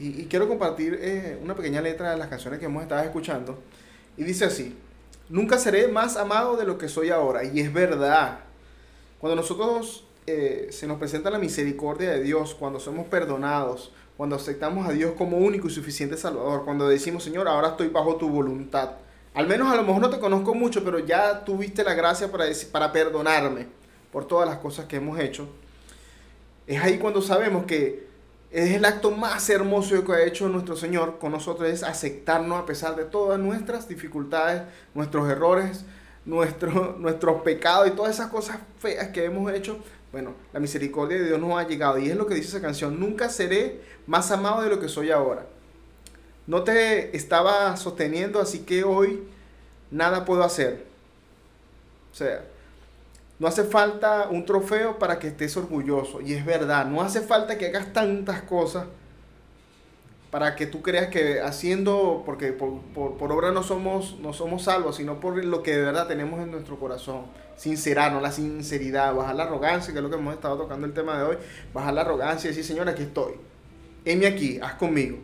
[0.00, 3.58] Y, quiero compartir eh, una pequeña letra de las canciones que hemos estado escuchando
[4.16, 4.76] y dice así.
[5.28, 7.44] Nunca seré más amado de lo que soy ahora.
[7.44, 8.40] Y es verdad.
[9.18, 14.88] Cuando nosotros eh, se nos presenta la misericordia de Dios, cuando somos perdonados, cuando aceptamos
[14.88, 18.92] a Dios como único y suficiente Salvador, cuando decimos, Señor, ahora estoy bajo tu voluntad.
[19.34, 22.46] Al menos a lo mejor no te conozco mucho, pero ya tuviste la gracia para,
[22.72, 23.66] para perdonarme
[24.10, 25.48] por todas las cosas que hemos hecho.
[26.66, 28.07] Es ahí cuando sabemos que
[28.50, 32.66] es el acto más hermoso que ha hecho nuestro Señor con nosotros, es aceptarnos a
[32.66, 34.62] pesar de todas nuestras dificultades,
[34.94, 35.84] nuestros errores,
[36.24, 39.78] nuestro, nuestros pecados y todas esas cosas feas que hemos hecho.
[40.12, 42.98] Bueno, la misericordia de Dios nos ha llegado y es lo que dice esa canción,
[42.98, 45.46] nunca seré más amado de lo que soy ahora.
[46.46, 49.22] No te estaba sosteniendo, así que hoy
[49.90, 50.86] nada puedo hacer.
[52.10, 52.42] O sea,
[53.38, 56.20] no hace falta un trofeo para que estés orgulloso.
[56.20, 58.86] Y es verdad, no hace falta que hagas tantas cosas
[60.30, 62.80] para que tú creas que haciendo, porque por,
[63.16, 66.50] por- obra no somos, no somos salvos, sino por lo que de verdad tenemos en
[66.50, 67.22] nuestro corazón.
[67.56, 71.16] Sincerarnos, la sinceridad, bajar la arrogancia, que es lo que hemos estado tocando el tema
[71.18, 71.36] de hoy.
[71.72, 73.34] Bajar la arrogancia y decir, Señor, aquí estoy.
[74.04, 75.18] Heme aquí, haz conmigo.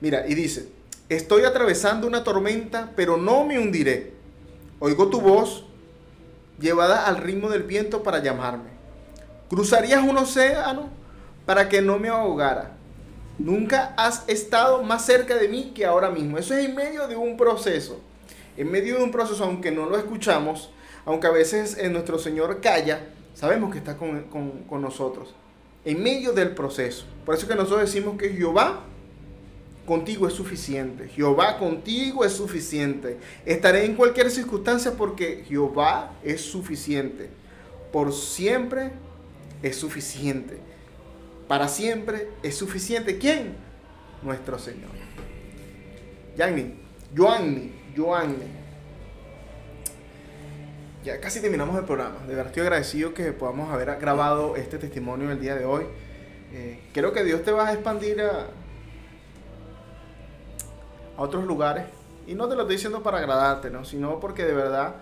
[0.00, 0.68] Mira, y dice,
[1.08, 4.12] estoy atravesando una tormenta, pero no me hundiré.
[4.80, 5.64] Oigo tu voz,
[6.62, 8.70] llevada al ritmo del viento para llamarme.
[9.50, 10.88] Cruzarías un océano
[11.44, 12.72] para que no me ahogara.
[13.38, 16.38] Nunca has estado más cerca de mí que ahora mismo.
[16.38, 18.00] Eso es en medio de un proceso.
[18.56, 20.70] En medio de un proceso, aunque no lo escuchamos,
[21.04, 23.00] aunque a veces eh, nuestro Señor calla,
[23.34, 24.22] sabemos que está con,
[24.68, 25.34] con- nosotros.
[25.84, 27.04] En medio del proceso.
[27.26, 28.80] Por eso que nosotros decimos que Jehová
[29.86, 31.08] contigo es suficiente.
[31.08, 33.18] Jehová contigo es suficiente.
[33.44, 37.28] Estaré en cualquier circunstancia porque Jehová es suficiente.
[37.92, 38.92] Por siempre
[39.62, 40.58] es suficiente.
[41.48, 43.18] Para siempre es suficiente.
[43.18, 43.54] ¿Quién?
[44.22, 44.90] Nuestro Señor.
[46.36, 46.74] Yanni,
[47.14, 48.62] Joanny, Joanny.
[51.04, 52.20] Ya casi terminamos el programa.
[52.28, 55.84] De verdad estoy agradecido que podamos haber grabado este testimonio el día de hoy.
[56.52, 58.46] Eh, creo que Dios te va a expandir a,
[61.22, 61.84] a otros lugares.
[62.26, 63.84] Y no te lo estoy diciendo para agradarte, ¿no?
[63.84, 64.94] sino porque de verdad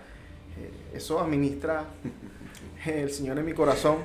[0.58, 1.84] eh, eso administra
[2.86, 3.96] el Señor en mi corazón.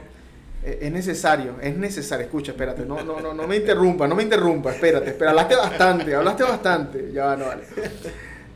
[0.64, 2.26] Eh, es necesario, es necesario.
[2.26, 6.16] Escucha, espérate, no, no, no, no me interrumpa, no me interrumpa, espérate, espera, hablaste bastante,
[6.16, 7.12] hablaste bastante.
[7.14, 7.64] Ya no vale.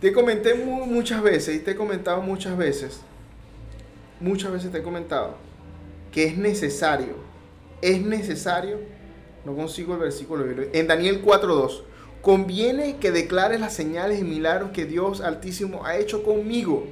[0.02, 3.02] Te comenté mu- muchas veces y te he comentado muchas veces,
[4.20, 5.36] muchas veces te he comentado
[6.12, 7.14] que es necesario,
[7.82, 8.80] es necesario,
[9.46, 11.82] no consigo el versículo, en Daniel 4.2,
[12.22, 16.86] conviene que declares las señales y milagros que Dios Altísimo ha hecho conmigo.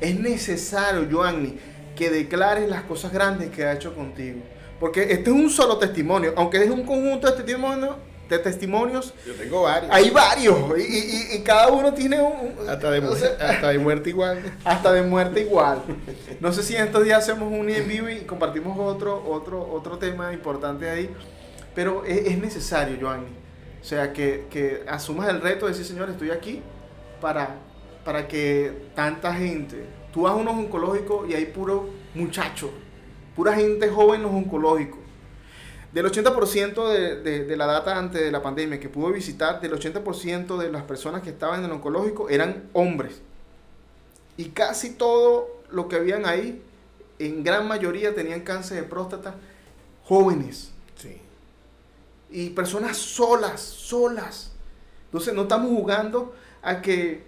[0.00, 1.58] Es necesario, Joanny,
[1.96, 4.40] que declares las cosas grandes que ha hecho contigo.
[4.78, 7.96] Porque este es un solo testimonio, aunque es un conjunto de testimonios,
[8.30, 9.92] de testimonios Yo tengo varios.
[9.92, 12.68] hay varios y, y- y cada uno tiene un...
[13.20, 14.40] de, hasta de muerte igual.
[14.64, 15.82] hasta de muerte igual.
[16.40, 19.98] No sé si en estos días hacemos un en vivo y compartimos otro, otro, otro
[19.98, 21.10] tema importante ahí,
[21.74, 23.26] pero es, es necesario, Joanny.
[23.80, 26.62] O sea, que, que asumas el reto de decir, Señor, estoy aquí
[27.20, 27.56] para,
[28.04, 32.70] para que tanta gente, tú vas a unos oncológicos y hay puro muchacho,
[33.34, 35.00] pura gente joven en los oncológicos.
[35.92, 39.72] Del 80% de, de, de la data antes de la pandemia que pude visitar, del
[39.72, 43.22] 80% de las personas que estaban en el oncológico eran hombres.
[44.36, 46.62] Y casi todo lo que habían ahí,
[47.18, 49.34] en gran mayoría tenían cáncer de próstata,
[50.04, 50.72] jóvenes.
[52.30, 54.52] Y personas solas, solas.
[55.06, 57.22] Entonces no estamos jugando a que,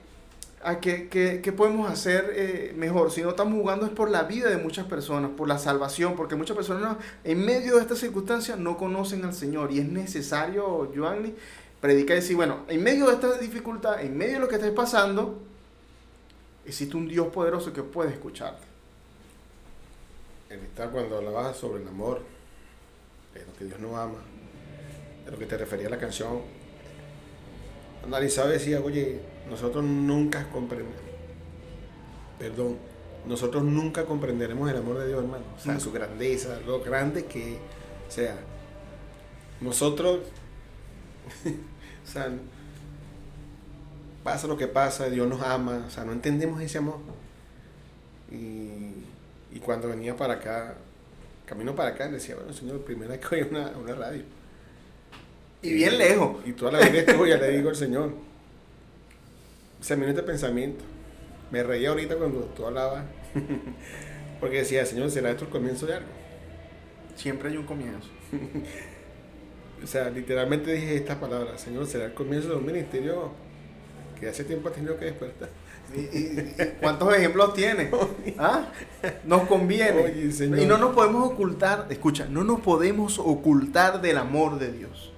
[0.62, 4.48] a que, que- que podemos hacer eh, mejor, sino estamos jugando es por la vida
[4.50, 8.76] de muchas personas, por la salvación, porque muchas personas en medio de estas circunstancias no
[8.78, 11.34] conocen al Señor y es necesario, Joanny,
[11.80, 14.72] predicar y decir, bueno, en medio de esta dificultad, en medio de lo que estés
[14.72, 15.40] pasando,
[16.64, 18.66] existe un Dios poderoso que puede escucharte.
[20.50, 22.20] En esta cuando hablabas sobre el amor,
[23.34, 24.18] de lo que Dios no ama,
[25.24, 26.40] de lo que te refería la canción,
[28.04, 30.96] analizaba y decía, oye, nosotros nunca comprendemos,
[32.38, 32.76] perdón,
[33.26, 35.80] nosotros nunca comprenderemos el amor de Dios, hermano, o sea, Mm.
[35.80, 37.58] su grandeza, lo grande que,
[38.08, 38.36] o sea,
[39.60, 40.20] nosotros,
[41.46, 42.30] o sea,
[44.24, 46.98] pasa lo que pasa, Dios nos ama, o sea, no entendemos ese amor.
[48.30, 48.94] Y,
[49.52, 50.74] y cuando venía para acá,
[51.46, 54.22] camino para acá, le decía, bueno, señor, primera que oí una, una radio.
[55.62, 56.36] Y bien lejos.
[56.44, 58.10] Y toda la vida que ya le digo al Señor.
[59.80, 60.84] Se me vino este pensamiento.
[61.50, 63.04] Me reía ahorita cuando tú hablabas.
[64.40, 66.08] Porque decía, Señor, ¿será esto el comienzo de algo?
[67.16, 68.08] Siempre hay un comienzo.
[69.82, 73.32] O sea, literalmente dije estas palabras, Señor, ¿será el comienzo de un ministerio
[74.20, 75.48] que hace tiempo ha tenido que despertar?
[75.92, 77.90] ¿Y, y- y cuántos ejemplos tiene?
[78.38, 78.68] ¿Ah?
[79.24, 80.04] Nos conviene.
[80.04, 80.60] Oye, Señor.
[80.60, 85.11] y no nos podemos ocultar, escucha, no nos podemos ocultar del amor de Dios.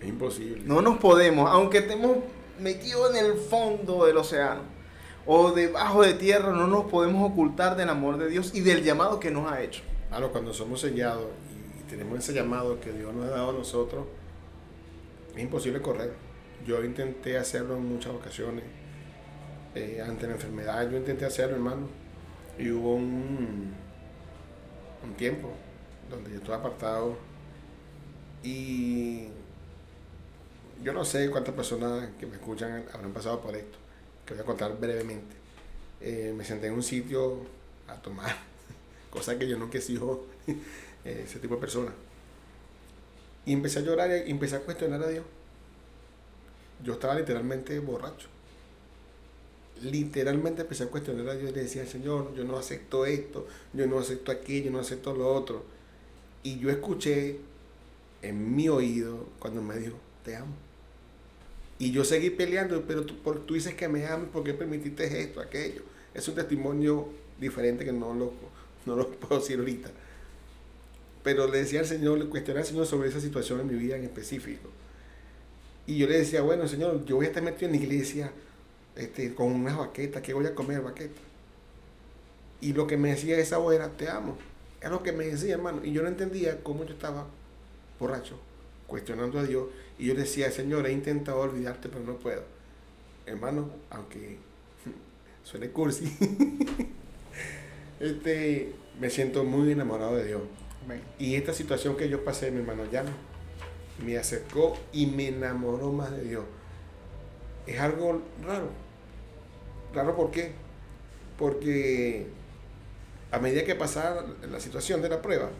[0.00, 0.62] Es imposible.
[0.64, 2.18] No nos podemos, aunque estemos
[2.60, 4.62] metidos en el fondo del océano
[5.26, 9.20] o debajo de tierra, no nos podemos ocultar del amor de Dios y del llamado
[9.20, 9.82] que nos ha hecho.
[10.08, 11.26] Claro, cuando somos sellados
[11.80, 14.06] y tenemos ese llamado que Dios nos ha dado a nosotros,
[15.36, 16.12] es imposible correr.
[16.66, 18.64] Yo intenté hacerlo en muchas ocasiones.
[19.74, 21.88] eh, ante la enfermedad, yo intenté hacerlo, hermano.
[22.58, 23.74] Y hubo un,
[25.04, 25.52] un tiempo
[26.10, 27.16] donde yo estuve apartado.
[28.42, 29.28] Y
[30.82, 33.78] yo no sé cuántas personas que me escuchan habrán pasado por esto,
[34.24, 35.36] que voy a contar brevemente.
[36.00, 37.38] Eh, me senté en un sitio
[37.88, 38.36] a tomar,
[39.10, 40.24] cosa que yo nunca he sido
[41.04, 41.92] ese tipo de persona.
[43.46, 45.24] Y empecé a llorar y empecé a cuestionar a Dios.
[46.84, 48.28] Yo estaba literalmente borracho.
[49.82, 53.86] Literalmente empecé a cuestionar a Dios y le decía, Señor, yo no acepto esto, yo
[53.86, 55.64] no acepto aquello, yo no acepto lo otro.
[56.42, 57.38] Y yo escuché
[58.22, 60.67] en mi oído cuando me dijo, te amo.
[61.78, 65.20] Y yo seguí peleando, pero tú, por- tú dices que me amas, ¿por qué permitiste
[65.22, 65.82] esto, aquello?
[66.14, 67.08] Es un testimonio
[67.40, 68.32] diferente que no lo,
[68.86, 69.90] no lo puedo decir ahorita.
[71.22, 73.96] Pero le decía al Señor, le cuestioné al Señor sobre esa situación en mi vida
[73.96, 74.68] en específico.
[75.86, 78.32] Y yo le decía, bueno, Señor, yo voy a estar metido en la iglesia
[78.96, 81.22] este, con unas baquetas, ¿qué voy a comer baquetas?
[82.60, 84.36] Y lo que me decía esa voz era, te amo.
[84.80, 85.84] Es lo que me decía, hermano.
[85.84, 87.26] Y yo no entendía cómo yo estaba
[88.00, 88.38] borracho,
[88.86, 89.66] cuestionando a Dios.
[89.98, 92.42] Y yo decía, Señor, he intentado olvidarte, pero no puedo.
[93.26, 94.38] Hermano, aunque
[95.42, 96.16] suene cursi,
[98.00, 100.42] este, me siento muy enamorado de Dios.
[100.84, 101.02] Amén.
[101.18, 103.04] Y esta situación que yo pasé, mi hermano, ya
[104.04, 106.44] me acercó y me enamoró más de Dios.
[107.66, 108.70] Es algo raro.
[109.92, 110.52] Raro ¿por qué?
[111.38, 112.26] Porque
[113.30, 115.50] a medida que pasaba la situación de la prueba,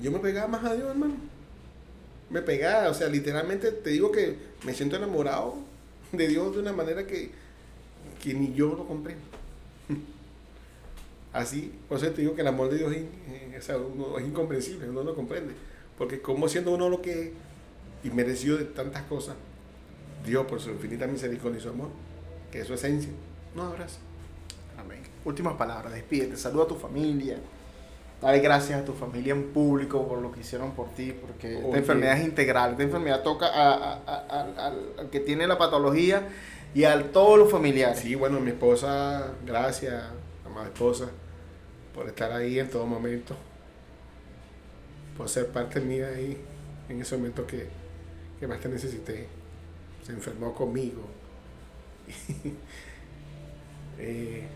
[0.00, 1.14] yo me pegaba más a Dios, hermano.
[2.30, 5.56] Me pegaba, o sea, literalmente te digo que me siento enamorado
[6.12, 7.30] de Dios de una manera que,
[8.22, 9.22] que ni yo lo comprendo.
[11.32, 15.04] Así, por eso te digo que el amor de Dios es, uno- es incomprensible, uno
[15.04, 15.54] no comprende.
[15.96, 17.30] Porque como siendo uno lo que es
[18.02, 19.36] y merecido de tantas cosas,
[20.26, 21.88] Dios por su infinita misericordia y su amor,
[22.50, 23.10] que es su esencia,
[23.54, 23.98] no abraza.
[24.78, 25.02] Amén.
[25.24, 27.38] Últimas palabras, despídete, saluda a tu familia.
[28.20, 31.66] Dale gracias a tu familia en público por lo que hicieron por ti, porque esta
[31.68, 31.78] Oye.
[31.78, 32.72] enfermedad es integral.
[32.72, 36.28] Esta enfermedad toca a- a- a- al que tiene la patología
[36.74, 37.98] y a todos los familiares.
[38.00, 40.04] Sí, bueno, mi esposa, gracias,
[40.44, 41.08] amada esposa,
[41.94, 43.34] por estar ahí en todo momento,
[45.16, 46.36] por ser parte mía ahí
[46.90, 47.68] en ese momento que,
[48.38, 49.28] que más te necesité.
[50.04, 51.02] Se enfermó conmigo.
[54.02, 54.46] Eh,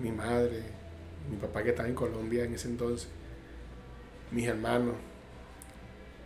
[0.00, 0.62] mi madre,
[1.30, 3.08] mi papá que estaba en Colombia en ese entonces,
[4.30, 4.94] mis hermanos,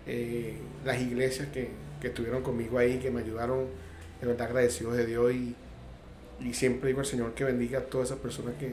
[0.07, 1.70] eh, las iglesias que,
[2.01, 3.66] que estuvieron conmigo ahí, que me ayudaron,
[4.20, 5.55] de verdad agradecidos de Dios y,
[6.41, 8.73] y siempre digo al Señor que bendiga a todas esas personas que,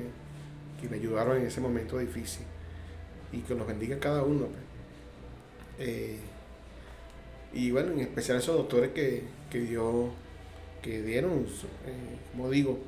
[0.81, 2.45] que me ayudaron en ese momento difícil
[3.31, 4.47] y que los bendiga cada uno.
[4.47, 5.87] pues.
[5.87, 6.17] Eh,
[7.53, 10.09] y bueno, en especial esos doctores que, que dio,
[10.81, 11.45] que dieron,
[11.85, 12.79] eh, como digo,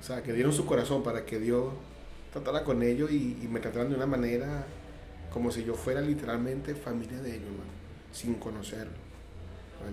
[0.00, 1.72] o sea, que dieron su corazón para que Dios
[2.42, 4.66] tratara con ellos y, y me trataran de una manera
[5.32, 7.70] como si yo fuera literalmente familia de ellos, hermano,
[8.12, 8.92] sin conocerlo.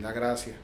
[0.01, 0.55] La gracias.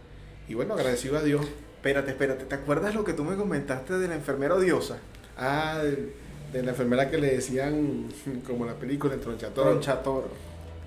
[0.47, 1.45] Y bueno, agradecido a Dios.
[1.75, 4.97] Espérate, espérate, ¿te acuerdas lo que tú me comentaste de la enfermera odiosa?
[5.37, 6.13] Ah, de,
[6.53, 8.07] de la enfermera que le decían,
[8.47, 9.69] como la película, el tronchatoro.
[9.71, 10.29] Tronchatoro.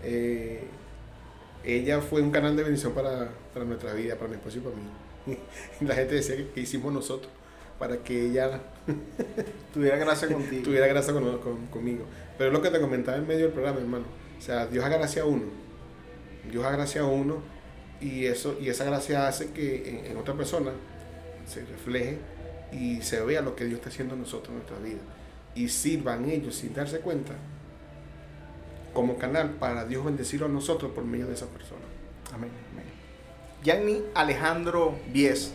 [0.03, 0.63] Eh,
[1.65, 4.77] ella fue un canal de bendición para, para nuestra vida, para mi esposo y para
[4.77, 5.39] mí.
[5.87, 7.33] La gente decía que, que hicimos nosotros
[7.79, 8.61] para que ella
[9.73, 10.63] Tuviera gracia contigo.
[10.63, 12.05] tuviera gracia con- con- conmigo.
[12.39, 14.05] Pero es lo que te comentaba en medio del programa, hermano.
[14.39, 15.45] O sea, Dios agracia a uno.
[16.51, 17.39] Dios agracia a uno
[18.01, 20.71] y, eso, y esa gracia hace que en, en otra persona
[21.47, 22.19] se refleje
[22.73, 24.99] y se vea lo que Dios está haciendo en nosotros en nuestra vida.
[25.55, 27.33] Y sirvan ellos sin darse cuenta
[28.93, 31.83] como canal para Dios bendecirlo a nosotros por medio de esa persona.
[32.33, 32.85] Amén, amén.
[33.65, 35.53] Yanni Alejandro Vies,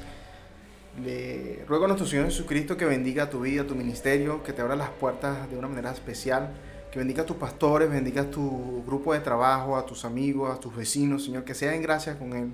[1.04, 4.76] le ruego a nuestro Señor Jesucristo que bendiga tu vida, tu ministerio, que te abra
[4.76, 6.50] las puertas de una manera especial,
[6.92, 10.60] que bendiga a tus pastores, bendiga a tu grupo de trabajo, a tus amigos, a
[10.60, 12.54] tus vecinos, Señor, que sea en gracia con Él.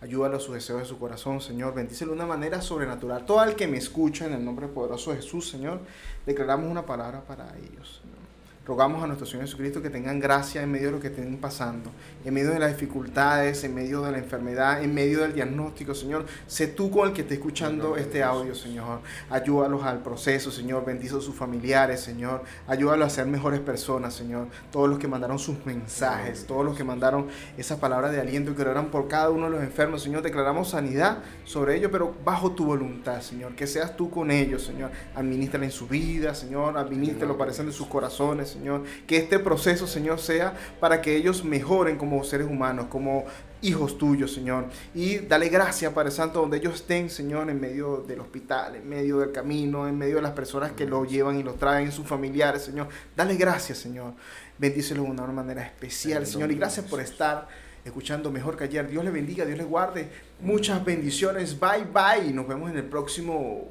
[0.00, 1.74] Ayúdalo a sus deseos de su corazón, Señor.
[1.74, 3.24] Bendícelo de una manera sobrenatural.
[3.24, 5.80] Todo el que me escucha en el nombre poderoso de Jesús, Señor,
[6.26, 8.02] declaramos una palabra para ellos.
[8.02, 8.21] Señor.
[8.64, 11.90] Rogamos a nuestro Señor Jesucristo que tengan gracia en medio de lo que estén pasando,
[12.24, 16.26] en medio de las dificultades, en medio de la enfermedad, en medio del diagnóstico, Señor.
[16.46, 19.00] Sé tú con el que esté escuchando este audio, Señor.
[19.30, 20.84] Ayúdalos al proceso, Señor.
[20.84, 22.44] Bendice a sus familiares, Señor.
[22.68, 24.46] Ayúdalos a ser mejores personas, Señor.
[24.70, 27.26] Todos los que mandaron sus mensajes, todos los que mandaron
[27.56, 30.22] esas palabras de aliento y que oraron por cada uno de los enfermos, Señor.
[30.22, 33.56] Declaramos sanidad sobre ellos, pero bajo tu voluntad, Señor.
[33.56, 34.92] Que seas tú con ellos, Señor.
[35.16, 36.78] Administrala en su vida, Señor.
[36.78, 38.84] Administralo para de sus corazones, Señor.
[39.06, 43.24] Que este proceso, Señor, sea para que ellos mejoren como seres humanos, como
[43.62, 44.66] hijos tuyos, Señor.
[44.94, 49.18] Y dale gracias, Padre Santo, donde ellos estén, Señor, en medio del hospital, en medio
[49.18, 52.62] del camino, en medio de las personas que lo llevan y lo traen, sus familiares,
[52.62, 52.88] Señor.
[53.16, 54.14] Dale gracias, Señor.
[54.58, 56.52] Bendícelos de una manera especial, Señor.
[56.52, 57.48] Y gracias por estar
[57.84, 58.88] escuchando mejor que ayer.
[58.88, 60.08] Dios les bendiga, Dios les guarde.
[60.40, 61.58] Muchas bendiciones.
[61.58, 62.32] Bye, bye.
[62.32, 63.70] Nos vemos en el próximo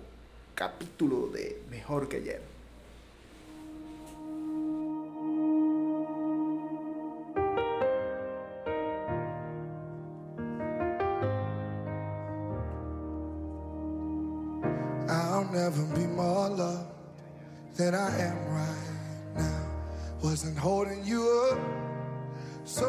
[0.56, 2.51] capítulo de Mejor que ayer.
[15.64, 16.90] Never be more loved
[17.78, 19.68] than I am right now.
[20.24, 21.22] Wasn't holding you
[21.52, 21.60] up,
[22.66, 22.88] so